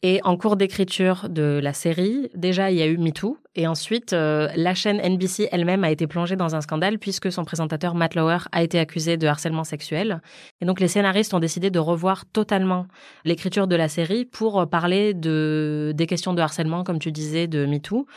Et 0.01 0.19
en 0.23 0.35
cours 0.35 0.55
d'écriture 0.55 1.29
de 1.29 1.59
la 1.61 1.73
série, 1.73 2.31
déjà, 2.33 2.71
il 2.71 2.77
y 2.77 2.81
a 2.81 2.87
eu 2.87 2.97
MeToo. 2.97 3.37
Et 3.53 3.67
ensuite, 3.67 4.13
euh, 4.13 4.49
la 4.55 4.73
chaîne 4.73 4.99
NBC 4.99 5.47
elle-même 5.51 5.83
a 5.83 5.91
été 5.91 6.07
plongée 6.07 6.35
dans 6.35 6.55
un 6.55 6.61
scandale 6.61 6.97
puisque 6.97 7.31
son 7.31 7.45
présentateur 7.45 7.93
Matt 7.93 8.15
Lauer 8.15 8.39
a 8.51 8.63
été 8.63 8.79
accusé 8.79 9.15
de 9.15 9.27
harcèlement 9.27 9.63
sexuel. 9.63 10.23
Et 10.59 10.65
donc, 10.65 10.79
les 10.79 10.87
scénaristes 10.87 11.35
ont 11.35 11.39
décidé 11.39 11.69
de 11.69 11.77
revoir 11.77 12.25
totalement 12.25 12.87
l'écriture 13.25 13.67
de 13.67 13.75
la 13.75 13.89
série 13.89 14.25
pour 14.25 14.67
parler 14.67 15.13
de, 15.13 15.93
des 15.95 16.07
questions 16.07 16.33
de 16.33 16.41
harcèlement, 16.41 16.83
comme 16.83 16.97
tu 16.97 17.11
disais, 17.11 17.45
de 17.45 17.67
MeToo. 17.67 18.07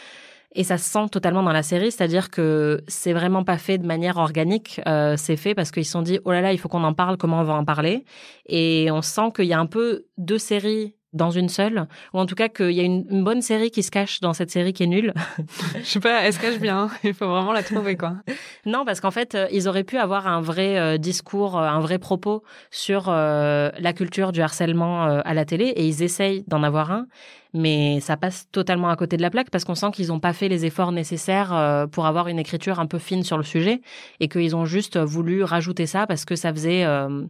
Et 0.54 0.64
ça 0.64 0.78
se 0.78 0.90
sent 0.90 1.08
totalement 1.10 1.42
dans 1.42 1.52
la 1.52 1.62
série, 1.62 1.92
c'est-à-dire 1.92 2.30
que 2.30 2.82
c'est 2.88 3.12
vraiment 3.12 3.44
pas 3.44 3.58
fait 3.58 3.78
de 3.78 3.86
manière 3.86 4.16
organique. 4.16 4.80
Euh, 4.88 5.14
c'est 5.16 5.36
fait 5.36 5.54
parce 5.54 5.70
qu'ils 5.70 5.84
se 5.84 5.92
sont 5.92 6.02
dit 6.02 6.20
oh 6.24 6.32
là 6.32 6.40
là, 6.40 6.52
il 6.52 6.58
faut 6.58 6.68
qu'on 6.68 6.84
en 6.84 6.94
parle. 6.94 7.16
Comment 7.18 7.40
on 7.40 7.44
va 7.44 7.54
en 7.54 7.64
parler? 7.64 8.04
Et 8.46 8.88
on 8.90 9.02
sent 9.02 9.30
qu'il 9.36 9.44
y 9.44 9.52
a 9.52 9.60
un 9.60 9.66
peu 9.66 10.06
deux 10.16 10.38
séries 10.38 10.94
dans 11.18 11.30
une 11.30 11.50
seule, 11.50 11.86
ou 12.14 12.18
en 12.18 12.24
tout 12.24 12.34
cas 12.34 12.48
qu'il 12.48 12.70
y 12.70 12.80
a 12.80 12.84
une, 12.84 13.04
bonne 13.22 13.42
série 13.42 13.70
qui 13.70 13.82
se 13.82 13.90
cache 13.90 14.20
dans 14.20 14.32
cette 14.32 14.50
série 14.50 14.72
qui 14.72 14.84
est 14.84 14.86
nulle. 14.86 15.12
Je 15.80 15.84
sais 15.84 16.00
pas, 16.00 16.22
elle 16.22 16.32
se 16.32 16.40
cache 16.40 16.58
bien. 16.58 16.88
Il 17.04 17.12
faut 17.12 17.28
vraiment 17.28 17.52
la 17.52 17.62
trouver, 17.62 17.96
quoi. 17.96 18.14
non, 18.64 18.86
parce 18.86 19.00
qu'en 19.00 19.10
fait, 19.10 19.34
euh, 19.34 19.46
ils 19.52 19.68
auraient 19.68 19.84
pu 19.84 19.98
avoir 19.98 20.26
un 20.26 20.40
vrai 20.40 20.78
euh, 20.78 20.96
discours, 20.96 21.58
un 21.58 21.80
vrai 21.80 21.98
propos 21.98 22.42
sur 22.70 23.08
la 23.10 23.92
culture 23.92 24.32
du 24.32 24.40
harcèlement 24.40 25.04
à 25.04 25.34
la 25.34 25.44
télé, 25.44 25.66
et 25.66 25.86
ils 25.86 26.02
essayent 26.02 26.44
d'en 26.46 26.62
avoir 26.62 26.90
un 26.90 27.06
mais 27.54 28.00
ça 28.00 28.16
passe 28.16 28.48
totalement 28.52 28.90
à 28.90 28.96
côté 28.96 29.16
de 29.16 29.22
la 29.22 29.30
plaque 29.30 29.50
parce 29.50 29.64
qu'on 29.64 29.74
sent 29.74 29.90
qu'ils 29.92 30.08
n'ont 30.08 30.20
pas 30.20 30.32
fait 30.32 30.48
les 30.48 30.66
efforts 30.66 30.92
nécessaires 30.92 31.54
euh, 31.54 31.86
pour 31.86 32.06
avoir 32.06 32.28
une 32.28 32.38
écriture 32.38 32.78
un 32.78 32.86
peu 32.86 32.98
fine 32.98 33.22
sur 33.22 33.36
le 33.36 33.42
sujet 33.42 33.80
et 34.20 34.28
qu'ils 34.28 34.54
ont 34.54 34.64
juste 34.64 34.98
voulu 34.98 35.42
rajouter 35.42 35.86
ça 35.86 36.06
parce 36.06 36.24
que 36.24 36.36
ça 36.36 36.52
faisait 36.52 36.84
euh, 36.84 37.24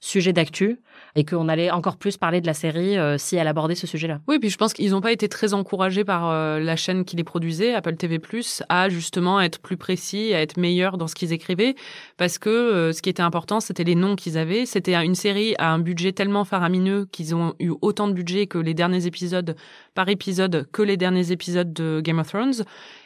sujet 0.00 0.32
d'actu 0.32 0.78
et 1.16 1.24
qu'on 1.24 1.48
allait 1.48 1.70
encore 1.70 1.96
plus 1.96 2.16
parler 2.16 2.40
de 2.40 2.46
la 2.46 2.54
série 2.54 2.96
euh, 2.96 3.18
si 3.18 3.36
elle 3.36 3.48
abordait 3.48 3.74
ce 3.74 3.86
sujet-là. 3.86 4.20
Oui, 4.28 4.38
puis 4.38 4.50
je 4.50 4.56
pense 4.56 4.72
qu'ils 4.72 4.90
n'ont 4.90 5.00
pas 5.00 5.12
été 5.12 5.28
très 5.28 5.54
encouragés 5.54 6.04
par 6.04 6.32
la 6.32 6.76
chaîne 6.76 7.04
qui 7.04 7.16
les 7.16 7.24
produisait, 7.24 7.74
Apple 7.74 7.96
TV+, 7.96 8.20
à 8.68 8.88
justement 8.88 9.40
être 9.40 9.60
plus 9.60 9.76
précis, 9.76 10.32
à 10.34 10.40
être 10.40 10.56
meilleurs 10.56 10.98
dans 10.98 11.06
ce 11.06 11.14
qu'ils 11.14 11.32
écrivaient, 11.32 11.74
parce 12.16 12.38
que 12.38 12.92
ce 12.92 13.02
qui 13.02 13.10
était 13.10 13.22
important, 13.22 13.60
c'était 13.60 13.84
les 13.84 13.94
noms 13.94 14.16
qu'ils 14.16 14.38
avaient. 14.38 14.66
C'était 14.66 14.94
une 14.94 15.14
série 15.14 15.54
à 15.58 15.72
un 15.72 15.78
budget 15.78 16.12
tellement 16.12 16.44
faramineux 16.44 17.06
qu'ils 17.10 17.34
ont 17.34 17.54
eu 17.58 17.72
autant 17.80 18.08
de 18.08 18.12
budget 18.12 18.46
que 18.46 18.58
les 18.58 18.74
derniers 18.74 19.06
épisodes 19.06 19.56
par 19.94 20.08
épisode 20.08 20.66
que 20.72 20.82
les 20.82 20.96
derniers 20.96 21.32
épisodes 21.32 21.72
de 21.72 22.00
Game 22.02 22.18
of 22.18 22.28
Thrones. 22.28 22.64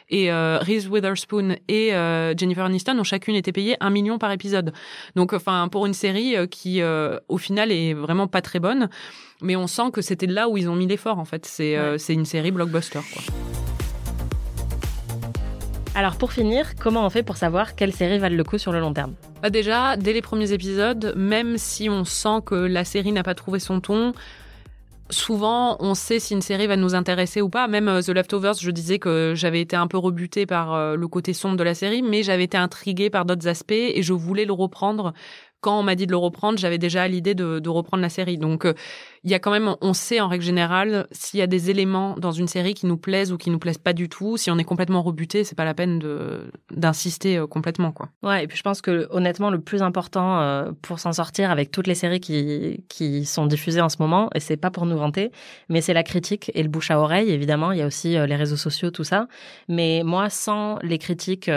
Et 0.09 0.31
euh, 0.31 0.59
Reese 0.59 0.87
Witherspoon 0.87 1.57
et 1.67 1.93
euh, 1.93 2.33
Jennifer 2.35 2.65
Aniston 2.65 2.97
ont 2.97 3.03
chacune 3.03 3.35
été 3.35 3.51
payées 3.51 3.75
un 3.81 3.89
million 3.89 4.17
par 4.17 4.31
épisode. 4.31 4.71
Donc, 5.15 5.33
enfin, 5.33 5.67
pour 5.69 5.85
une 5.85 5.93
série 5.93 6.35
euh, 6.37 6.47
qui, 6.47 6.81
au 7.27 7.37
final, 7.37 7.71
est 7.71 7.93
vraiment 7.93 8.27
pas 8.27 8.41
très 8.41 8.59
bonne, 8.59 8.89
mais 9.41 9.55
on 9.55 9.67
sent 9.67 9.91
que 9.91 10.01
c'était 10.01 10.27
là 10.27 10.47
où 10.47 10.57
ils 10.57 10.69
ont 10.69 10.75
mis 10.75 10.87
l'effort. 10.87 11.19
En 11.19 11.25
fait, 11.25 11.45
c'est 11.45 11.77
c'est 11.97 12.13
une 12.13 12.25
série 12.25 12.51
blockbuster. 12.51 12.99
Quoi. 13.13 13.23
Alors 15.97 16.15
pour 16.15 16.31
finir, 16.31 16.75
comment 16.79 17.07
on 17.07 17.09
fait 17.09 17.23
pour 17.23 17.37
savoir 17.37 17.75
quelle 17.75 17.91
série 17.91 18.19
valent 18.19 18.35
le 18.35 18.43
coup 18.43 18.59
sur 18.59 18.71
le 18.71 18.79
long 18.79 18.93
terme? 18.93 19.15
Bah 19.41 19.49
Déjà, 19.49 19.97
dès 19.97 20.13
les 20.13 20.21
premiers 20.21 20.51
épisodes, 20.51 21.15
même 21.17 21.57
si 21.57 21.89
on 21.89 22.05
sent 22.05 22.41
que 22.45 22.53
la 22.53 22.85
série 22.85 23.11
n'a 23.11 23.23
pas 23.23 23.33
trouvé 23.33 23.59
son 23.59 23.81
ton, 23.81 24.13
souvent, 25.09 25.77
on 25.79 25.93
sait 25.93 26.19
si 26.19 26.33
une 26.33 26.41
série 26.41 26.67
va 26.67 26.75
nous 26.75 26.95
intéresser 26.95 27.41
ou 27.41 27.49
pas. 27.49 27.67
Même 27.67 27.87
euh, 27.87 28.01
The 28.01 28.09
Leftovers, 28.09 28.55
je 28.55 28.71
disais 28.71 28.99
que 28.99 29.33
j'avais 29.35 29.61
été 29.61 29.75
un 29.75 29.87
peu 29.87 29.97
rebutée 29.97 30.45
par 30.45 30.73
euh, 30.73 30.95
le 30.95 31.07
côté 31.07 31.33
sombre 31.33 31.57
de 31.57 31.63
la 31.63 31.73
série, 31.73 32.01
mais 32.01 32.23
j'avais 32.23 32.43
été 32.43 32.57
intriguée 32.57 33.09
par 33.09 33.25
d'autres 33.25 33.47
aspects 33.47 33.71
et 33.71 34.01
je 34.03 34.13
voulais 34.13 34.45
le 34.45 34.53
reprendre. 34.53 35.13
Quand 35.59 35.79
on 35.79 35.83
m'a 35.83 35.95
dit 35.95 36.05
de 36.05 36.11
le 36.11 36.17
reprendre, 36.17 36.59
j'avais 36.59 36.77
déjà 36.77 37.07
l'idée 37.07 37.33
de, 37.33 37.59
de, 37.59 37.69
reprendre 37.69 38.01
la 38.01 38.09
série. 38.09 38.37
Donc, 38.37 38.65
euh, 38.65 38.73
il 39.23 39.31
y 39.31 39.33
a 39.33 39.39
quand 39.39 39.51
même, 39.51 39.75
on 39.81 39.93
sait 39.93 40.19
en 40.19 40.27
règle 40.27 40.43
générale 40.43 41.07
s'il 41.11 41.39
y 41.39 41.43
a 41.43 41.47
des 41.47 41.69
éléments 41.69 42.15
dans 42.17 42.31
une 42.31 42.47
série 42.47 42.73
qui 42.73 42.85
nous 42.85 42.97
plaisent 42.97 43.31
ou 43.31 43.37
qui 43.37 43.49
nous 43.49 43.59
plaisent 43.59 43.77
pas 43.77 43.93
du 43.93 44.09
tout. 44.09 44.37
Si 44.37 44.51
on 44.51 44.57
est 44.57 44.63
complètement 44.63 45.01
rebuté, 45.01 45.43
c'est 45.43 45.55
pas 45.55 45.65
la 45.65 45.73
peine 45.73 45.99
de 45.99 46.51
d'insister 46.71 47.37
euh, 47.37 47.47
complètement, 47.47 47.91
quoi. 47.91 48.09
Ouais, 48.23 48.43
et 48.43 48.47
puis 48.47 48.57
je 48.57 48.63
pense 48.63 48.81
que 48.81 49.07
honnêtement, 49.11 49.49
le 49.49 49.59
plus 49.59 49.81
important 49.81 50.39
euh, 50.39 50.71
pour 50.81 50.99
s'en 50.99 51.13
sortir 51.13 51.51
avec 51.51 51.71
toutes 51.71 51.87
les 51.87 51.95
séries 51.95 52.19
qui 52.19 52.83
qui 52.89 53.25
sont 53.25 53.45
diffusées 53.45 53.81
en 53.81 53.89
ce 53.89 53.97
moment, 53.99 54.29
et 54.35 54.39
c'est 54.39 54.57
pas 54.57 54.71
pour 54.71 54.85
nous 54.85 54.97
vanter, 54.97 55.31
mais 55.69 55.81
c'est 55.81 55.93
la 55.93 56.03
critique 56.03 56.51
et 56.53 56.63
le 56.63 56.69
bouche 56.69 56.91
à 56.91 56.99
oreille. 56.99 57.31
Évidemment, 57.31 57.71
il 57.71 57.79
y 57.79 57.81
a 57.81 57.87
aussi 57.87 58.17
euh, 58.17 58.25
les 58.25 58.35
réseaux 58.35 58.57
sociaux, 58.57 58.91
tout 58.91 59.03
ça. 59.03 59.27
Mais 59.67 60.01
moi, 60.03 60.29
sans 60.29 60.77
les 60.83 60.97
critiques 60.97 61.49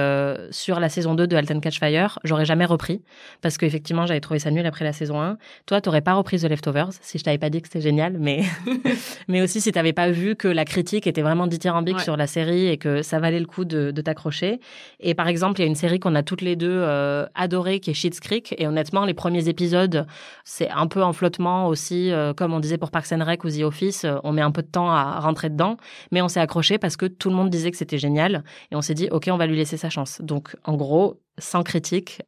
sur 0.51 0.81
la 0.81 0.89
saison 0.89 1.15
2 1.15 1.27
de 1.27 1.37
Alten 1.37 1.61
Catch 1.61 1.79
Fire, 1.79 2.19
j'aurais 2.25 2.45
jamais 2.45 2.65
repris 2.65 3.03
parce 3.43 3.59
qu'effectivement, 3.59 4.07
j'avais 4.07 4.21
trouvé 4.21 4.39
ça 4.39 4.51
nul 4.51 4.65
après 4.67 4.85
la 4.85 4.93
saison 4.93 5.21
1. 5.21 5.39
Toi, 5.67 5.81
t'aurais 5.81 6.01
pas 6.01 6.15
repris 6.15 6.39
The 6.39 6.45
Leftovers 6.45 6.93
si 7.01 7.19
je 7.19 7.25
t'avais 7.25 7.39
pas 7.39 7.50
dit 7.51 7.61
que 7.61 7.69
c'était 7.69 7.81
génial, 7.81 8.17
mais, 8.19 8.43
mais 9.29 9.43
aussi 9.43 9.61
si 9.61 9.73
tu 9.73 9.79
n'avais 9.79 9.93
pas 9.93 10.11
vu 10.11 10.37
que 10.37 10.49
la 10.49 10.65
critique 10.65 11.07
était 11.07 11.23
vraiment 11.23 11.47
dithyrambique 11.47 12.01
sur 12.01 12.17
la 12.17 12.27
série 12.27 12.69
et 12.69 12.77
que 12.77 13.03
ça 13.03 13.19
valait 13.19 13.41
le 13.41 13.47
coup 13.47 13.65
de, 13.65 13.91
t'accrocher. 14.01 14.61
Et 14.99 15.15
par 15.15 15.29
exemple, 15.29 15.61
il 15.61 15.65
y 15.65 15.67
a 15.67 15.69
une 15.69 15.75
série 15.75 16.01
qu'on 16.01 16.15
a 16.15 16.23
toutes 16.23 16.41
les 16.41 16.57
deux 16.57 16.71
euh, 16.71 17.27
adorée 17.35 17.81
qui 17.81 17.91
est 17.91 17.95
Schitt's 17.95 18.21
Creek. 18.21 18.55
Et 18.59 18.67
honnêtement, 18.67 19.05
les 19.05 19.15
premiers 19.15 19.49
épisodes, 19.49 20.07
c'est 20.45 20.71
un 20.71 20.87
peu 20.87 21.03
en 21.03 21.13
flottement 21.13 21.69
aussi, 21.69 22.11
euh, 22.13 22.33
comme 22.33 22.55
on 22.55 22.61
disait 22.61 22.79
pour 22.79 22.91
Parks 22.91 23.13
and 23.13 23.25
Rec 23.25 23.45
ou 23.45 23.51
The 23.51 23.63
Office. 23.63 24.05
Euh, 24.05 24.17
on 24.25 24.33
met 24.33 24.43
un 24.43 24.51
peu 24.51 24.63
de 24.63 24.69
temps 24.69 24.91
à 24.91 25.21
rentrer 25.21 25.51
dedans, 25.51 25.77
mais 26.13 26.23
on 26.23 26.29
s'est 26.29 26.41
accroché 26.41 26.79
parce 26.79 26.97
que 26.97 27.07
tout 27.07 27.29
le 27.29 27.37
monde 27.37 27.51
disait 27.51 27.71
que 27.71 27.77
c'était 27.77 27.99
génial. 27.99 28.45
Et 28.71 28.77
on 28.77 28.83
s'est 28.83 28.95
dit, 28.95 29.09
OK, 29.11 29.29
on 29.31 29.37
va 29.37 29.47
lui 29.47 29.57
laisser 29.57 29.77
sa 29.77 29.91
chance. 29.91 30.21
Donc, 30.23 30.57
en 30.65 30.77
gros, 30.77 31.21
sans 31.39 31.63
critique, 31.63 32.23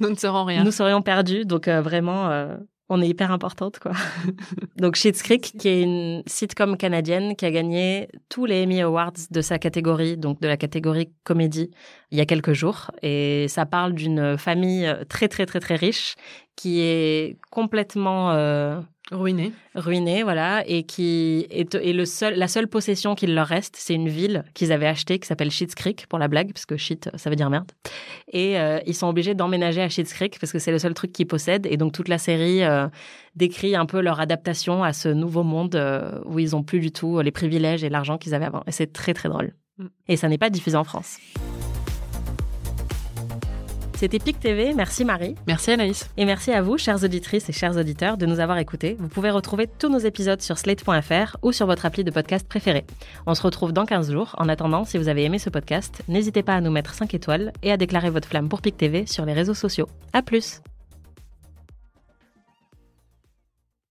nous 0.00 0.10
ne 0.10 0.16
serons 0.16 0.44
rien. 0.44 0.64
Nous 0.64 0.72
serions 0.72 1.02
perdus. 1.02 1.44
Donc, 1.44 1.68
vraiment, 1.68 2.48
on 2.92 3.00
est 3.00 3.08
hyper 3.08 3.32
importante, 3.32 3.78
quoi. 3.78 3.92
Donc, 4.76 4.96
Schitt's 4.96 5.22
Creek, 5.22 5.54
qui 5.58 5.68
est 5.68 5.82
une 5.82 6.22
sitcom 6.26 6.76
canadienne 6.76 7.36
qui 7.36 7.46
a 7.46 7.50
gagné 7.50 8.08
tous 8.28 8.44
les 8.44 8.64
Emmy 8.64 8.82
Awards 8.82 9.12
de 9.30 9.40
sa 9.40 9.58
catégorie, 9.58 10.16
donc 10.16 10.40
de 10.40 10.48
la 10.48 10.56
catégorie 10.58 11.10
comédie, 11.24 11.70
il 12.10 12.18
y 12.18 12.20
a 12.20 12.26
quelques 12.26 12.52
jours. 12.52 12.90
Et 13.02 13.46
ça 13.48 13.64
parle 13.64 13.94
d'une 13.94 14.36
famille 14.36 14.94
très, 15.08 15.28
très, 15.28 15.46
très, 15.46 15.60
très 15.60 15.76
riche 15.76 16.16
qui 16.54 16.80
est 16.80 17.38
complètement 17.50 18.32
euh, 18.32 18.80
Ruiné. 19.12 19.52
Ruiné, 19.74 20.22
voilà, 20.22 20.66
et 20.66 20.84
qui 20.84 21.46
est, 21.50 21.74
et 21.74 21.92
le 21.92 22.04
seul, 22.04 22.34
la 22.34 22.48
seule 22.48 22.66
possession 22.66 23.14
qu'il 23.14 23.34
leur 23.34 23.46
reste, 23.46 23.76
c'est 23.78 23.94
une 23.94 24.08
ville 24.08 24.44
qu'ils 24.54 24.72
avaient 24.72 24.86
achetée 24.86 25.18
qui 25.18 25.26
s'appelle 25.26 25.50
Schitt's 25.50 25.74
Creek 25.74 26.06
pour 26.08 26.18
la 26.18 26.28
blague, 26.28 26.52
parce 26.52 26.66
que 26.66 26.76
shit, 26.76 27.10
ça 27.14 27.30
veut 27.30 27.36
dire 27.36 27.50
merde. 27.50 27.70
Et 28.32 28.58
euh, 28.58 28.80
ils 28.86 28.94
sont 28.94 29.06
obligés 29.06 29.34
d'emménager 29.34 29.82
à 29.82 29.88
Schitt's 29.88 30.12
Creek 30.12 30.38
parce 30.40 30.52
que 30.52 30.58
c'est 30.58 30.70
le 30.70 30.78
seul 30.78 30.94
truc 30.94 31.12
qu'ils 31.12 31.26
possèdent. 31.26 31.66
Et 31.66 31.76
donc 31.76 31.92
toute 31.92 32.08
la 32.08 32.18
série 32.18 32.64
euh, 32.64 32.88
décrit 33.36 33.76
un 33.76 33.86
peu 33.86 34.00
leur 34.00 34.20
adaptation 34.20 34.82
à 34.82 34.92
ce 34.92 35.08
nouveau 35.08 35.42
monde 35.42 35.74
euh, 35.74 36.20
où 36.24 36.38
ils 36.38 36.56
ont 36.56 36.62
plus 36.62 36.80
du 36.80 36.90
tout 36.90 37.20
les 37.20 37.32
privilèges 37.32 37.84
et 37.84 37.90
l'argent 37.90 38.18
qu'ils 38.18 38.34
avaient 38.34 38.46
avant. 38.46 38.62
Et 38.66 38.72
c'est 38.72 38.92
très 38.92 39.14
très 39.14 39.28
drôle. 39.28 39.52
Mm. 39.78 39.86
Et 40.08 40.16
ça 40.16 40.28
n'est 40.28 40.38
pas 40.38 40.50
diffusé 40.50 40.76
en 40.76 40.84
France. 40.84 41.18
C'était 44.02 44.18
PIC 44.18 44.40
TV. 44.40 44.74
Merci 44.74 45.04
Marie. 45.04 45.36
Merci 45.46 45.70
Anaïs. 45.70 46.10
Et 46.16 46.24
merci 46.24 46.50
à 46.50 46.60
vous, 46.60 46.76
chères 46.76 47.04
auditrices 47.04 47.48
et 47.48 47.52
chers 47.52 47.76
auditeurs, 47.76 48.16
de 48.16 48.26
nous 48.26 48.40
avoir 48.40 48.58
écoutés. 48.58 48.96
Vous 48.98 49.06
pouvez 49.06 49.30
retrouver 49.30 49.68
tous 49.68 49.88
nos 49.88 50.00
épisodes 50.00 50.42
sur 50.42 50.58
slate.fr 50.58 51.36
ou 51.42 51.52
sur 51.52 51.66
votre 51.66 51.86
appli 51.86 52.02
de 52.02 52.10
podcast 52.10 52.44
préféré. 52.48 52.84
On 53.26 53.36
se 53.36 53.42
retrouve 53.42 53.72
dans 53.72 53.86
15 53.86 54.10
jours. 54.10 54.34
En 54.38 54.48
attendant, 54.48 54.84
si 54.84 54.98
vous 54.98 55.06
avez 55.06 55.22
aimé 55.22 55.38
ce 55.38 55.50
podcast, 55.50 56.02
n'hésitez 56.08 56.42
pas 56.42 56.54
à 56.54 56.60
nous 56.60 56.72
mettre 56.72 56.94
5 56.94 57.14
étoiles 57.14 57.52
et 57.62 57.70
à 57.70 57.76
déclarer 57.76 58.10
votre 58.10 58.26
flamme 58.26 58.48
pour 58.48 58.60
PIC 58.60 58.76
TV 58.76 59.06
sur 59.06 59.24
les 59.24 59.34
réseaux 59.34 59.54
sociaux. 59.54 59.86
À 60.12 60.20
plus! 60.20 60.62